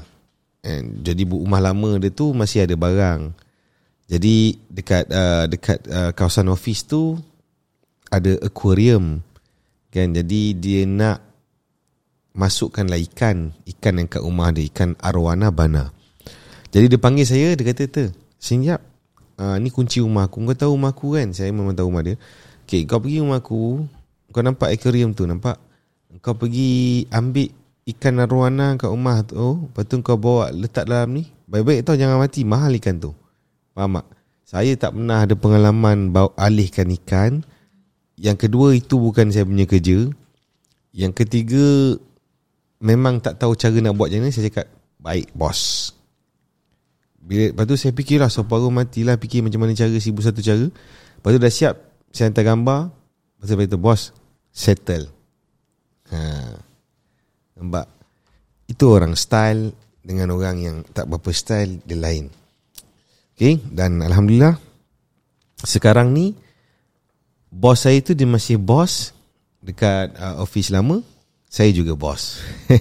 And 0.62 1.02
jadi 1.02 1.26
rumah 1.26 1.62
lama 1.62 1.98
dia 1.98 2.14
tu 2.14 2.34
masih 2.38 2.70
ada 2.70 2.78
barang. 2.78 3.34
Jadi 4.06 4.62
dekat 4.70 5.10
uh, 5.10 5.46
dekat 5.50 5.80
uh, 5.90 6.12
kawasan 6.14 6.54
office 6.54 6.86
tu 6.86 7.18
ada 8.14 8.38
aquarium. 8.46 9.26
Kan 9.90 10.14
jadi 10.14 10.42
dia 10.54 10.86
nak 10.86 11.26
masukkanlah 12.36 13.00
ikan, 13.10 13.56
ikan 13.64 13.96
yang 13.96 14.08
kat 14.12 14.22
rumah 14.22 14.52
dia, 14.52 14.68
ikan 14.68 14.94
arwana 15.00 15.50
bana. 15.50 15.90
Jadi 16.70 16.92
dia 16.92 17.00
panggil 17.00 17.24
saya, 17.24 17.56
dia 17.56 17.64
kata, 17.64 17.88
"Tu, 17.88 18.06
senyap. 18.36 18.84
Uh, 19.40 19.56
ni 19.60 19.72
kunci 19.72 20.04
rumah 20.04 20.28
aku. 20.28 20.44
Kau 20.44 20.56
tahu 20.56 20.72
rumah 20.76 20.92
aku 20.92 21.16
kan?" 21.16 21.32
Saya 21.32 21.56
memang 21.56 21.72
tahu 21.72 21.88
rumah 21.88 22.04
dia. 22.04 22.20
"Okey, 22.68 22.84
kau 22.84 23.00
pergi 23.00 23.24
rumah 23.24 23.40
aku, 23.40 23.88
kau 24.36 24.44
nampak 24.44 24.76
aquarium 24.76 25.16
tu, 25.16 25.24
nampak? 25.24 25.56
Kau 26.24 26.36
pergi 26.38 27.04
ambil 27.12 27.52
ikan 27.86 28.24
arwana 28.24 28.76
kat 28.80 28.90
rumah 28.90 29.22
tu, 29.26 29.70
lepas 29.70 29.84
tu 29.86 30.00
kau 30.02 30.18
bawa 30.18 30.50
letak 30.52 30.88
dalam 30.88 31.22
ni. 31.22 31.24
Baik-baik 31.46 31.86
tau 31.86 31.98
jangan 32.00 32.18
mati, 32.18 32.42
mahal 32.48 32.74
ikan 32.80 32.98
tu." 32.98 33.12
Faham 33.76 34.00
tak? 34.00 34.08
Saya 34.46 34.72
tak 34.78 34.94
pernah 34.94 35.26
ada 35.26 35.34
pengalaman 35.34 36.14
bawa 36.14 36.32
alihkan 36.38 36.88
ikan. 37.02 37.42
Yang 38.16 38.48
kedua 38.48 38.78
itu 38.78 38.96
bukan 39.02 39.34
saya 39.34 39.44
punya 39.44 39.66
kerja. 39.66 40.08
Yang 40.96 41.14
ketiga 41.26 41.98
memang 42.80 43.20
tak 43.20 43.42
tahu 43.42 43.58
cara 43.58 43.76
nak 43.82 43.98
buat 43.98 44.14
macam 44.14 44.24
mana 44.24 44.32
saya 44.32 44.48
cakap 44.48 44.68
baik 45.02 45.34
bos. 45.36 45.92
Bila 47.20 47.50
lepas 47.50 47.66
tu 47.66 47.76
saya 47.76 47.92
fikir 47.92 48.22
lah 48.22 48.30
separuh 48.30 48.70
matilah 48.70 49.18
fikir 49.18 49.42
macam 49.42 49.66
mana 49.66 49.74
cara 49.74 49.92
sibu 49.98 50.22
satu 50.22 50.46
cara. 50.46 50.70
Lepas 50.70 51.30
tu 51.34 51.40
dah 51.42 51.52
siap 51.52 51.76
saya 52.14 52.30
hantar 52.30 52.46
gambar. 52.46 52.80
Lepas 53.42 53.68
tu 53.68 53.80
bos 53.82 54.02
settle. 54.54 55.15
Ha. 56.12 56.20
Nampak? 57.58 57.86
Itu 58.70 58.94
orang 58.94 59.18
style 59.18 59.74
dengan 60.06 60.30
orang 60.34 60.56
yang 60.62 60.78
tak 60.86 61.10
berapa 61.10 61.34
style 61.34 61.82
dia 61.82 61.98
lain. 61.98 62.30
Okay, 63.36 63.60
dan 63.68 64.00
Alhamdulillah 64.00 64.56
sekarang 65.66 66.16
ni 66.16 66.32
bos 67.52 67.84
saya 67.84 68.00
tu 68.00 68.16
dia 68.16 68.28
masih 68.28 68.56
bos 68.56 69.12
dekat 69.60 70.16
uh, 70.16 70.40
office 70.40 70.72
lama. 70.72 71.04
Saya 71.50 71.72
juga 71.72 71.96
bos. 71.96 72.40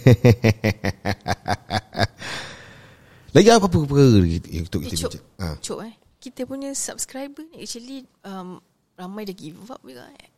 Lagi 3.34 3.50
apa 3.50 3.66
perkara 3.66 4.18
untuk 4.18 4.82
Eh, 4.82 4.90
kita 4.90 5.06
Cok, 5.06 5.10
bincang? 5.10 5.24
Ha. 5.42 5.46
Cok 5.58 5.80
eh. 5.86 5.94
Kita 6.22 6.46
punya 6.46 6.70
subscriber 6.74 7.42
ni 7.50 7.66
actually 7.66 8.06
um, 8.24 8.62
ramai 8.94 9.26
dah 9.26 9.34
give 9.34 9.58
up 9.70 9.82
juga 9.82 10.06
eh. 10.18 10.30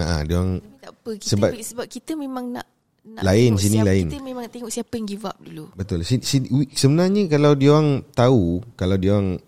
Ha, 0.00 0.24
dia 0.24 0.40
orang 0.40 0.64
apa. 1.02 1.10
Kita, 1.18 1.30
Sebab- 1.34 1.50
sebab, 1.50 1.66
sebab 1.66 1.86
kita 1.90 2.14
memang 2.14 2.54
nak, 2.54 2.66
nak 3.02 3.22
Lain, 3.26 3.58
sini 3.58 3.82
siapa, 3.82 3.90
lain. 3.90 4.06
Kita 4.06 4.22
memang 4.22 4.44
tengok 4.46 4.70
siapa 4.70 4.92
yang 4.94 5.06
give 5.10 5.26
up 5.26 5.36
dulu. 5.42 5.64
betul. 5.74 6.06
Si, 6.06 6.22
si, 6.22 6.38
sebenarnya 6.70 7.26
kalau 7.26 7.58
dia 7.58 7.74
orang 7.74 8.06
tahu, 8.14 8.62
kalau 8.78 8.94
dia 8.94 9.18
orang 9.18 9.42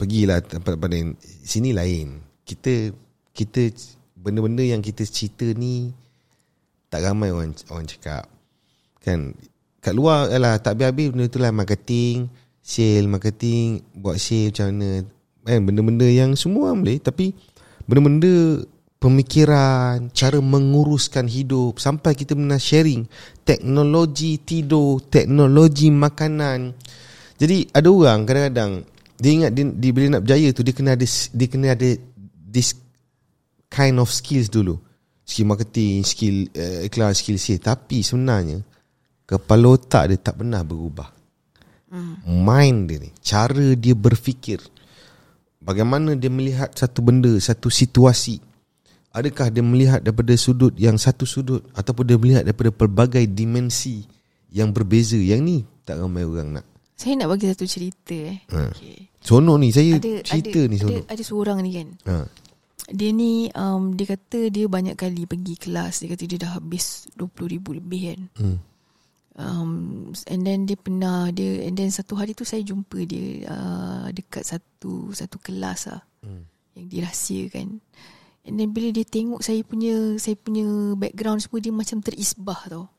pergilah 0.00 0.40
tempat-tempat 0.40 0.88
lain, 0.88 1.08
sini 1.44 1.76
lain. 1.76 2.24
Kita 2.48 2.90
kita 3.36 3.68
benda-benda 4.16 4.64
yang 4.64 4.80
kita 4.80 5.04
cerita 5.04 5.44
ni 5.52 5.92
tak 6.88 7.04
ramai 7.04 7.28
orang 7.28 7.52
orang 7.68 7.84
cakap. 7.84 8.24
Kan 9.04 9.36
kat 9.84 9.92
luar 9.92 10.32
lah 10.40 10.56
tak 10.56 10.80
habis-habis 10.80 11.12
benda 11.12 11.26
tu 11.28 11.38
lah 11.38 11.52
marketing, 11.52 12.32
sale, 12.64 13.04
marketing, 13.04 13.84
buat 13.94 14.16
sale 14.16 14.48
macam 14.48 14.66
mana. 14.72 14.90
Kan 15.42 15.60
benda-benda 15.68 16.06
yang 16.08 16.30
semua 16.40 16.72
orang 16.72 16.82
boleh 16.86 16.98
tapi 17.04 17.36
benda-benda 17.84 18.64
pemikiran, 19.02 20.14
cara 20.14 20.38
menguruskan 20.38 21.26
hidup 21.26 21.82
sampai 21.82 22.14
kita 22.14 22.38
pernah 22.38 22.62
sharing 22.62 23.02
teknologi 23.42 24.38
tidur, 24.38 25.02
teknologi 25.10 25.90
makanan. 25.90 26.70
Jadi 27.34 27.66
ada 27.74 27.90
orang 27.90 28.22
kadang-kadang 28.22 28.72
dia 29.18 29.30
ingat 29.34 29.50
dia, 29.50 29.66
dia 29.66 29.90
bila 29.90 30.06
nak 30.14 30.22
berjaya 30.22 30.48
tu 30.54 30.62
dia 30.62 30.74
kena 30.74 30.94
ada 30.94 31.06
dia 31.10 31.48
kena 31.50 31.74
ada 31.74 31.90
this 32.46 32.78
kind 33.66 33.98
of 33.98 34.06
skills 34.06 34.46
dulu. 34.46 34.78
Skill 35.26 35.50
marketing, 35.50 36.06
skill 36.06 36.46
uh, 36.54 36.86
iklan, 36.86 37.10
skill 37.18 37.42
sales. 37.42 37.62
Tapi 37.62 38.06
sebenarnya 38.06 38.62
kepala 39.26 39.74
otak 39.74 40.14
dia 40.14 40.18
tak 40.22 40.38
pernah 40.38 40.62
berubah. 40.62 41.10
Hmm. 41.90 42.22
Mind 42.22 42.86
dia 42.86 42.98
ni, 43.02 43.10
cara 43.18 43.74
dia 43.74 43.98
berfikir. 43.98 44.62
Bagaimana 45.62 46.14
dia 46.18 46.30
melihat 46.30 46.70
satu 46.74 47.02
benda, 47.02 47.30
satu 47.42 47.66
situasi. 47.66 48.51
Adakah 49.12 49.52
dia 49.52 49.60
melihat 49.60 50.00
daripada 50.00 50.32
sudut 50.34 50.72
yang 50.80 50.96
satu 50.96 51.28
sudut 51.28 51.60
ataupun 51.76 52.04
dia 52.08 52.16
melihat 52.16 52.42
daripada 52.48 52.72
pelbagai 52.72 53.28
dimensi 53.28 54.08
yang 54.48 54.72
berbeza. 54.72 55.20
Yang 55.20 55.40
ni 55.44 55.56
tak 55.84 56.00
ramai 56.00 56.24
orang 56.24 56.60
nak. 56.60 56.66
Saya 56.96 57.20
nak 57.20 57.28
bagi 57.34 57.50
satu 57.52 57.68
cerita 57.68 58.14
eh. 58.16 58.40
Ha. 58.48 58.72
Okay. 58.72 59.10
Sonok 59.20 59.56
ni 59.60 59.68
saya 59.68 60.00
Ada, 60.00 60.22
cerita 60.24 60.60
ada, 60.64 60.70
ni 60.70 60.76
ada, 60.78 60.84
sonok. 60.86 61.04
ada 61.12 61.22
seorang 61.22 61.58
ni 61.60 61.70
kan. 61.76 61.88
Ha. 62.08 62.14
Dia 62.92 63.10
ni 63.12 63.32
um, 63.52 63.92
dia 63.94 64.06
kata 64.16 64.48
dia 64.48 64.64
banyak 64.64 64.96
kali 64.96 65.28
pergi 65.28 65.54
kelas. 65.60 66.02
Dia 66.02 66.08
kata 66.16 66.24
dia 66.24 66.38
dah 66.40 66.52
habis 66.56 67.04
20 67.14 67.52
ribu 67.52 67.76
lebih 67.76 68.02
kan. 68.12 68.20
Hmm. 68.40 68.58
Um, 69.32 69.72
and 70.28 70.44
then 70.44 70.68
dia 70.68 70.76
pernah 70.76 71.32
dia 71.32 71.64
and 71.64 71.72
then 71.72 71.88
satu 71.88 72.20
hari 72.20 72.36
tu 72.36 72.44
saya 72.44 72.60
jumpa 72.60 73.00
dia 73.08 73.48
uh, 73.48 74.12
dekat 74.12 74.44
satu 74.44 75.08
satu 75.12 75.36
kelas 75.40 75.88
lah 75.88 76.00
Hmm. 76.22 76.46
yang 76.78 76.86
dirahsiakan. 76.86 77.82
And 78.42 78.58
then 78.58 78.74
bila 78.74 78.90
dia 78.90 79.06
tengok 79.06 79.38
saya 79.38 79.62
punya 79.62 80.18
saya 80.18 80.34
punya 80.34 80.98
background 80.98 81.46
semua 81.46 81.62
dia 81.62 81.70
macam 81.70 82.02
terisbah 82.02 82.60
tau. 82.66 82.90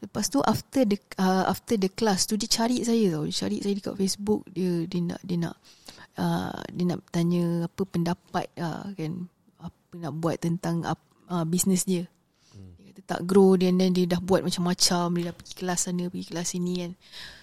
Lepas 0.00 0.32
tu 0.32 0.40
after 0.42 0.82
the 0.88 0.98
uh, 1.20 1.46
after 1.46 1.76
the 1.76 1.92
class 1.92 2.24
tu 2.24 2.40
dia 2.40 2.48
cari 2.48 2.80
saya 2.80 3.12
tau. 3.12 3.28
Dia 3.28 3.36
cari 3.36 3.60
saya 3.60 3.74
dekat 3.76 3.94
Facebook. 4.00 4.42
Dia 4.48 4.88
dia 4.88 5.00
nak 5.04 5.20
dia 5.20 5.36
nak 5.36 5.54
uh, 6.16 6.58
dia 6.72 6.84
nak 6.88 7.04
tanya 7.12 7.68
apa 7.68 7.82
pendapat 7.84 8.46
uh, 8.56 8.88
kan 8.96 9.12
apa 9.60 9.92
nak 10.00 10.12
buat 10.16 10.40
tentang 10.40 10.82
uh, 10.88 11.44
bisnes 11.44 11.84
dia. 11.84 12.08
Dia 12.80 12.96
kata 12.96 13.00
tak 13.04 13.20
grow 13.28 13.60
dia 13.60 13.68
then 13.68 13.92
dia 13.92 14.08
dah 14.08 14.24
buat 14.24 14.40
macam-macam. 14.40 15.20
Dia 15.20 15.24
dah 15.30 15.34
pergi 15.36 15.54
kelas 15.60 15.80
sana, 15.84 16.04
pergi 16.08 16.26
kelas 16.32 16.46
sini 16.48 16.74
kan. 16.80 16.92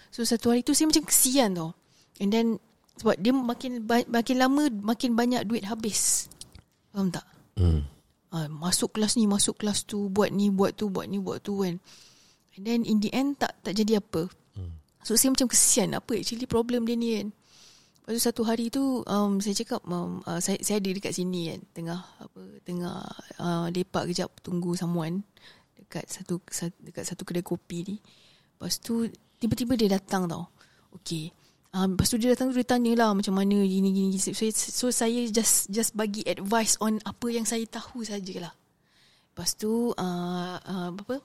So 0.09 0.25
satu 0.25 0.49
hari 0.49 0.65
tu 0.65 0.73
saya 0.73 0.89
macam 0.89 1.05
kesian 1.05 1.53
tau. 1.53 1.77
And 2.17 2.33
then 2.33 2.57
sebab 2.97 3.21
dia 3.21 3.31
makin 3.31 3.85
makin 3.87 4.35
lama 4.35 4.67
makin 4.81 5.13
banyak 5.13 5.45
duit 5.45 5.63
habis. 5.69 6.27
Faham 6.89 7.09
tak? 7.13 7.25
Hmm. 7.59 7.83
uh, 8.31 8.47
masuk 8.47 8.95
kelas 8.95 9.19
ni, 9.19 9.27
masuk 9.27 9.59
kelas 9.59 9.83
tu, 9.83 10.07
buat 10.07 10.31
ni, 10.31 10.49
buat 10.49 10.77
tu, 10.77 10.87
buat 10.87 11.05
ni, 11.09 11.19
buat 11.19 11.43
tu 11.43 11.65
kan. 11.65 11.75
And 12.57 12.63
then 12.65 12.81
in 12.83 12.99
the 12.99 13.11
end 13.15 13.39
tak 13.39 13.55
tak 13.63 13.77
jadi 13.77 14.03
apa. 14.03 14.27
Hmm. 14.57 14.75
So 15.05 15.15
saya 15.15 15.31
macam 15.31 15.47
kesian 15.47 15.95
apa 15.95 16.11
actually 16.17 16.49
problem 16.49 16.83
dia 16.83 16.99
ni 16.99 17.09
kan. 17.15 17.27
Lepas 18.03 18.11
tu 18.17 18.21
satu 18.25 18.41
hari 18.41 18.73
tu 18.73 19.05
um, 19.05 19.37
saya 19.37 19.53
cakap 19.53 19.85
um, 19.85 20.19
uh, 20.25 20.41
saya 20.41 20.57
saya 20.65 20.81
ada 20.81 20.89
dekat 20.89 21.13
sini 21.13 21.53
kan 21.53 21.59
tengah 21.77 21.99
apa 22.19 22.41
tengah 22.65 23.05
uh, 23.37 23.67
lepak 23.69 24.09
kejap 24.09 24.33
tunggu 24.41 24.73
someone 24.73 25.21
dekat 25.77 26.09
satu 26.09 26.41
dekat 26.81 27.05
satu 27.05 27.21
kedai 27.23 27.45
kopi 27.45 27.85
ni. 27.85 27.95
Lepas 28.59 28.81
tu 28.81 29.07
tiba-tiba 29.39 29.77
dia 29.79 29.95
datang 29.95 30.27
tau. 30.27 30.51
Okay. 30.99 31.29
Um, 31.69 31.93
lepas 31.93 32.09
tu 32.09 32.17
dia 32.17 32.33
datang 32.33 32.49
tu 32.49 32.57
dia 32.57 32.65
tanya 32.65 32.97
lah 32.97 33.13
macam 33.13 33.37
mana 33.37 33.61
gini 33.61 33.93
gini. 33.93 34.17
So, 34.17 34.33
so 34.51 34.89
saya 34.89 35.29
just 35.29 35.69
just 35.69 35.93
bagi 35.93 36.25
advice 36.25 36.73
on 36.81 36.97
apa 37.05 37.29
yang 37.29 37.45
saya 37.45 37.61
tahu 37.69 38.01
sajalah. 38.01 38.53
Lepas 39.29 39.53
tu 39.53 39.93
uh, 39.93 40.55
uh, 40.57 40.89
apa 40.89 41.21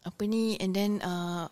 apa 0.00 0.22
ni 0.24 0.54
and 0.62 0.72
then 0.72 1.02
uh, 1.02 1.50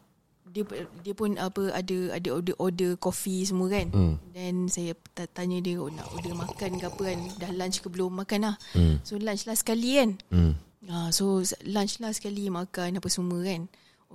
dia 0.49 0.65
dia 1.05 1.13
pun 1.13 1.37
apa 1.37 1.75
ada 1.75 2.17
ada 2.17 2.29
order 2.33 2.55
order 2.57 2.91
coffee 2.97 3.43
semua 3.43 3.67
kan. 3.67 3.91
Hmm. 3.91 4.15
Then 4.33 4.71
saya 4.71 4.95
tanya 5.35 5.59
dia 5.59 5.83
oh, 5.83 5.91
nak 5.91 6.09
order 6.15 6.33
makan 6.39 6.79
ke 6.79 6.87
apa 6.87 7.03
kan. 7.03 7.19
Dah 7.37 7.51
lunch 7.51 7.83
ke 7.83 7.91
belum 7.91 8.15
makan 8.25 8.41
lah. 8.47 8.57
Hmm. 8.73 9.03
So 9.03 9.19
lunch 9.19 9.45
lah 9.45 9.59
sekali 9.59 9.99
kan. 9.99 10.11
Hmm. 10.31 10.55
Uh, 10.87 11.11
so 11.11 11.43
lunch 11.67 11.99
lah 11.99 12.15
sekali 12.15 12.47
makan 12.47 13.03
apa 13.03 13.09
semua 13.11 13.43
kan. 13.43 13.67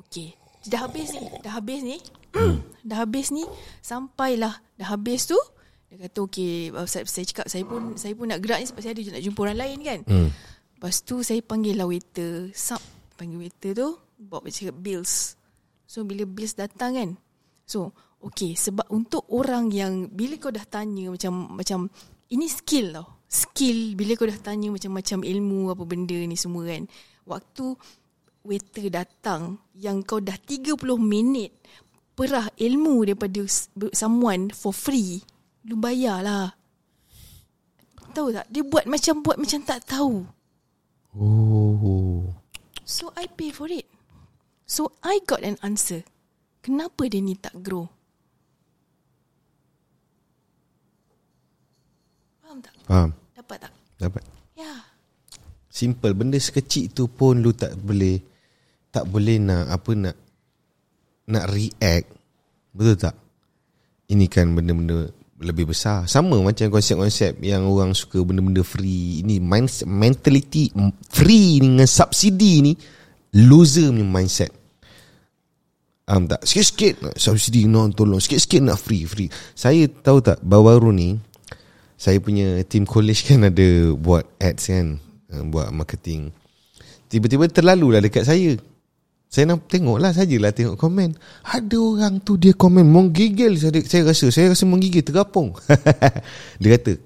Okay. 0.07 0.33
Dah 0.71 0.87
habis 0.87 1.11
ni. 1.11 1.27
Dah 1.43 1.59
habis 1.59 1.83
ni. 1.83 1.99
Hmm. 2.33 2.59
dah 2.81 3.05
habis 3.05 3.29
ni. 3.29 3.45
Sampailah. 3.79 4.59
Dah 4.75 4.87
habis 4.93 5.29
tu. 5.29 5.37
Dia 5.89 6.09
kata 6.09 6.19
okay. 6.25 6.73
Uh, 6.73 6.89
saya, 6.89 7.05
saya 7.05 7.25
cakap 7.29 7.45
saya 7.47 7.63
pun 7.63 7.93
saya 7.95 8.13
pun 8.17 8.29
nak 8.29 8.41
gerak 8.41 8.59
ni 8.61 8.67
sebab 8.67 8.81
saya 8.81 8.93
ada 8.97 9.13
nak 9.13 9.23
jumpa 9.23 9.39
orang 9.45 9.59
lain 9.61 9.77
kan. 9.85 9.99
Hmm. 10.09 10.29
Lepas 10.77 11.05
tu 11.05 11.21
saya 11.21 11.39
panggil 11.45 11.77
lah 11.77 11.85
waiter. 11.85 12.49
Sub 12.51 12.81
panggil 13.15 13.37
waiter 13.37 13.71
tu. 13.77 13.89
Bawa 14.17 14.49
cakap 14.49 14.77
bills. 14.81 15.37
So 15.93 16.01
bila 16.01 16.25
bills 16.25 16.57
datang 16.57 16.97
kan 16.97 17.09
So 17.69 17.93
okay 18.17 18.57
Sebab 18.57 18.89
untuk 18.89 19.29
orang 19.29 19.69
yang 19.69 20.09
Bila 20.09 20.41
kau 20.41 20.49
dah 20.49 20.65
tanya 20.65 21.13
Macam 21.13 21.53
macam 21.53 21.85
Ini 22.33 22.49
skill 22.49 22.97
tau 22.97 23.21
Skill 23.29 23.93
Bila 23.93 24.17
kau 24.17 24.25
dah 24.25 24.39
tanya 24.41 24.73
Macam-macam 24.73 25.21
ilmu 25.21 25.69
Apa 25.69 25.83
benda 25.85 26.17
ni 26.17 26.33
semua 26.33 26.65
kan 26.65 26.89
Waktu 27.29 27.77
Waiter 28.41 28.89
datang 28.89 29.61
Yang 29.77 29.97
kau 30.09 30.19
dah 30.19 30.35
30 30.35 30.73
minit 30.97 31.53
Perah 32.13 32.47
ilmu 32.57 33.05
daripada 33.07 33.41
Someone 33.93 34.53
For 34.53 34.73
free 34.73 35.25
Lu 35.65 35.79
bayar 35.79 36.21
lah 36.21 36.53
Tahu 38.13 38.29
tak 38.29 38.45
Dia 38.53 38.61
buat 38.61 38.85
macam 38.85 39.25
Buat 39.25 39.37
macam 39.41 39.59
tak 39.65 39.81
tahu 39.89 40.23
Oh 41.17 42.29
So 42.85 43.09
I 43.17 43.25
pay 43.25 43.49
for 43.49 43.69
it 43.69 43.93
So 44.73 44.89
I 45.05 45.21
got 45.29 45.45
an 45.45 45.61
answer. 45.61 46.01
Kenapa 46.65 47.05
dia 47.05 47.21
ni 47.21 47.35
tak 47.35 47.53
grow? 47.61 47.85
Faham 52.41 52.57
tak? 52.63 52.73
Faham. 52.87 53.09
Dapat 53.35 53.57
tak? 53.67 53.73
Dapat. 53.99 54.23
Ya. 54.57 54.65
Yeah. 54.65 54.79
Simple. 55.69 56.17
Benda 56.17 56.41
sekecil 56.41 56.89
tu 56.89 57.05
pun 57.05 57.37
lu 57.43 57.51
tak 57.53 57.77
boleh 57.77 58.17
tak 58.89 59.09
boleh 59.09 59.37
nak 59.41 59.73
apa 59.73 59.91
nak 59.93 60.15
nak 61.29 61.47
react. 61.51 62.07
Betul 62.73 62.95
tak? 62.97 63.15
Ini 64.09 64.25
kan 64.27 64.51
benda-benda 64.57 65.07
lebih 65.43 65.75
besar. 65.75 66.07
Sama 66.07 66.39
macam 66.39 66.71
konsep-konsep 66.71 67.39
yang 67.43 67.67
orang 67.67 67.91
suka 67.91 68.23
benda-benda 68.23 68.63
free. 68.63 69.21
Ini 69.21 69.43
mindset, 69.43 69.85
mentality 69.85 70.71
free 71.11 71.59
dengan 71.59 71.85
subsidi 71.85 72.53
ni 72.63 72.73
loser 73.43 73.91
punya 73.91 74.05
mindset. 74.07 74.51
Um, 76.03 76.27
tak 76.27 76.43
sikit-sikit 76.43 76.93
nak 76.99 77.15
subsidi 77.15 77.63
no 77.63 77.87
tolong 77.95 78.19
sikit-sikit 78.19 78.59
nak 78.59 78.75
free 78.75 79.07
free. 79.07 79.31
Saya 79.55 79.87
tahu 79.87 80.19
tak 80.19 80.43
baru-baru 80.43 80.91
ni 80.91 81.15
saya 81.95 82.19
punya 82.19 82.59
team 82.67 82.83
college 82.83 83.23
kan 83.23 83.47
ada 83.47 83.95
buat 83.95 84.27
ads 84.35 84.67
kan, 84.67 84.99
uh, 85.31 85.43
buat 85.47 85.71
marketing. 85.71 86.35
Tiba-tiba 87.07 87.47
terlalu 87.47 87.95
lah 87.95 88.01
dekat 88.03 88.27
saya. 88.27 88.59
Saya 89.33 89.49
nak 89.49 89.65
tengok 89.65 89.97
lah 89.97 90.13
sajalah 90.13 90.53
tengok 90.53 90.77
komen. 90.77 91.17
Ada 91.41 91.77
orang 91.81 92.21
tu 92.21 92.37
dia 92.37 92.53
komen 92.53 92.85
menggigil 92.85 93.57
saya, 93.57 93.81
saya 93.81 94.13
rasa. 94.13 94.29
Saya 94.29 94.53
rasa 94.53 94.69
menggigil 94.69 95.01
tergapung. 95.01 95.57
dia 96.61 96.77
kata, 96.77 97.01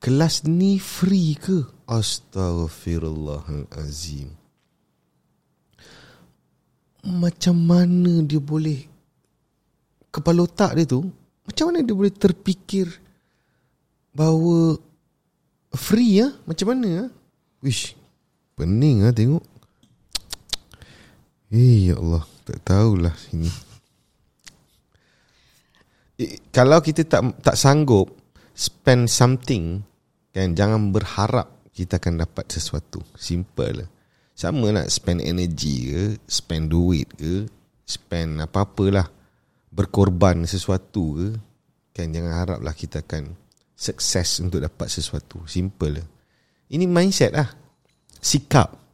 kelas 0.00 0.48
ni 0.48 0.80
free 0.80 1.36
ke? 1.36 1.68
Astaghfirullahalazim 1.84 4.40
macam 7.04 7.56
mana 7.56 8.20
dia 8.24 8.40
boleh 8.40 8.84
kepala 10.12 10.44
otak 10.44 10.76
dia 10.76 10.84
tu 10.84 11.08
macam 11.48 11.72
mana 11.72 11.80
dia 11.80 11.96
boleh 11.96 12.12
terfikir 12.12 12.92
bahawa 14.12 14.76
free 15.72 16.20
ya 16.20 16.28
macam 16.44 16.76
mana 16.76 16.86
ya 16.86 17.04
wish 17.64 17.96
pening 18.58 19.06
ah 19.06 19.14
tengok 19.14 19.44
eh 21.50 21.90
ya 21.90 21.98
Allah 21.98 22.24
tak 22.46 22.58
tahulah 22.62 23.14
sini. 23.14 23.50
Eh, 26.20 26.50
kalau 26.52 26.78
kita 26.84 27.06
tak 27.08 27.42
tak 27.42 27.56
sanggup 27.56 28.12
spend 28.52 29.08
something 29.08 29.80
kan 30.30 30.52
jangan 30.52 30.92
berharap 30.94 31.60
kita 31.74 31.96
akan 31.96 32.22
dapat 32.26 32.44
sesuatu. 32.50 33.00
Simple 33.16 33.72
lah. 33.84 33.88
Sama 34.40 34.72
nak 34.72 34.88
spend 34.88 35.20
energy 35.20 35.92
ke 35.92 36.16
Spend 36.24 36.72
duit 36.72 37.04
ke 37.12 37.44
Spend 37.84 38.40
apa-apalah 38.40 39.04
Berkorban 39.68 40.48
sesuatu 40.48 41.20
ke 41.20 41.28
Kan 41.92 42.16
jangan 42.16 42.32
haraplah 42.40 42.72
kita 42.72 43.04
akan 43.04 43.36
Sukses 43.76 44.40
untuk 44.44 44.64
dapat 44.64 44.92
sesuatu. 44.92 45.44
Simple 45.48 46.00
lah. 46.00 46.08
Ini 46.68 46.84
mindset 46.84 47.32
lah. 47.32 47.48
Sikap 48.20 48.89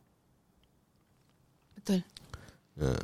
uh. 2.81 3.03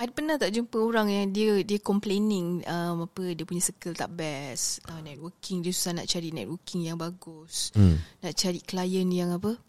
Ada 0.00 0.16
pernah 0.16 0.40
tak 0.40 0.56
jumpa 0.56 0.80
orang 0.80 1.12
yang 1.12 1.28
dia 1.28 1.60
dia 1.60 1.76
complaining 1.76 2.64
um, 2.64 3.04
apa 3.04 3.36
dia 3.36 3.44
punya 3.44 3.60
circle 3.60 3.92
tak 3.92 4.08
best 4.16 4.80
uh, 4.88 4.96
networking 5.04 5.60
dia 5.60 5.76
susah 5.76 5.92
nak 5.92 6.08
cari 6.08 6.32
networking 6.32 6.88
yang 6.88 6.96
bagus 6.96 7.68
hmm. 7.76 8.00
nak 8.24 8.32
cari 8.32 8.64
klien 8.64 9.04
yang 9.12 9.36
apa 9.36 9.60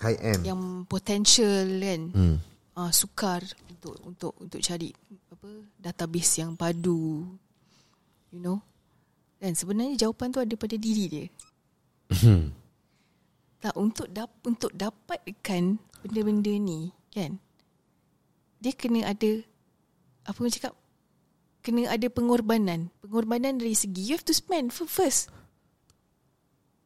high 0.00 0.16
end 0.24 0.40
yang 0.48 0.88
potential 0.88 1.68
kan 1.68 2.00
hmm. 2.16 2.36
uh, 2.80 2.88
sukar 2.88 3.44
untuk 3.68 4.00
untuk 4.08 4.32
untuk 4.40 4.60
cari 4.64 4.88
apa 5.28 5.50
database 5.76 6.40
yang 6.40 6.56
padu 6.56 7.28
you 8.32 8.40
know 8.40 8.56
dan 9.36 9.52
sebenarnya 9.52 10.08
jawapan 10.08 10.32
tu 10.32 10.40
ada 10.40 10.54
pada 10.56 10.80
diri 10.80 11.04
dia 11.12 11.26
hmm. 12.24 12.44
tak 13.60 13.76
untuk 13.76 14.08
dap 14.08 14.32
untuk 14.48 14.72
dapatkan 14.72 15.76
benda-benda 16.00 16.56
ni 16.56 16.88
kan 17.12 17.36
dia 18.60 18.72
kena 18.76 19.08
ada 19.08 19.40
apa 20.28 20.36
orang 20.36 20.54
cakap 20.54 20.72
kena 21.64 21.88
ada 21.88 22.06
pengorbanan 22.12 22.92
pengorbanan 23.00 23.56
dari 23.56 23.74
segi 23.74 24.12
you 24.12 24.14
have 24.14 24.24
to 24.24 24.36
spend 24.36 24.70
first 24.70 25.32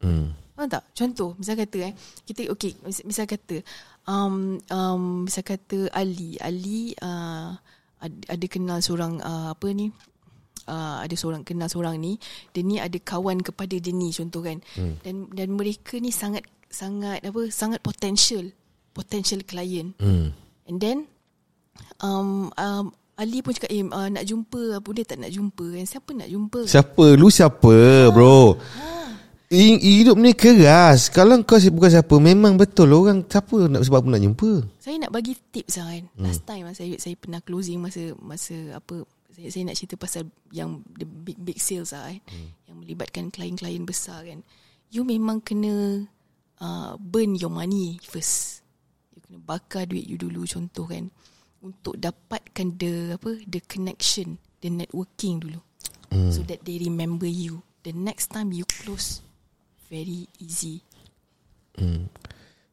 hmm 0.00 0.44
Faham 0.54 0.70
tak? 0.70 0.86
Contoh, 0.94 1.34
misal 1.34 1.58
kata 1.58 1.90
eh, 1.90 1.92
kita 2.22 2.46
okey, 2.54 2.78
misal 3.02 3.26
kata 3.26 3.58
um 4.06 4.54
um 4.70 5.26
misal 5.26 5.42
kata 5.42 5.90
Ali, 5.90 6.38
Ali 6.38 6.94
uh, 7.02 7.58
ada, 7.98 8.18
ada 8.30 8.46
kenal 8.46 8.78
seorang 8.78 9.18
uh, 9.18 9.50
apa 9.50 9.66
ni? 9.74 9.90
Uh, 10.64 11.02
ada 11.02 11.12
seorang 11.18 11.42
kenal 11.42 11.66
seorang 11.66 11.98
ni, 11.98 12.16
dia 12.54 12.62
ni 12.62 12.78
ada 12.78 12.96
kawan 13.02 13.42
kepada 13.42 13.74
dia 13.82 13.90
ni 13.90 14.14
contoh 14.14 14.46
kan. 14.46 14.62
Hmm. 14.78 14.94
Dan 15.02 15.26
dan 15.34 15.58
mereka 15.58 15.98
ni 15.98 16.14
sangat 16.14 16.46
sangat 16.70 17.18
apa? 17.26 17.50
Sangat 17.50 17.82
potential, 17.82 18.46
potential 18.94 19.42
client. 19.42 19.98
Hmm. 19.98 20.30
And 20.70 20.78
then 20.78 21.10
um 22.02 22.50
um 22.54 22.84
Ali 23.14 23.46
pun 23.46 23.54
cakap 23.54 23.70
eh 23.70 23.86
uh, 23.86 24.10
nak 24.10 24.26
jumpa 24.26 24.82
apa 24.82 24.88
dia 24.90 25.06
tak 25.06 25.22
nak 25.22 25.30
jumpa 25.30 25.78
kan. 25.78 25.86
Siapa 25.86 26.10
nak 26.18 26.26
jumpa? 26.26 26.60
Siapa? 26.66 27.04
Lu 27.14 27.30
siapa, 27.30 28.10
bro? 28.10 28.58
Ha. 28.58 28.94
Hidup 29.54 30.18
ni 30.18 30.34
keras 30.34 31.12
Kalau 31.14 31.38
kau 31.46 31.60
bukan 31.60 31.90
siapa 31.92 32.14
Memang 32.18 32.58
betul 32.58 32.90
Orang 32.90 33.22
siapa 33.28 33.68
nak 33.70 33.86
sebab 33.86 34.08
pun 34.08 34.10
nak 34.16 34.24
jumpa 34.24 34.50
Saya 34.82 34.96
nak 34.98 35.12
bagi 35.14 35.36
tips 35.36 35.78
lah 35.78 35.88
kan 35.94 36.04
hmm. 36.10 36.24
Last 36.26 36.42
time 36.42 36.64
lah 36.66 36.74
saya, 36.74 36.94
saya 36.98 37.14
pernah 37.14 37.40
closing 37.44 37.78
Masa 37.78 38.16
masa 38.18 38.56
apa 38.74 39.06
saya, 39.30 39.48
saya 39.52 39.62
nak 39.68 39.76
cerita 39.78 39.94
pasal 39.94 40.26
Yang 40.50 40.82
the 40.98 41.06
big 41.06 41.38
big 41.38 41.58
sales 41.60 41.94
lah 41.94 42.10
kan 42.10 42.18
hmm. 42.24 42.48
Yang 42.66 42.76
melibatkan 42.82 43.24
klien-klien 43.30 43.84
besar 43.86 44.26
kan 44.26 44.40
You 44.90 45.06
memang 45.06 45.44
kena 45.44 46.02
uh, 46.58 46.98
Burn 46.98 47.38
your 47.38 47.52
money 47.52 48.02
first 48.02 48.64
You 49.14 49.22
kena 49.22 49.38
bakar 49.38 49.86
duit 49.86 50.08
you 50.08 50.18
dulu 50.18 50.48
Contoh 50.48 50.88
kan 50.88 51.12
Untuk 51.64 51.96
dapatkan 51.96 52.76
the 52.76 53.16
apa 53.16 53.40
The 53.48 53.64
connection 53.64 54.36
The 54.60 54.68
networking 54.68 55.40
dulu 55.40 55.60
hmm. 56.12 56.28
So 56.28 56.44
that 56.44 56.60
they 56.68 56.76
remember 56.76 57.24
you 57.24 57.64
The 57.80 57.96
next 57.96 58.30
time 58.36 58.52
you 58.52 58.68
close 58.68 59.24
very 59.94 60.26
easy. 60.42 60.82
Hmm. 61.78 62.10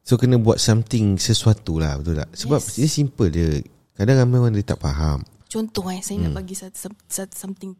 So 0.02 0.18
kena 0.18 0.42
buat 0.42 0.58
something 0.58 1.22
sesuatu 1.22 1.78
lah 1.78 2.02
betul 2.02 2.18
tak? 2.18 2.34
Sebab 2.34 2.62
yes. 2.62 2.74
dia 2.82 2.90
simple 2.90 3.28
je. 3.30 3.62
Kadang 3.94 4.18
ramai 4.18 4.42
orang 4.42 4.54
dia 4.58 4.66
tak 4.66 4.82
faham. 4.82 5.22
Contoh 5.46 5.86
eh 5.94 6.02
saya 6.02 6.18
hmm. 6.18 6.26
nak 6.26 6.34
bagi 6.42 6.56
satu, 6.58 6.90
satu 7.06 7.36
something 7.38 7.78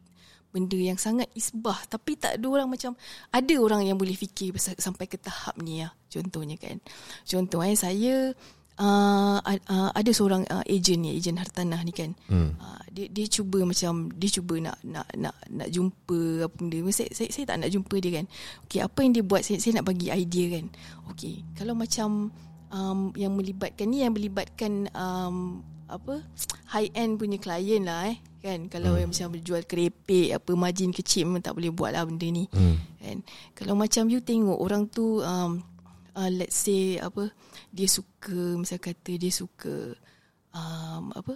benda 0.52 0.76
yang 0.76 1.00
sangat 1.00 1.32
isbah 1.32 1.80
tapi 1.88 2.20
tak 2.20 2.36
ada 2.36 2.44
orang 2.44 2.68
macam 2.68 2.92
ada 3.32 3.54
orang 3.56 3.88
yang 3.88 3.96
boleh 3.96 4.12
fikir 4.12 4.52
sampai 4.60 5.08
ke 5.10 5.18
tahap 5.18 5.58
ni 5.58 5.82
ya. 5.82 5.90
Contohnya 6.06 6.54
kan. 6.60 6.78
Contoh 7.26 7.64
eh 7.66 7.74
saya 7.74 8.36
uh, 8.80 9.38
uh, 9.44 9.90
ada 9.92 10.10
seorang 10.14 10.46
uh, 10.48 10.64
agent 10.64 11.00
ni, 11.04 11.18
agent 11.18 11.40
hartanah 11.40 11.80
ni 11.84 11.92
kan. 11.92 12.16
Hmm. 12.28 12.56
Uh, 12.56 12.80
dia 12.92 13.08
dia 13.08 13.26
cuba 13.28 13.64
macam 13.64 14.12
dia 14.16 14.28
cuba 14.32 14.54
nak 14.60 14.76
nak 14.84 15.08
nak 15.16 15.36
nak 15.48 15.68
jumpa 15.68 16.48
apa 16.48 16.54
benda. 16.56 16.78
Saya, 16.92 17.10
saya 17.12 17.28
saya 17.32 17.44
tak 17.48 17.56
nak 17.60 17.70
jumpa 17.72 17.94
dia 18.00 18.22
kan. 18.22 18.26
Okey, 18.68 18.80
apa 18.80 18.98
yang 19.04 19.12
dia 19.12 19.24
buat 19.24 19.42
saya 19.44 19.58
saya 19.60 19.80
nak 19.80 19.86
bagi 19.88 20.08
idea 20.08 20.60
kan. 20.60 20.66
Okey, 21.12 21.44
kalau 21.56 21.74
macam 21.76 22.32
um, 22.72 23.12
yang 23.14 23.36
melibatkan 23.36 23.86
ni 23.92 24.02
yang 24.02 24.16
melibatkan 24.16 24.88
um, 24.96 25.60
apa 25.92 26.24
high 26.72 26.88
end 26.96 27.20
punya 27.20 27.36
klien 27.36 27.84
lah 27.84 28.08
eh 28.08 28.16
kan 28.40 28.66
kalau 28.66 28.96
yang 28.96 29.12
macam 29.12 29.28
berjual 29.38 29.62
kerepek 29.62 30.34
apa 30.34 30.50
margin 30.56 30.90
kecil 30.90 31.28
memang 31.28 31.44
tak 31.44 31.54
boleh 31.54 31.68
buat 31.68 31.92
lah 31.92 32.02
benda 32.08 32.26
ni 32.26 32.48
kan 32.98 33.20
kalau 33.52 33.76
macam 33.76 34.08
you 34.08 34.24
tengok 34.24 34.56
orang 34.56 34.88
tu 34.88 35.20
um, 35.20 35.60
uh, 36.16 36.30
let's 36.32 36.56
say 36.56 36.98
apa 37.00 37.32
dia 37.72 37.88
suka 37.88 38.56
misal 38.58 38.78
kata 38.80 39.16
dia 39.16 39.32
suka 39.32 39.96
um, 40.52 41.12
apa 41.12 41.34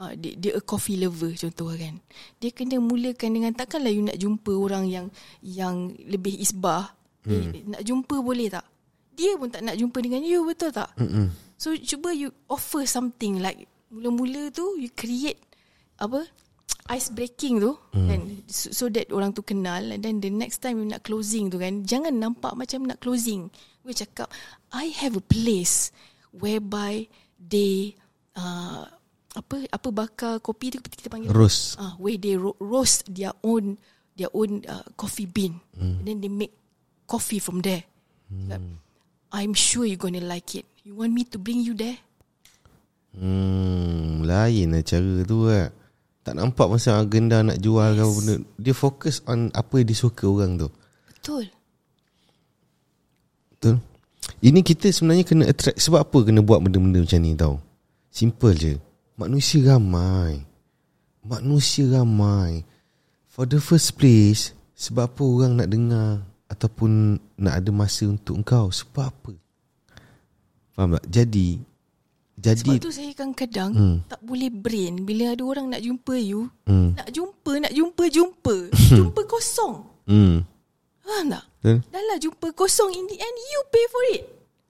uh, 0.00 0.12
dia, 0.18 0.32
dia 0.38 0.52
a 0.58 0.62
coffee 0.62 0.98
lover 0.98 1.34
contoh 1.34 1.70
kan 1.74 1.98
dia 2.38 2.50
kena 2.50 2.78
mulakan 2.78 3.30
dengan 3.34 3.52
takkanlah 3.54 3.92
you 3.92 4.02
nak 4.02 4.18
jumpa 4.18 4.52
orang 4.54 4.84
yang 4.90 5.06
yang 5.42 5.92
lebih 6.06 6.34
isbah 6.38 6.94
hmm. 7.26 7.74
nak 7.74 7.82
jumpa 7.82 8.16
boleh 8.18 8.50
tak 8.50 8.66
dia 9.14 9.38
pun 9.38 9.46
tak 9.46 9.62
nak 9.62 9.78
jumpa 9.78 9.98
dengan 10.02 10.22
you 10.26 10.42
betul 10.42 10.74
tak 10.74 10.90
Mm-mm. 10.98 11.30
So 11.54 11.70
cuba 11.78 12.10
you 12.10 12.34
offer 12.50 12.82
something 12.82 13.38
like 13.38 13.70
mula-mula 13.94 14.50
tu 14.50 14.74
you 14.74 14.90
create 14.90 15.38
apa 16.02 16.26
ice 16.90 17.14
breaking 17.14 17.62
tu 17.62 17.78
hmm. 17.94 18.08
kan 18.10 18.20
so, 18.50 18.68
so 18.74 18.84
that 18.90 19.08
orang 19.14 19.30
tu 19.30 19.40
kenal 19.46 19.80
and 19.80 20.02
then 20.02 20.18
the 20.18 20.28
next 20.28 20.60
time 20.60 20.82
you 20.82 20.84
nak 20.84 21.06
closing 21.06 21.48
tu 21.48 21.56
kan 21.56 21.86
jangan 21.86 22.12
nampak 22.12 22.52
macam 22.58 22.84
nak 22.84 22.98
closing 22.98 23.48
you 23.84 23.94
cakap 23.94 24.28
I 24.72 24.90
have 24.96 25.14
a 25.14 25.22
place 25.22 25.92
whereby 26.32 27.06
they 27.36 27.94
uh, 28.34 28.88
apa 29.34 29.66
apa 29.68 29.88
bakar 29.90 30.38
kopi 30.38 30.70
tu 30.70 30.78
kita 30.80 31.06
panggil 31.08 31.30
Roast. 31.30 31.76
ah 31.76 31.94
where 31.98 32.16
they 32.16 32.34
ro- 32.34 32.56
roast 32.58 33.04
their 33.08 33.34
own 33.42 33.76
their 34.14 34.30
own 34.32 34.62
uh, 34.64 34.82
coffee 34.94 35.26
bean 35.26 35.58
Hmm. 35.74 36.00
and 36.00 36.06
then 36.06 36.18
they 36.18 36.30
make 36.30 36.54
coffee 37.04 37.38
from 37.38 37.60
there 37.60 37.82
like, 38.48 38.62
I'm 39.30 39.52
sure 39.52 39.84
you're 39.84 39.98
gonna 39.98 40.22
like 40.22 40.54
it 40.54 40.64
you 40.82 40.94
want 40.94 41.10
me 41.12 41.26
to 41.28 41.38
bring 41.38 41.60
you 41.60 41.74
there 41.74 41.98
Hmm, 43.14 44.26
lain 44.26 44.74
lah 44.74 44.82
cara 44.82 45.22
tu 45.22 45.46
lah. 45.46 45.70
Tak 46.26 46.34
nampak 46.34 46.66
masa 46.66 46.98
agenda 46.98 47.46
nak 47.46 47.62
jual 47.62 47.94
yes. 47.94 48.10
benda. 48.10 48.34
Dia 48.58 48.74
fokus 48.74 49.22
on 49.28 49.54
apa 49.54 49.78
yang 49.78 49.86
dia 49.86 49.94
suka 49.94 50.26
orang 50.26 50.58
tu. 50.58 50.66
betul 51.06 51.46
Betul? 53.64 53.80
Ini 54.44 54.60
kita 54.60 54.92
sebenarnya 54.92 55.24
kena 55.24 55.44
attract. 55.48 55.80
Sebab 55.80 56.04
apa 56.04 56.18
kena 56.20 56.44
buat 56.44 56.60
benda-benda 56.60 57.00
macam 57.00 57.20
ni 57.20 57.32
tau? 57.32 57.64
Simple 58.12 58.52
je. 58.52 58.74
Manusia 59.16 59.72
ramai. 59.72 60.44
Manusia 61.24 61.88
ramai. 61.88 62.68
For 63.32 63.48
the 63.48 63.58
first 63.58 63.96
place, 63.96 64.52
sebab 64.76 65.08
apa 65.08 65.22
orang 65.24 65.52
nak 65.56 65.68
dengar 65.72 66.08
ataupun 66.46 67.16
nak 67.40 67.54
ada 67.56 67.70
masa 67.72 68.04
untuk 68.04 68.36
engkau? 68.36 68.68
Sebab 68.68 69.08
apa? 69.08 69.32
Faham 70.76 71.00
tak? 71.00 71.04
Jadi, 71.08 71.62
jadi 72.34 72.60
Sebab 72.78 72.82
tu 72.82 72.92
saya 72.92 73.10
kadang-kadang 73.14 73.70
Hmm. 73.72 73.96
tak 74.06 74.20
boleh 74.20 74.50
brain 74.50 75.06
bila 75.06 75.32
ada 75.32 75.42
orang 75.46 75.70
nak 75.70 75.82
jumpa 75.82 76.14
you. 76.18 76.50
Hmm. 76.66 76.92
Nak 76.98 77.08
jumpa, 77.10 77.52
nak 77.62 77.72
jumpa, 77.72 78.04
jumpa. 78.10 78.56
jumpa 78.98 79.20
kosong. 79.24 79.86
hmm, 80.10 80.42
Faham 81.04 81.24
tak? 81.30 81.44
Betul? 81.64 81.80
Dah 81.88 82.02
lah 82.04 82.20
jumpa 82.20 82.52
kosong 82.52 82.92
in 82.92 83.08
the 83.08 83.16
end 83.16 83.36
you 83.40 83.60
pay 83.72 83.84
for 83.88 84.04
it. 84.12 84.22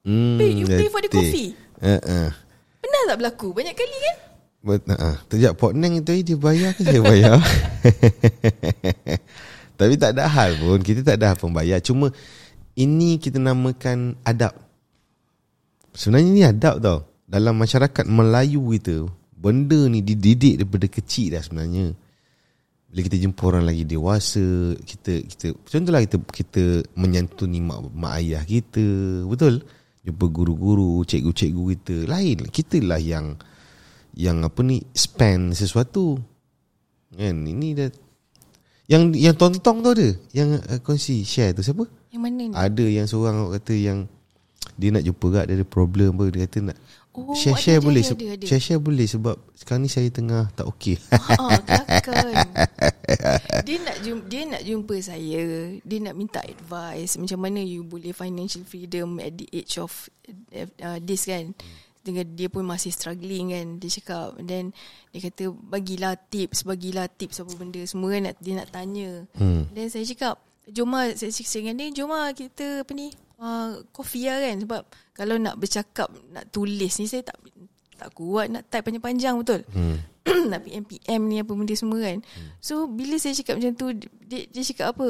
Hmm, 0.07 0.39
Pay, 0.39 0.51
you 0.55 0.67
pay 0.71 0.87
for 0.87 1.03
the 1.03 1.11
coffee. 1.11 1.59
Uh, 1.83 1.99
uh. 1.99 2.31
Pernah 2.79 3.01
tak 3.11 3.17
berlaku? 3.19 3.51
Banyak 3.51 3.75
kali 3.75 3.99
kan? 3.99 4.17
But, 4.65 4.81
uh, 4.89 5.21
Sekejap 5.29 5.61
Pok 5.61 5.77
Neng 5.77 6.01
tu 6.01 6.17
dia 6.17 6.37
bayar 6.41 6.73
ke 6.73 6.89
saya 6.89 7.05
bayar 7.05 7.37
Tapi 9.81 9.95
tak 10.01 10.17
ada 10.17 10.25
hal 10.25 10.57
pun 10.57 10.81
Kita 10.81 11.05
tak 11.05 11.21
ada 11.21 11.33
hal 11.33 11.37
pun 11.37 11.53
bayar 11.53 11.85
Cuma 11.85 12.09
Ini 12.73 13.21
kita 13.21 13.37
namakan 13.37 14.17
adab 14.25 14.57
Sebenarnya 15.93 16.31
ni 16.33 16.43
adab 16.49 16.81
tau 16.81 17.05
Dalam 17.29 17.61
masyarakat 17.61 18.09
Melayu 18.09 18.65
kita 18.73 19.05
Benda 19.37 19.85
ni 19.85 20.01
dididik 20.01 20.65
daripada 20.65 20.89
kecil 20.89 21.37
dah 21.37 21.45
sebenarnya 21.45 21.93
Bila 22.95 23.11
kita 23.11 23.19
jumpa 23.27 23.43
orang 23.51 23.67
lagi 23.67 23.83
dewasa 23.83 24.79
Kita 24.79 25.19
kita 25.27 25.51
Contohlah 25.67 26.07
kita 26.07 26.23
kita 26.31 26.63
menyantuni 26.95 27.59
mak, 27.59 27.91
mak 27.91 28.23
ayah 28.23 28.47
kita 28.47 28.87
Betul? 29.27 29.67
Jumpa 30.07 30.31
guru-guru, 30.31 31.03
cikgu-cikgu 31.03 31.63
kita 31.75 31.97
Lain. 32.07 32.39
Kita 32.47 32.79
lah 32.79 33.03
yang 33.03 33.35
yang 34.15 34.47
apa 34.47 34.63
ni 34.63 34.79
spend 34.95 35.59
sesuatu. 35.59 36.15
Kan? 37.19 37.43
Ini 37.43 37.69
dah 37.75 37.91
yang 38.85 39.17
yang 39.17 39.33
tontong 39.33 39.81
tu 39.81 39.91
ada? 39.97 40.09
Yang 40.37 40.61
uh, 40.69 40.81
kongsi 40.85 41.25
share 41.25 41.57
tu 41.57 41.65
siapa? 41.65 41.89
Yang 42.13 42.23
mana 42.23 42.43
ni? 42.45 42.53
ada 42.53 42.85
yang 42.85 43.07
seorang 43.09 43.49
kata 43.57 43.75
yang 43.75 43.99
dia 44.77 44.93
nak 44.93 45.05
jumpa 45.07 45.27
kat 45.33 45.45
dia 45.49 45.57
ada 45.57 45.67
problem 45.67 46.09
apa 46.19 46.25
dia 46.29 46.45
kata 46.45 46.59
nak 46.73 46.77
Oh, 47.15 47.31
share 47.31 47.55
share 47.55 47.79
ada, 47.79 47.87
boleh 47.87 48.03
ada, 48.03 48.15
ada, 48.19 48.27
ada. 48.35 48.47
share 48.51 48.59
share 48.59 48.83
boleh 48.83 49.07
sebab 49.07 49.39
sekarang 49.55 49.87
ni 49.87 49.91
saya 49.91 50.11
tengah 50.11 50.51
tak 50.59 50.67
okey 50.67 50.99
Ah, 51.39 51.63
kelakar. 51.63 52.43
dia 53.63 53.77
nak 53.87 53.97
jumpa, 54.03 54.25
dia 54.27 54.43
nak 54.51 54.63
jumpa 54.67 54.95
saya. 54.99 55.43
Dia 55.79 55.99
nak 56.03 56.15
minta 56.19 56.43
advice 56.43 57.15
macam 57.15 57.39
mana 57.39 57.63
you 57.63 57.87
boleh 57.87 58.11
financial 58.11 58.67
freedom 58.67 59.23
at 59.23 59.31
the 59.39 59.47
age 59.55 59.79
of 59.79 59.95
uh, 60.59 60.99
this 60.99 61.31
kan. 61.31 61.55
Dengan 62.03 62.35
dia 62.35 62.51
pun 62.51 62.67
masih 62.67 62.91
struggling 62.91 63.55
kan. 63.55 63.67
Dia 63.79 63.89
cakap 64.03 64.35
and 64.43 64.51
then 64.51 64.65
dia 65.15 65.31
kata 65.31 65.55
bagilah 65.55 66.19
tips, 66.19 66.67
bagilah 66.67 67.07
tips 67.07 67.41
apa 67.41 67.53
benda 67.55 67.81
semua 67.87 68.11
kan 68.11 68.27
nak, 68.27 68.37
dia 68.43 68.59
nak 68.59 68.69
tanya. 68.75 69.23
Hmm. 69.39 69.71
Then 69.71 69.87
saya 69.87 70.03
cakap 70.03 70.43
Jom 70.65 70.97
lah 70.97 71.13
Saya 71.13 71.29
cakap 71.29 71.61
dengan 71.61 71.77
dia 71.77 71.93
Jom 71.93 72.09
lah 72.09 72.33
kita 72.33 72.89
Apa 72.89 72.93
ni 72.97 73.13
uh, 73.37 73.85
Coffee 73.93 74.33
lah 74.33 74.41
kan 74.41 74.57
Sebab 74.65 74.83
Kalau 75.15 75.39
nak 75.39 75.55
bercakap 75.57 76.11
Nak 76.35 76.51
tulis 76.51 76.91
ni 76.99 77.07
Saya 77.07 77.23
tak 77.23 77.39
Tak 77.95 78.11
kuat 78.19 78.51
Nak 78.51 78.67
type 78.67 78.91
panjang-panjang 78.91 79.35
betul 79.39 79.63
hmm. 79.71 80.15
nak 80.51 80.65
PM-PM 80.65 81.21
ni 81.29 81.37
apa 81.45 81.53
benda 81.53 81.75
semua 81.77 82.01
kan. 82.01 82.19
So 82.57 82.89
bila 82.89 83.21
saya 83.21 83.37
cakap 83.37 83.61
macam 83.61 83.73
tu 83.77 83.87
dia, 84.25 84.49
dia 84.49 84.63
cakap 84.65 84.97
apa? 84.97 85.07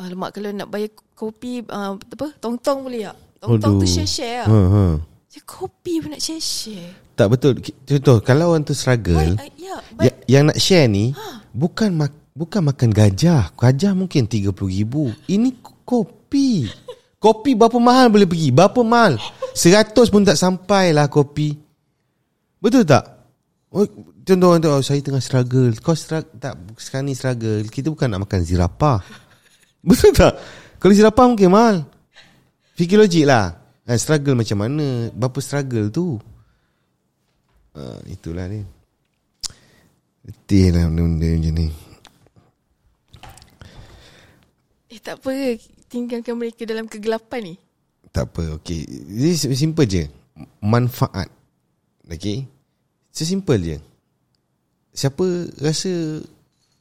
Alamak 0.00 0.36
kalau 0.36 0.52
nak 0.52 0.68
bayar 0.68 0.92
kopi 1.16 1.64
uh, 1.64 1.96
apa 1.96 2.26
tong-tong 2.40 2.84
boleh 2.84 3.08
tak? 3.08 3.16
Tong-tong 3.40 3.80
tu 3.80 3.88
Aduh. 3.88 3.94
share-share 3.96 4.44
lah. 4.44 4.48
ha, 4.52 4.60
ha. 4.68 4.84
Saya 5.30 5.42
kopi 5.48 6.04
pun 6.04 6.12
nak 6.12 6.20
share-share. 6.20 6.92
tak 7.16 7.28
betul 7.32 7.52
contoh 7.60 8.16
kalau 8.24 8.52
orang 8.52 8.64
tu 8.64 8.72
struggle 8.72 9.36
But, 9.36 9.44
uh, 9.44 9.50
yeah, 9.60 9.80
but 9.92 10.04
ya, 10.04 10.12
yang 10.40 10.44
nak 10.48 10.58
share 10.60 10.88
ni 10.88 11.12
bukan 11.52 11.92
mak, 11.96 12.12
bukan 12.32 12.64
makan 12.64 12.92
gajah 12.92 13.52
gajah 13.56 13.92
mungkin 13.92 14.24
30 14.24 14.52
ribu 14.52 15.12
ini 15.28 15.56
kopi 15.84 16.68
kopi 17.20 17.52
berapa 17.52 17.76
mahal 17.76 18.08
boleh 18.08 18.24
pergi? 18.24 18.48
Berapa 18.50 18.80
mahal? 18.80 19.20
100 19.52 19.92
pun 19.92 20.24
tak 20.24 20.40
sampai 20.40 20.96
lah 20.96 21.06
kopi. 21.12 21.52
Betul 22.58 22.88
tak? 22.88 23.04
Oh, 23.70 23.86
contoh 24.26 24.56
orang 24.56 24.66
oh, 24.66 24.82
saya 24.82 24.98
tengah 25.04 25.22
struggle. 25.22 25.70
Kau 25.78 25.94
struggle 25.94 26.32
tak 26.40 26.56
sekarang 26.80 27.12
ni 27.12 27.14
struggle. 27.14 27.62
Kita 27.68 27.92
bukan 27.92 28.10
nak 28.10 28.26
makan 28.26 28.40
zirapah. 28.42 28.98
Betul 29.88 30.10
tak? 30.16 30.34
Kalau 30.80 30.96
zirapah 30.96 31.24
mungkin 31.28 31.52
mahal. 31.52 31.76
Fikir 32.74 32.96
logik 32.96 33.28
lah. 33.28 33.52
Ha, 33.84 33.94
struggle 34.00 34.34
macam 34.34 34.58
mana? 34.64 35.12
Berapa 35.12 35.38
struggle 35.44 35.92
tu? 35.92 36.16
Ha, 37.76 38.02
itulah 38.10 38.50
ni 38.50 38.80
Letih 40.20 40.74
lah 40.74 40.84
benda-benda 40.90 41.28
macam 41.32 41.54
ni. 41.56 41.68
Eh 44.90 45.00
tak 45.00 45.16
apa 45.22 45.30
tinggalkan 45.90 46.38
mereka 46.38 46.62
dalam 46.62 46.86
kegelapan 46.86 47.52
ni. 47.52 47.54
Tak 48.10 48.26
apa 48.34 48.58
okay 48.58 48.82
Ini 48.86 49.34
simple 49.36 49.86
je. 49.86 50.06
Manfaat. 50.62 51.30
Okay 52.10 52.46
Sesimpel 53.10 53.60
je. 53.62 53.78
Siapa 54.90 55.24
rasa 55.62 56.22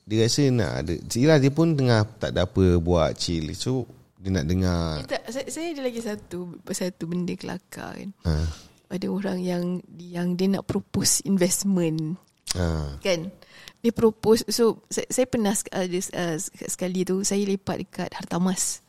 Dia 0.09 0.25
rasa 0.25 0.43
nak 0.49 0.71
ada 0.85 0.93
Yelah 1.13 1.37
dia 1.37 1.53
pun 1.53 1.77
tengah 1.77 2.05
Tak 2.17 2.33
ada 2.33 2.49
apa 2.49 2.81
buat 2.81 3.13
chill. 3.17 3.53
So 3.53 3.85
Dia 4.17 4.33
nak 4.33 4.45
dengar. 4.49 5.05
Eh, 5.05 5.07
tak, 5.09 5.21
saya, 5.29 5.45
saya 5.47 5.67
ada 5.71 5.81
lagi 5.85 6.01
satu 6.01 6.59
satu 6.67 7.03
benda 7.07 7.31
kelakar 7.39 7.95
kan. 7.95 8.09
ha, 8.27 8.43
Ada 8.91 9.07
orang 9.07 9.39
yang 9.39 9.63
yang 9.95 10.35
dia 10.35 10.51
nak 10.51 10.67
propose 10.67 11.23
investment. 11.23 12.19
Ha, 12.57 12.99
kan? 12.99 13.31
Dia 13.79 13.95
propose 13.95 14.43
so 14.51 14.83
saya, 14.91 15.07
saya 15.07 15.23
pernah 15.23 15.55
ada 15.55 15.99
uh, 16.19 16.35
sekali 16.67 17.07
tu 17.07 17.23
saya 17.23 17.47
lepak 17.47 17.79
dekat 17.79 18.11
Hartamas 18.11 18.83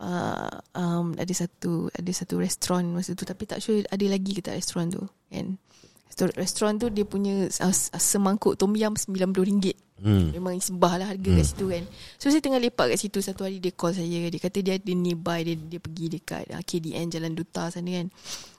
uh, 0.00 0.50
um, 0.74 1.14
ada 1.14 1.32
satu 1.34 1.90
ada 1.92 2.10
satu 2.10 2.40
restoran 2.40 2.90
masa 2.94 3.14
tu 3.14 3.22
tapi 3.22 3.46
tak 3.46 3.62
sure 3.62 3.84
ada 3.86 4.04
lagi 4.08 4.32
ke 4.34 4.42
tak 4.42 4.58
restoran 4.58 4.90
tu 4.90 5.02
kan? 5.30 5.58
Restoran- 6.10 6.36
restoran 6.38 6.74
tu 6.78 6.86
dia 6.90 7.04
punya 7.06 7.50
uh, 7.50 7.74
semangkuk 7.98 8.54
tom 8.54 8.74
yum 8.78 8.94
RM90 8.94 9.74
hmm. 9.98 10.26
Memang 10.38 10.62
sembah 10.62 10.94
lah 11.02 11.06
harga 11.10 11.26
hmm. 11.26 11.38
kat 11.42 11.46
situ 11.46 11.66
kan? 11.74 11.84
So 12.22 12.30
saya 12.30 12.38
tengah 12.38 12.62
lepak 12.62 12.94
kat 12.94 12.98
situ 13.02 13.18
Satu 13.18 13.42
hari 13.42 13.58
dia 13.58 13.74
call 13.74 13.98
saya 13.98 14.30
Dia 14.30 14.38
kata 14.38 14.62
dia 14.62 14.78
ada 14.78 14.92
nearby 14.94 15.42
Dia, 15.42 15.54
dia 15.58 15.80
pergi 15.82 16.06
dekat 16.14 16.44
uh, 16.54 16.62
KDN 16.62 17.10
Jalan 17.10 17.34
Duta 17.34 17.66
sana 17.66 17.90
kan? 17.90 18.06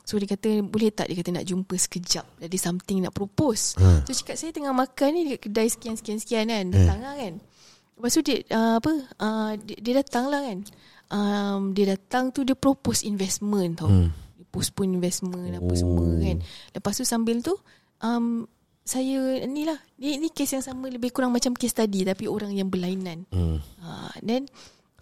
So 0.04 0.20
dia 0.20 0.28
kata 0.28 0.68
Boleh 0.68 0.92
tak? 0.92 1.08
Dia 1.08 1.16
kata 1.16 1.32
nak 1.32 1.48
jumpa 1.48 1.80
sekejap. 1.80 2.26
Ada 2.44 2.58
something 2.60 3.08
nak 3.08 3.16
propose. 3.16 3.80
Ha. 3.80 4.04
So 4.04 4.12
cakap 4.12 4.36
saya 4.36 4.52
tengah 4.52 4.76
makan 4.76 5.10
ni 5.16 5.22
Dekat 5.32 5.48
kedai 5.48 5.68
sekian-sekian-sekian 5.72 6.52
kan? 6.52 6.66
Datang 6.76 7.00
lah 7.08 7.16
kan 7.16 7.40
Lepas 7.96 8.12
tu 8.12 8.22
dia 8.28 8.44
uh, 8.52 8.78
Apa 8.80 8.92
uh, 9.24 9.52
dia, 9.60 9.78
dia 9.80 9.94
datang 10.04 10.28
lah 10.28 10.44
kan 10.44 10.60
um, 11.12 11.72
Dia 11.72 11.96
datang 11.96 12.32
tu 12.36 12.44
Dia 12.44 12.56
propose 12.56 13.08
investment 13.08 13.80
tau 13.80 13.88
Hmm. 13.88 14.12
Dia 14.36 14.46
postpone 14.52 15.00
investment 15.00 15.52
apa 15.56 15.74
semua 15.80 16.12
kan. 16.20 16.38
Lepas 16.76 16.94
tu 17.00 17.04
sambil 17.08 17.40
tu 17.40 17.56
um, 18.04 18.44
saya 18.86 19.42
ni 19.50 19.66
lah 19.66 19.82
ni, 19.98 20.22
ni 20.22 20.30
kes 20.30 20.54
yang 20.54 20.66
sama 20.66 20.94
lebih 20.94 21.10
kurang 21.10 21.34
macam 21.34 21.58
case 21.58 21.74
tadi 21.74 22.06
tapi 22.06 22.30
orang 22.30 22.54
yang 22.54 22.70
berlainan. 22.70 23.26
Hmm. 23.34 23.58
Ha, 23.82 24.20
then 24.22 24.46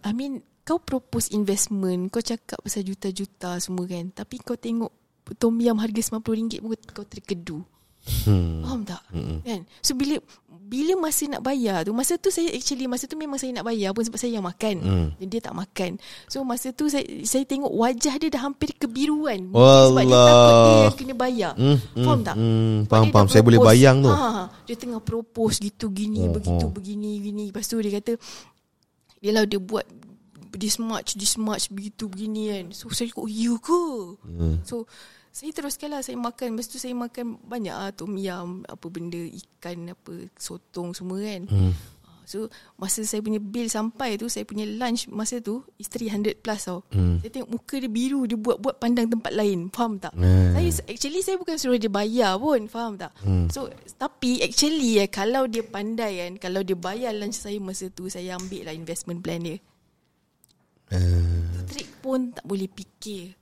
I 0.05 0.15
mean 0.15 0.45
kau 0.63 0.79
propose 0.79 1.27
investment, 1.35 2.07
kau 2.07 2.23
cakap 2.23 2.55
pasal 2.63 2.87
juta-juta 2.87 3.59
semua 3.59 3.83
kan. 3.83 4.15
Tapi 4.15 4.39
kau 4.39 4.55
tengok 4.55 4.91
tom 5.35 5.59
yam 5.59 5.79
harga 5.79 6.15
RM90 6.15 6.63
pun 6.63 6.79
kau 6.95 7.03
terkedu. 7.03 7.59
Hmm. 8.03 8.61
Faham 8.67 8.81
tak? 8.83 9.01
Mm-hmm. 9.15 9.39
Kan? 9.47 9.61
So 9.79 9.95
bila 9.95 10.19
bila 10.63 10.93
masa 10.97 11.29
nak 11.29 11.45
bayar 11.45 11.85
tu, 11.85 11.93
masa 11.93 12.17
tu 12.17 12.33
saya 12.33 12.49
actually 12.49 12.89
masa 12.89 13.05
tu 13.05 13.13
memang 13.13 13.37
saya 13.37 13.53
nak 13.53 13.67
bayar 13.67 13.93
pun 13.93 14.03
sebab 14.03 14.19
saya 14.19 14.41
yang 14.41 14.45
makan. 14.47 14.75
Mm. 14.81 15.07
Dan 15.21 15.27
dia 15.29 15.39
tak 15.43 15.55
makan. 15.55 15.91
So 16.25 16.41
masa 16.41 16.73
tu 16.73 16.89
saya 16.89 17.05
saya 17.23 17.45
tengok 17.45 17.69
wajah 17.69 18.15
dia 18.17 18.29
dah 18.33 18.41
hampir 18.49 18.73
kebiruan. 18.75 19.53
Wallah. 19.53 19.93
Sebab 19.93 20.03
dia 20.03 20.17
takut 20.17 20.65
dia 20.65 20.83
yang 20.83 20.97
kena 20.97 21.15
bayar. 21.15 21.53
Hmm, 21.55 21.77
Faham 21.93 22.19
hmm, 22.19 22.25
tak? 22.25 22.35
hmm, 22.35 22.75
faham, 22.89 23.07
faham. 23.13 23.27
Saya 23.29 23.43
boleh 23.45 23.59
bayang 23.61 23.97
tu. 24.01 24.11
Ha, 24.11 24.49
dia 24.65 24.75
tengah 24.75 24.99
propose 24.99 25.61
gitu 25.61 25.93
gini, 25.93 26.25
Oh, 26.25 26.33
begitu 26.33 26.65
oh. 26.65 26.71
begini 26.73 27.21
gini. 27.21 27.43
Lepas 27.53 27.69
tu 27.69 27.77
dia 27.79 28.01
kata 28.01 28.17
dia 29.23 29.31
lah 29.31 29.47
dia 29.47 29.61
buat 29.61 29.87
this 30.51 30.77
much, 30.81 31.15
this 31.15 31.37
much, 31.37 31.69
begitu 31.69 32.09
begini 32.09 32.49
kan. 32.49 32.65
So 32.73 32.89
saya 32.89 33.13
kata, 33.13 33.21
oh 33.23 33.29
you 33.29 33.61
ke? 33.61 33.83
Hmm. 34.25 34.57
So 34.65 34.89
saya 35.33 35.49
teruskan 35.49 35.89
lah 35.89 36.05
saya 36.05 36.13
makan 36.13 36.53
Lepas 36.53 36.69
tu 36.69 36.77
saya 36.77 36.93
makan 36.93 37.41
banyak 37.41 37.73
lah 37.73 37.89
Tom 37.89 38.13
yam 38.15 38.61
Apa 38.63 38.85
benda 38.87 39.17
Ikan 39.17 39.89
apa 39.89 40.29
Sotong 40.37 40.93
semua 40.93 41.17
kan 41.19 41.49
Hmm. 41.49 41.73
Ah, 42.05 42.21
So 42.23 42.47
masa 42.77 43.01
saya 43.01 43.19
punya 43.19 43.41
bill 43.41 43.65
sampai 43.65 44.15
tu 44.15 44.29
Saya 44.29 44.45
punya 44.45 44.63
lunch 44.63 45.09
masa 45.09 45.41
tu 45.41 45.65
Is 45.75 45.89
300 45.89 46.37
plus 46.37 46.61
tau 46.61 46.85
Hmm. 46.93 47.17
Saya 47.17 47.33
tengok 47.33 47.49
muka 47.51 47.75
dia 47.75 47.89
biru 47.89 48.23
Dia 48.23 48.37
buat-buat 48.37 48.77
pandang 48.77 49.09
tempat 49.09 49.33
lain 49.33 49.73
Faham 49.73 49.97
tak? 49.97 50.13
Hmm. 50.13 50.53
Saya 50.53 50.69
Actually 50.85 51.19
saya 51.19 51.35
bukan 51.35 51.57
suruh 51.57 51.75
dia 51.75 51.89
bayar 51.89 52.37
pun 52.37 52.69
Faham 52.69 52.93
tak? 52.95 53.11
Hmm. 53.25 53.49
So 53.49 53.67
Tapi 53.97 54.37
actually 54.39 55.01
eh, 55.01 55.09
Kalau 55.09 55.49
dia 55.49 55.65
pandai 55.65 56.23
kan 56.23 56.37
Kalau 56.37 56.61
dia 56.61 56.77
bayar 56.77 57.09
lunch 57.11 57.41
saya 57.41 57.57
masa 57.57 57.89
tu 57.89 58.05
Saya 58.05 58.37
ambil 58.37 58.69
lah 58.69 58.75
investment 58.77 59.19
plan 59.19 59.41
dia 59.41 59.57
Uh, 60.93 61.65
Trik 61.65 61.89
pun 62.05 62.29
tak 62.29 62.45
boleh 62.45 62.69
fikir 62.69 63.33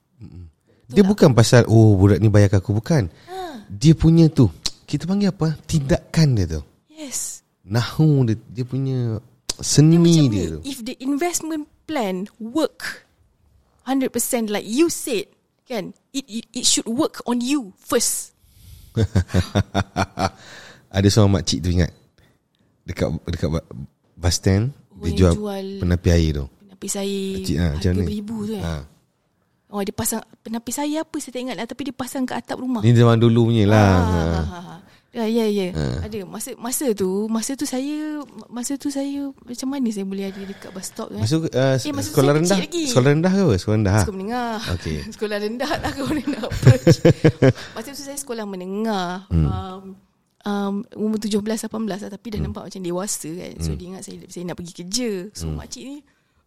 dia 0.92 1.02
bukan 1.02 1.32
pasal 1.32 1.64
Oh 1.66 1.96
budak 1.96 2.20
ni 2.20 2.28
bayar 2.28 2.52
aku. 2.54 2.72
Bukan. 2.74 3.08
Ha, 3.08 3.64
Dia 3.68 3.92
punya 3.92 4.28
tu 4.28 4.52
Kita 4.84 5.06
panggil 5.06 5.30
apa? 5.30 5.56
Tindakan 5.64 6.28
dia 6.34 6.46
tu. 6.50 6.62
Yes. 6.88 7.42
Nahu 7.64 8.26
dia 8.26 8.36
Dia 8.52 8.64
punya 8.64 9.18
Seni 9.58 9.96
macam 9.96 10.26
dia, 10.28 10.44
ni, 10.44 10.52
tu. 10.52 10.60
If 10.64 10.82
the 10.82 10.96
investment 11.00 11.66
plan 11.86 12.26
work 12.38 13.06
100% 13.84 14.14
like 14.48 14.64
you 14.64 14.88
said 14.88 15.26
kan 15.64 15.92
it, 16.10 16.26
it 16.26 16.46
it 16.52 16.66
should 16.66 16.86
work 16.86 17.22
on 17.24 17.39
you 17.39 17.72
first. 17.78 18.34
Ada 20.92 21.08
seorang 21.08 21.39
makcik 21.39 21.64
tu 21.64 21.72
ingat 21.72 21.92
Dekat 22.84 23.08
Dekat 23.26 23.50
bus 24.14 24.34
stand 24.34 24.76
Oh, 24.92 25.08
Dia 25.08 25.16
jual, 25.16 25.34
jual 25.34 25.66
Penapis 25.80 26.12
air 26.12 26.30
tu. 26.36 26.46
penapis 26.60 26.94
air 26.96 27.26
Makcik, 27.39 27.56
ha, 27.58 27.68
macam 27.72 27.89
harga 27.89 27.98
ni. 27.98 28.06
beribu 28.06 28.36
tu 28.44 28.54
kan 28.54 28.64
ha. 28.64 28.76
Oh 29.72 29.82
dia 29.82 29.95
pasang 29.95 30.22
penapis 30.43 30.78
air 30.80 31.01
apa 31.01 31.15
saya 31.17 31.32
tak 31.34 31.41
ingat 31.41 31.55
lah 31.57 31.65
tapi 31.65 31.82
dia 31.88 31.95
pasang 31.95 32.24
ke 32.28 32.36
atap 32.36 32.59
rumah 32.59 32.84
Ni 32.84 32.91
zaman 32.91 33.17
dulu 33.17 33.49
punya 33.49 33.65
lah 33.65 33.91
Ah, 33.91 34.03
ha. 34.03 34.22
ah, 34.51 34.63
ah. 34.76 34.80
Ya 35.11 35.28
ya 35.28 35.43
ya. 35.43 35.76
Ha. 35.76 36.07
Ada 36.07 36.24
masa 36.24 36.55
masa 36.55 36.88
tu 36.95 37.28
masa 37.28 37.51
tu 37.59 37.67
saya 37.67 38.24
masa 38.47 38.80
tu 38.80 38.88
saya 38.88 39.28
macam 39.43 39.67
mana 39.67 39.91
saya 39.91 40.07
boleh 40.07 40.32
ada 40.32 40.39
dekat 40.39 40.72
bus 40.72 40.88
stop 40.88 41.11
eh? 41.11 41.19
Masuk 41.19 41.51
uh, 41.51 41.76
Eh, 41.76 41.91
masa 41.91 42.15
sekolah 42.15 42.32
saya 42.32 42.39
rendah 42.39 42.59
lagi. 42.63 42.84
Sekolah 42.88 43.09
rendah 43.11 43.34
ke? 43.36 43.43
Sekolah 43.59 43.76
rendah 43.76 43.91
ha? 43.91 44.01
Sekolah 44.07 44.15
menengah 44.15 44.59
Okey. 44.80 44.97
Sekolah 45.19 45.38
rendah 45.43 45.72
lah 45.84 45.91
Kau 45.91 46.07
ni 46.15 46.24
nak 46.32 46.47
approach 46.47 46.95
Masa 47.76 47.88
tu 47.91 48.03
saya 48.07 48.15
sekolah 48.15 48.45
menengah 48.47 49.28
hmm. 49.28 49.47
um, 49.51 49.82
um, 50.47 50.74
Umur 50.95 51.19
17-18 51.19 51.67
lah 51.91 51.97
Tapi 52.07 52.28
dah 52.32 52.39
nampak 52.39 52.63
macam 52.72 52.80
dewasa 52.80 53.30
kan 53.36 53.53
So 53.59 53.76
dia 53.76 53.86
ingat 53.91 54.07
saya, 54.07 54.15
saya 54.32 54.43
nak 54.47 54.55
pergi 54.63 54.74
kerja 54.80 55.11
So 55.36 55.51
makcik 55.51 55.84
ni 55.91 55.97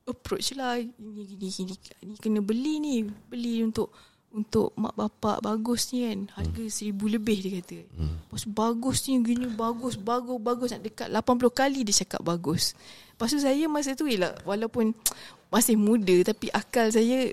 Approach 0.05 0.53
lah. 0.57 0.77
Ini 0.81 1.21
gini 1.25 1.47
gini 1.49 1.75
Ni 2.05 2.15
kena 2.21 2.45
beli 2.45 2.81
ni. 2.81 2.97
Beli 3.05 3.65
untuk 3.65 3.89
untuk 4.35 4.75
mak 4.75 4.99
bapak 4.99 5.41
bagus 5.41 5.95
ni 5.95 6.05
kan. 6.05 6.27
Harga 6.35 6.65
seribu 6.67 7.07
lebih 7.07 7.39
dia 7.41 7.63
kata. 7.63 7.79
Hmm. 7.95 8.19
Lepas 8.27 8.43
tu 8.43 8.51
bagus 8.51 8.97
ni 9.07 9.23
gini 9.23 9.47
Bagus 9.49 9.95
bagus 9.95 10.39
bagus. 10.43 10.69
Nak 10.75 10.83
dekat 10.83 11.09
80 11.09 11.55
kali 11.55 11.81
dia 11.87 11.95
cakap 12.05 12.21
bagus. 12.27 12.75
Lepas 13.15 13.31
tu 13.31 13.39
saya 13.39 13.65
masa 13.71 13.95
tu 13.95 14.11
ialah 14.11 14.35
Walaupun 14.43 14.91
masih 15.55 15.79
muda 15.79 16.35
Tapi 16.35 16.51
akal 16.51 16.91
saya 16.91 17.31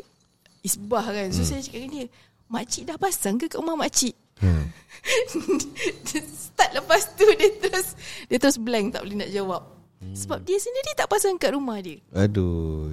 Isbah 0.61 1.09
kan. 1.09 1.33
So 1.33 1.41
hmm. 1.41 1.49
saya 1.49 1.61
cakap 1.65 1.79
dengan 1.83 1.93
dia 1.97 2.07
Makcik 2.51 2.83
dah 2.83 2.97
pasang 2.99 3.39
ke 3.39 3.47
kat 3.49 3.59
rumah 3.59 3.75
makcik 3.75 4.15
Hmm. 4.41 4.73
Start 6.49 6.73
lepas 6.73 7.13
tu 7.13 7.29
dia 7.37 7.53
terus 7.61 7.93
Dia 8.25 8.41
terus 8.41 8.57
blank 8.57 8.97
tak 8.97 9.05
boleh 9.05 9.21
nak 9.21 9.29
jawab 9.29 9.80
hmm. 10.01 10.17
Sebab 10.17 10.41
dia 10.41 10.57
sendiri 10.57 10.97
tak 10.97 11.07
pasang 11.07 11.37
kat 11.37 11.53
rumah 11.53 11.77
dia. 11.79 12.01
Aduh. 12.11 12.89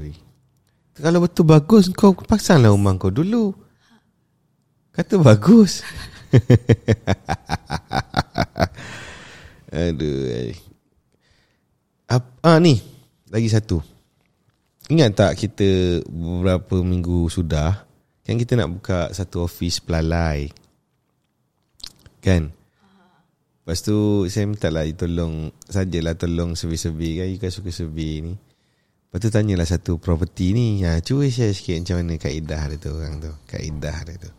Kalau 0.98 1.22
betul 1.22 1.46
bagus 1.46 1.86
Kau 1.94 2.12
pasanglah 2.12 2.74
rumah 2.74 2.92
kau 2.98 3.10
dulu. 3.10 3.54
Kata 4.92 5.16
bagus. 5.22 5.80
Aduh 9.72 10.28
eh. 10.28 10.52
Ap- 12.10 12.36
Ah 12.44 12.60
ni. 12.60 12.82
Lagi 13.32 13.48
satu. 13.48 13.80
Ingat 14.88 15.10
tak 15.14 15.32
kita 15.36 16.00
Beberapa 16.08 16.80
minggu 16.80 17.28
sudah 17.28 17.84
Kan 18.24 18.40
kita 18.40 18.56
nak 18.56 18.72
buka 18.72 19.12
Satu 19.14 19.44
office 19.44 19.80
pelalai. 19.80 20.50
Kan 22.18 22.57
Lepas 23.68 23.84
tu 23.84 24.24
Saya 24.32 24.48
minta 24.48 24.72
lah 24.72 24.88
you 24.88 24.96
Tolong 24.96 25.52
Sajalah 25.68 26.16
tolong 26.16 26.56
survey-survey 26.56 27.20
kan 27.20 27.26
You 27.28 27.36
kan 27.36 27.52
suka 27.52 27.68
survey 27.68 28.24
ni 28.24 28.32
Lepas 28.32 29.20
tu 29.20 29.28
tanyalah 29.28 29.68
satu 29.68 30.00
property 30.00 30.56
ni 30.56 30.80
ha, 30.88 31.04
Cuba 31.04 31.28
share 31.28 31.52
sikit 31.52 31.84
Macam 31.84 32.00
mana 32.00 32.16
kaedah 32.16 32.62
dia 32.64 32.80
tu 32.80 32.96
Orang 32.96 33.20
tu 33.20 33.28
Kaedah 33.44 34.08
dia 34.08 34.16
tu 34.16 34.30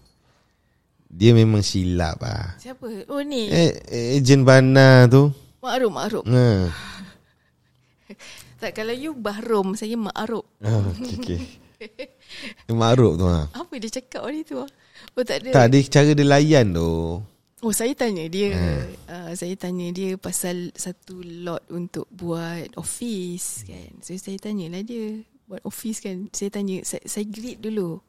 Dia 1.06 1.38
memang 1.38 1.62
silap 1.62 2.26
lah 2.26 2.58
Siapa? 2.58 3.06
Oh 3.06 3.22
ni 3.22 3.54
Eh, 3.54 3.78
ejen 4.18 4.42
Bana 4.42 5.06
tu. 5.06 5.30
Ma'ruf 5.62 5.94
Ma'ruf 5.94 6.26
Ha. 6.26 6.50
Tak 8.66 8.74
kalau 8.74 8.98
you 8.98 9.14
Bahrom 9.14 9.78
Saya 9.78 9.94
Ma'ruf 9.94 10.50
Oh, 10.66 10.82
okey 10.98 11.14
okey. 11.22 11.40
Dia 12.66 12.74
Ma'ruf 12.74 13.14
tu 13.14 13.30
ha. 13.30 13.46
Apa 13.54 13.74
dia 13.78 13.94
cakap 13.94 14.26
hari 14.26 14.42
tu 14.42 14.58
ah? 14.58 14.70
Oh 15.14 15.22
tak 15.22 15.46
ada 15.46 15.54
Tak 15.54 15.66
dia 15.70 15.86
cara 15.86 16.12
dia 16.12 16.26
layan 16.26 16.74
tu. 16.74 17.22
Oh 17.60 17.76
saya 17.76 17.92
tanya 17.92 18.24
dia 18.32 18.56
Hmm. 18.56 18.88
uh, 19.12 19.32
Saya 19.36 19.60
tanya 19.60 19.92
dia 19.92 20.16
Pasal 20.16 20.72
satu 20.80 21.20
lot 21.20 21.60
Untuk 21.68 22.08
buat 22.08 22.72
office 22.80 23.68
kan. 23.68 24.00
So 24.00 24.16
saya 24.16 24.40
tanyalah 24.40 24.80
dia 24.80 25.28
Buat 25.44 25.68
office 25.68 26.00
kan. 26.00 26.32
Saya 26.32 26.56
tanya 26.56 26.80
Saya, 26.88 27.04
saya 27.04 27.28
greet 27.28 27.60
dulu. 27.60 28.00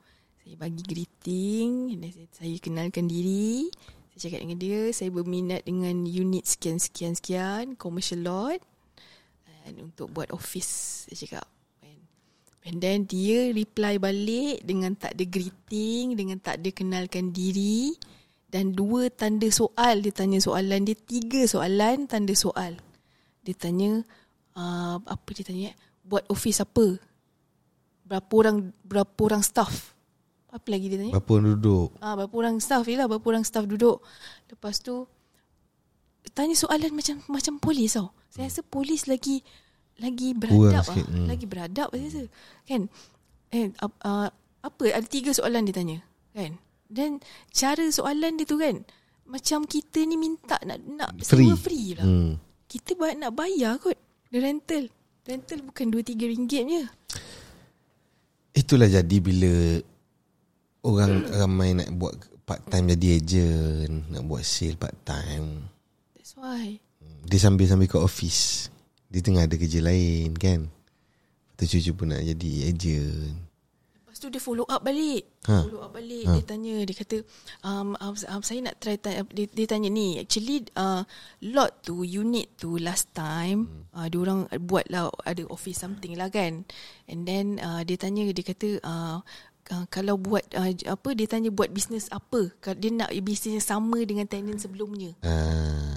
Saya 0.47 0.55
bagi 0.55 0.83
greeting 0.87 1.99
saya, 1.99 2.27
saya 2.31 2.57
kenalkan 2.63 3.11
diri. 3.11 3.69
Saya 4.15 4.31
cakap 4.31 4.39
dengan 4.47 4.59
dia 4.63 4.81
Saya 4.95 5.11
berminat 5.11 5.63
dengan 5.67 5.97
unit 6.07 6.47
sekian-sekian-sekian 6.47 7.75
Commercial 7.75 8.23
lot 8.23 8.63
And 9.67 9.91
untuk 9.91 10.15
buat 10.15 10.31
office 10.31 11.05
Saya 11.11 11.27
cakap. 11.27 11.47
And 12.61 12.77
then 12.79 13.09
dia 13.09 13.51
reply 13.51 13.99
balik 13.99 14.63
Dengan 14.63 14.95
tak 14.95 15.19
ada 15.19 15.25
greeting 15.27 16.15
Dengan 16.15 16.39
tak 16.39 16.63
ada 16.63 16.71
kenalkan 16.71 17.35
diri 17.35 17.99
dan 18.51 18.75
dua 18.75 19.09
tanda 19.09 19.47
soal 19.49 20.03
Dia 20.03 20.11
tanya 20.11 20.43
soalan. 20.43 20.83
Dia 20.83 20.99
Tiga 20.99 21.47
soalan 21.47 22.11
Tanda 22.11 22.35
soal. 22.35 22.77
Dia 23.47 23.55
tanya 23.55 24.03
uh, 24.59 24.99
Apa 25.07 25.29
dia 25.33 25.47
tanya 25.47 25.71
eh? 25.73 25.77
Buat 26.03 26.27
office 26.27 26.59
apa? 26.61 26.99
Berapa 28.03 28.33
orang 28.35 28.75
Berapa 28.83 29.19
orang 29.23 29.47
staff? 29.47 29.95
Apa 30.51 30.67
lagi 30.67 30.91
dia 30.91 30.99
tanya? 30.99 31.15
Berapa 31.15 31.31
orang 31.39 31.49
duduk? 31.55 31.89
Ah, 32.03 32.15
berapa 32.19 32.35
orang 32.35 32.57
staff 32.59 32.83
Yelah 32.91 33.07
berapa 33.07 33.23
orang 33.23 33.47
staff 33.47 33.65
duduk. 33.71 34.03
Lepas 34.51 34.83
tu 34.83 35.07
Tanya 36.35 36.59
soalan 36.59 36.91
macam 36.91 37.23
Macam 37.31 37.55
polis 37.63 37.95
tau. 37.95 38.11
Saya 38.35 38.51
rasa 38.51 38.67
polis 38.67 39.07
lagi 39.07 39.47
Lagi 40.03 40.35
beradab 40.35 40.91
sikit, 40.91 41.07
ah. 41.07 41.15
hmm. 41.15 41.27
Lagi 41.31 41.47
beradab 41.47 41.89
saya 41.95 42.05
rasa. 42.11 42.23
Kan? 42.67 42.83
Eh, 43.55 43.71
uh, 43.79 43.95
uh, 44.03 44.29
Apa? 44.67 44.83
Ada 44.91 45.07
tiga 45.07 45.31
soalan 45.31 45.71
dia 45.71 45.75
tanya 45.79 46.03
Kan 46.35 46.59
Dan 46.91 47.23
Cara 47.49 47.87
soalan 47.87 48.35
dia 48.35 48.45
tu 48.45 48.59
kan 48.59 48.83
Macam 49.25 49.63
kita 49.63 50.03
ni 50.03 50.19
minta 50.19 50.59
Nak 50.61 50.79
nak 50.91 51.11
Free. 51.17 51.47
sewa 51.47 51.55
free 51.55 51.95
lah 51.95 52.05
Hmm. 52.05 52.35
Kita 52.67 52.95
ba- 52.95 53.15
nak 53.15 53.33
bayar 53.33 53.79
kot 53.79 53.95
The 54.29 54.39
rental 54.39 54.91
Rental 55.23 55.59
bukan 55.63 55.87
2-3 55.89 56.27
ringgit 56.29 56.63
je 56.65 56.83
Itulah 58.53 58.91
jadi 58.91 59.17
bila 59.17 59.79
orang 60.83 61.23
ramai 61.25 61.71
nak 61.73 61.91
buat 61.93 62.15
part 62.43 62.67
time 62.67 62.91
jadi 62.91 63.09
agent, 63.15 64.11
nak 64.11 64.27
buat 64.27 64.43
sale 64.43 64.75
part 64.75 64.97
time. 65.05 65.71
That's 66.17 66.35
why 66.35 66.83
Dia 67.23 67.39
sambil-sambil 67.39 67.87
kat 67.87 68.01
office. 68.01 68.67
Dia 69.07 69.23
tengah 69.23 69.47
ada 69.47 69.55
kerja 69.55 69.79
lain 69.79 70.35
kan. 70.35 70.67
Tu 71.55 71.69
cucu 71.69 71.93
pun 71.95 72.11
nak 72.11 72.25
jadi 72.25 72.51
agent. 72.67 73.39
Lepas 74.21 74.29
tu 74.29 74.37
dia 74.37 74.45
follow 74.45 74.69
up 74.69 74.85
balik. 74.85 75.33
Ha. 75.49 75.65
Follow 75.65 75.81
up 75.81 75.97
balik. 75.97 76.29
Ha. 76.29 76.37
Dia 76.37 76.45
tanya, 76.45 76.75
dia 76.85 76.93
kata, 76.93 77.17
um, 77.65 77.97
um, 77.97 78.13
um, 78.13 78.43
saya 78.45 78.61
nak 78.61 78.77
try, 78.77 79.01
tanya, 79.01 79.25
dia, 79.33 79.49
dia 79.49 79.65
tanya 79.65 79.89
ni, 79.89 80.21
actually 80.21 80.69
uh, 80.77 81.09
lot 81.41 81.81
tu, 81.81 82.05
unit 82.05 82.53
tu 82.61 82.77
last 82.77 83.09
time, 83.17 83.65
hmm. 83.65 83.97
uh, 83.97 84.07
dia 84.13 84.21
orang 84.21 84.45
buat 84.61 84.85
lah, 84.93 85.09
ada 85.25 85.41
office 85.49 85.81
something 85.81 86.21
lah 86.21 86.29
kan. 86.29 86.69
And 87.09 87.25
then 87.25 87.65
uh, 87.65 87.81
dia 87.81 87.97
tanya, 87.97 88.29
dia 88.29 88.45
kata, 88.45 88.85
uh, 88.85 89.25
uh, 89.73 89.85
kalau 89.89 90.21
buat, 90.21 90.45
uh, 90.53 90.69
apa, 90.69 91.09
dia 91.17 91.25
tanya 91.25 91.49
buat 91.49 91.73
bisnes 91.73 92.13
apa. 92.13 92.53
Dia 92.77 92.93
nak 92.93 93.17
bisnes 93.25 93.57
yang 93.57 93.65
sama 93.65 94.05
dengan 94.05 94.29
tenant 94.29 94.61
sebelumnya. 94.61 95.17
Ah. 95.25 95.97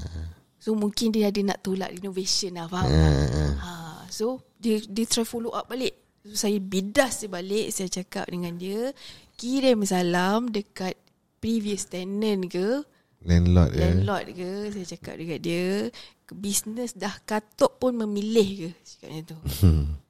So 0.64 0.72
mungkin 0.80 1.12
dia 1.12 1.28
ada 1.28 1.44
nak 1.44 1.60
tolak 1.60 1.92
renovation 1.92 2.56
lah, 2.56 2.72
faham? 2.72 2.88
Ah, 2.88 3.52
Ha, 3.60 3.72
so 4.08 4.40
dia 4.56 4.80
dia 4.80 5.04
try 5.04 5.28
follow 5.28 5.52
up 5.52 5.68
balik. 5.68 6.03
So, 6.24 6.48
saya 6.48 6.56
bidas 6.56 7.20
dia 7.20 7.28
balik, 7.28 7.68
saya 7.76 7.92
cakap 7.92 8.32
dengan 8.32 8.56
dia, 8.56 8.96
kirim 9.36 9.84
salam 9.84 10.48
dekat 10.48 10.96
previous 11.44 11.84
tenant 11.92 12.48
ke, 12.48 12.80
Landlord 13.24 13.76
ya. 13.76 13.92
landlord 13.92 14.26
ke, 14.32 14.52
saya 14.72 14.86
cakap 14.96 15.20
dekat 15.20 15.40
dia, 15.44 15.92
bisnes 16.32 16.96
dah 16.96 17.12
katuk 17.28 17.76
pun 17.76 17.96
memilih 18.00 18.68
ke, 18.68 18.70
cakapnya 18.88 19.22
tu. 19.36 19.38
Hmm. 19.64 19.88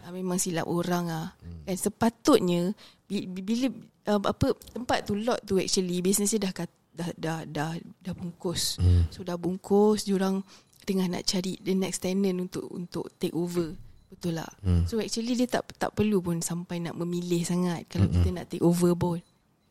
Ah, 0.00 0.16
memang 0.16 0.40
silap 0.40 0.64
orang 0.64 1.06
ah. 1.12 1.28
Dan 1.68 1.76
sepatutnya 1.76 2.72
bi- 3.04 3.28
bi- 3.28 3.44
bila 3.44 3.68
uh, 4.08 4.18
apa 4.18 4.56
tempat 4.72 5.06
tu 5.06 5.14
lot 5.14 5.38
tu 5.44 5.60
actually 5.60 6.00
bisnes 6.00 6.32
dia 6.32 6.40
dah 6.40 6.56
kat, 6.56 6.72
dah 6.90 7.12
dah 7.14 7.38
dah 7.44 7.76
dah 7.78 8.14
bungkus. 8.16 8.80
Hmm. 8.80 9.06
So 9.12 9.22
dah 9.22 9.36
bungkus 9.36 10.08
diorang 10.08 10.40
tengah 10.82 11.06
nak 11.06 11.28
cari 11.28 11.60
the 11.62 11.76
next 11.76 12.00
tenant 12.02 12.42
untuk 12.42 12.66
untuk 12.72 13.12
take 13.20 13.36
over. 13.36 13.76
Betul 14.10 14.36
tak? 14.36 14.52
Hmm. 14.60 14.82
So 14.84 14.98
actually 14.98 15.32
dia 15.32 15.46
tak 15.46 15.70
tak 15.72 15.90
perlu 15.90 16.18
pun 16.18 16.38
sampai 16.38 16.78
nak 16.78 16.94
memilih 16.94 17.40
sangat 17.40 17.86
kalau 17.86 18.04
Hmm. 18.04 18.14
kita 18.16 18.28
nak 18.32 18.46
take 18.46 18.60
over 18.60 18.92
pun. 18.92 19.22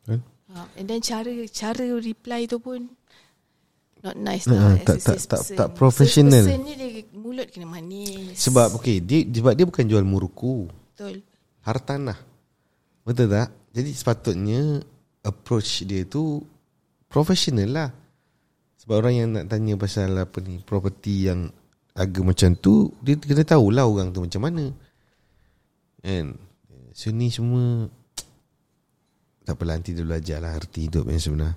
Kan? 0.02 0.20
Ha, 0.48 0.66
and 0.74 0.86
then 0.86 0.98
cara 0.98 1.28
cara 1.46 1.84
reply 1.94 2.44
tu 2.44 2.56
pun 2.56 2.88
not 4.00 4.16
nice 4.16 4.44
Ha, 4.44 4.50
lah. 4.50 4.60
tak- 4.60 4.72
a 4.72 4.80
tak- 4.80 4.96
tak- 4.96 5.02
salesperson. 5.20 5.56
tak 5.56 5.68
professional. 5.72 6.40
Salesperson 6.42 6.64
ni 6.64 6.72
dia 6.74 6.88
mulut 7.12 7.46
kena 7.46 7.66
manis. 7.68 8.32
Sebab 8.34 8.74
okey, 8.74 8.96
dia 8.98 9.28
sebab 9.30 9.52
dia 9.52 9.62
bukan 9.62 9.84
jual 9.84 10.02
muruku. 10.02 10.66
Betul. 10.90 11.20
Hartanah. 11.60 12.16
Betul 13.02 13.28
tak? 13.28 13.48
Jadi 13.70 13.90
sepatutnya 13.92 14.80
approach 15.20 15.84
dia 15.84 16.02
tu 16.02 16.40
professional 17.06 17.68
lah. 17.68 17.90
Sebab 18.74 18.94
orang 18.96 19.14
yang 19.14 19.28
nak 19.30 19.46
tanya 19.46 19.76
pasal 19.76 20.16
apa 20.16 20.40
ni, 20.40 20.58
property 20.58 21.28
yang 21.28 21.52
harga 22.00 22.20
macam 22.24 22.50
tu, 22.56 22.88
dia 23.04 23.14
kena 23.20 23.44
tahulah 23.44 23.84
orang 23.84 24.08
tu 24.10 24.24
macam 24.24 24.40
mana. 24.48 24.64
Kan? 26.00 26.36
So 26.96 27.12
ni 27.12 27.28
semua 27.28 27.86
tak 29.46 29.54
apalah 29.56 29.78
nanti 29.78 29.92
dia 29.92 30.04
belajar 30.04 30.40
lah 30.40 30.56
arti 30.56 30.88
hidup 30.88 31.06
yang 31.06 31.20
sebenar. 31.20 31.52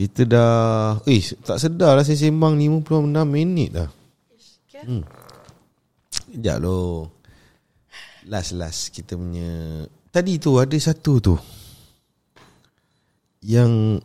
Kita 0.00 0.24
dah 0.24 0.96
Eh 1.04 1.20
tak 1.44 1.60
sedar 1.60 1.92
lah 1.92 2.00
Saya 2.00 2.16
sembang 2.16 2.56
56 2.56 3.20
minit 3.28 3.68
dah 3.68 3.88
Hmm 4.88 5.04
Sekejap 6.08 6.56
loh 6.56 7.20
Last-last 8.32 8.96
Kita 8.96 9.20
punya 9.20 9.84
Tadi 10.08 10.40
tu 10.40 10.56
ada 10.56 10.72
satu 10.80 11.12
tu 11.20 11.36
Yang 13.44 14.00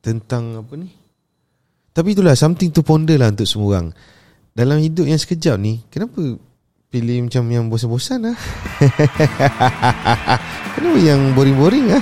Tentang 0.00 0.64
apa 0.64 0.72
ni 0.80 1.03
Tapi 1.94 2.12
itulah 2.12 2.34
Something 2.34 2.74
to 2.74 2.82
ponder 2.82 3.14
lah 3.14 3.30
Untuk 3.30 3.46
semua 3.46 3.78
orang. 3.78 3.94
Dalam 4.52 4.82
hidup 4.82 5.06
yang 5.06 5.18
sekejap 5.18 5.56
ni 5.56 5.80
Kenapa 5.88 6.36
Pilih 6.94 7.26
macam 7.26 7.42
yang 7.50 7.66
bosan-bosan 7.66 8.22
lah? 8.22 8.38
Kenapa 10.78 10.98
yang 11.02 11.34
boring-boring 11.34 11.90
lah? 11.90 11.98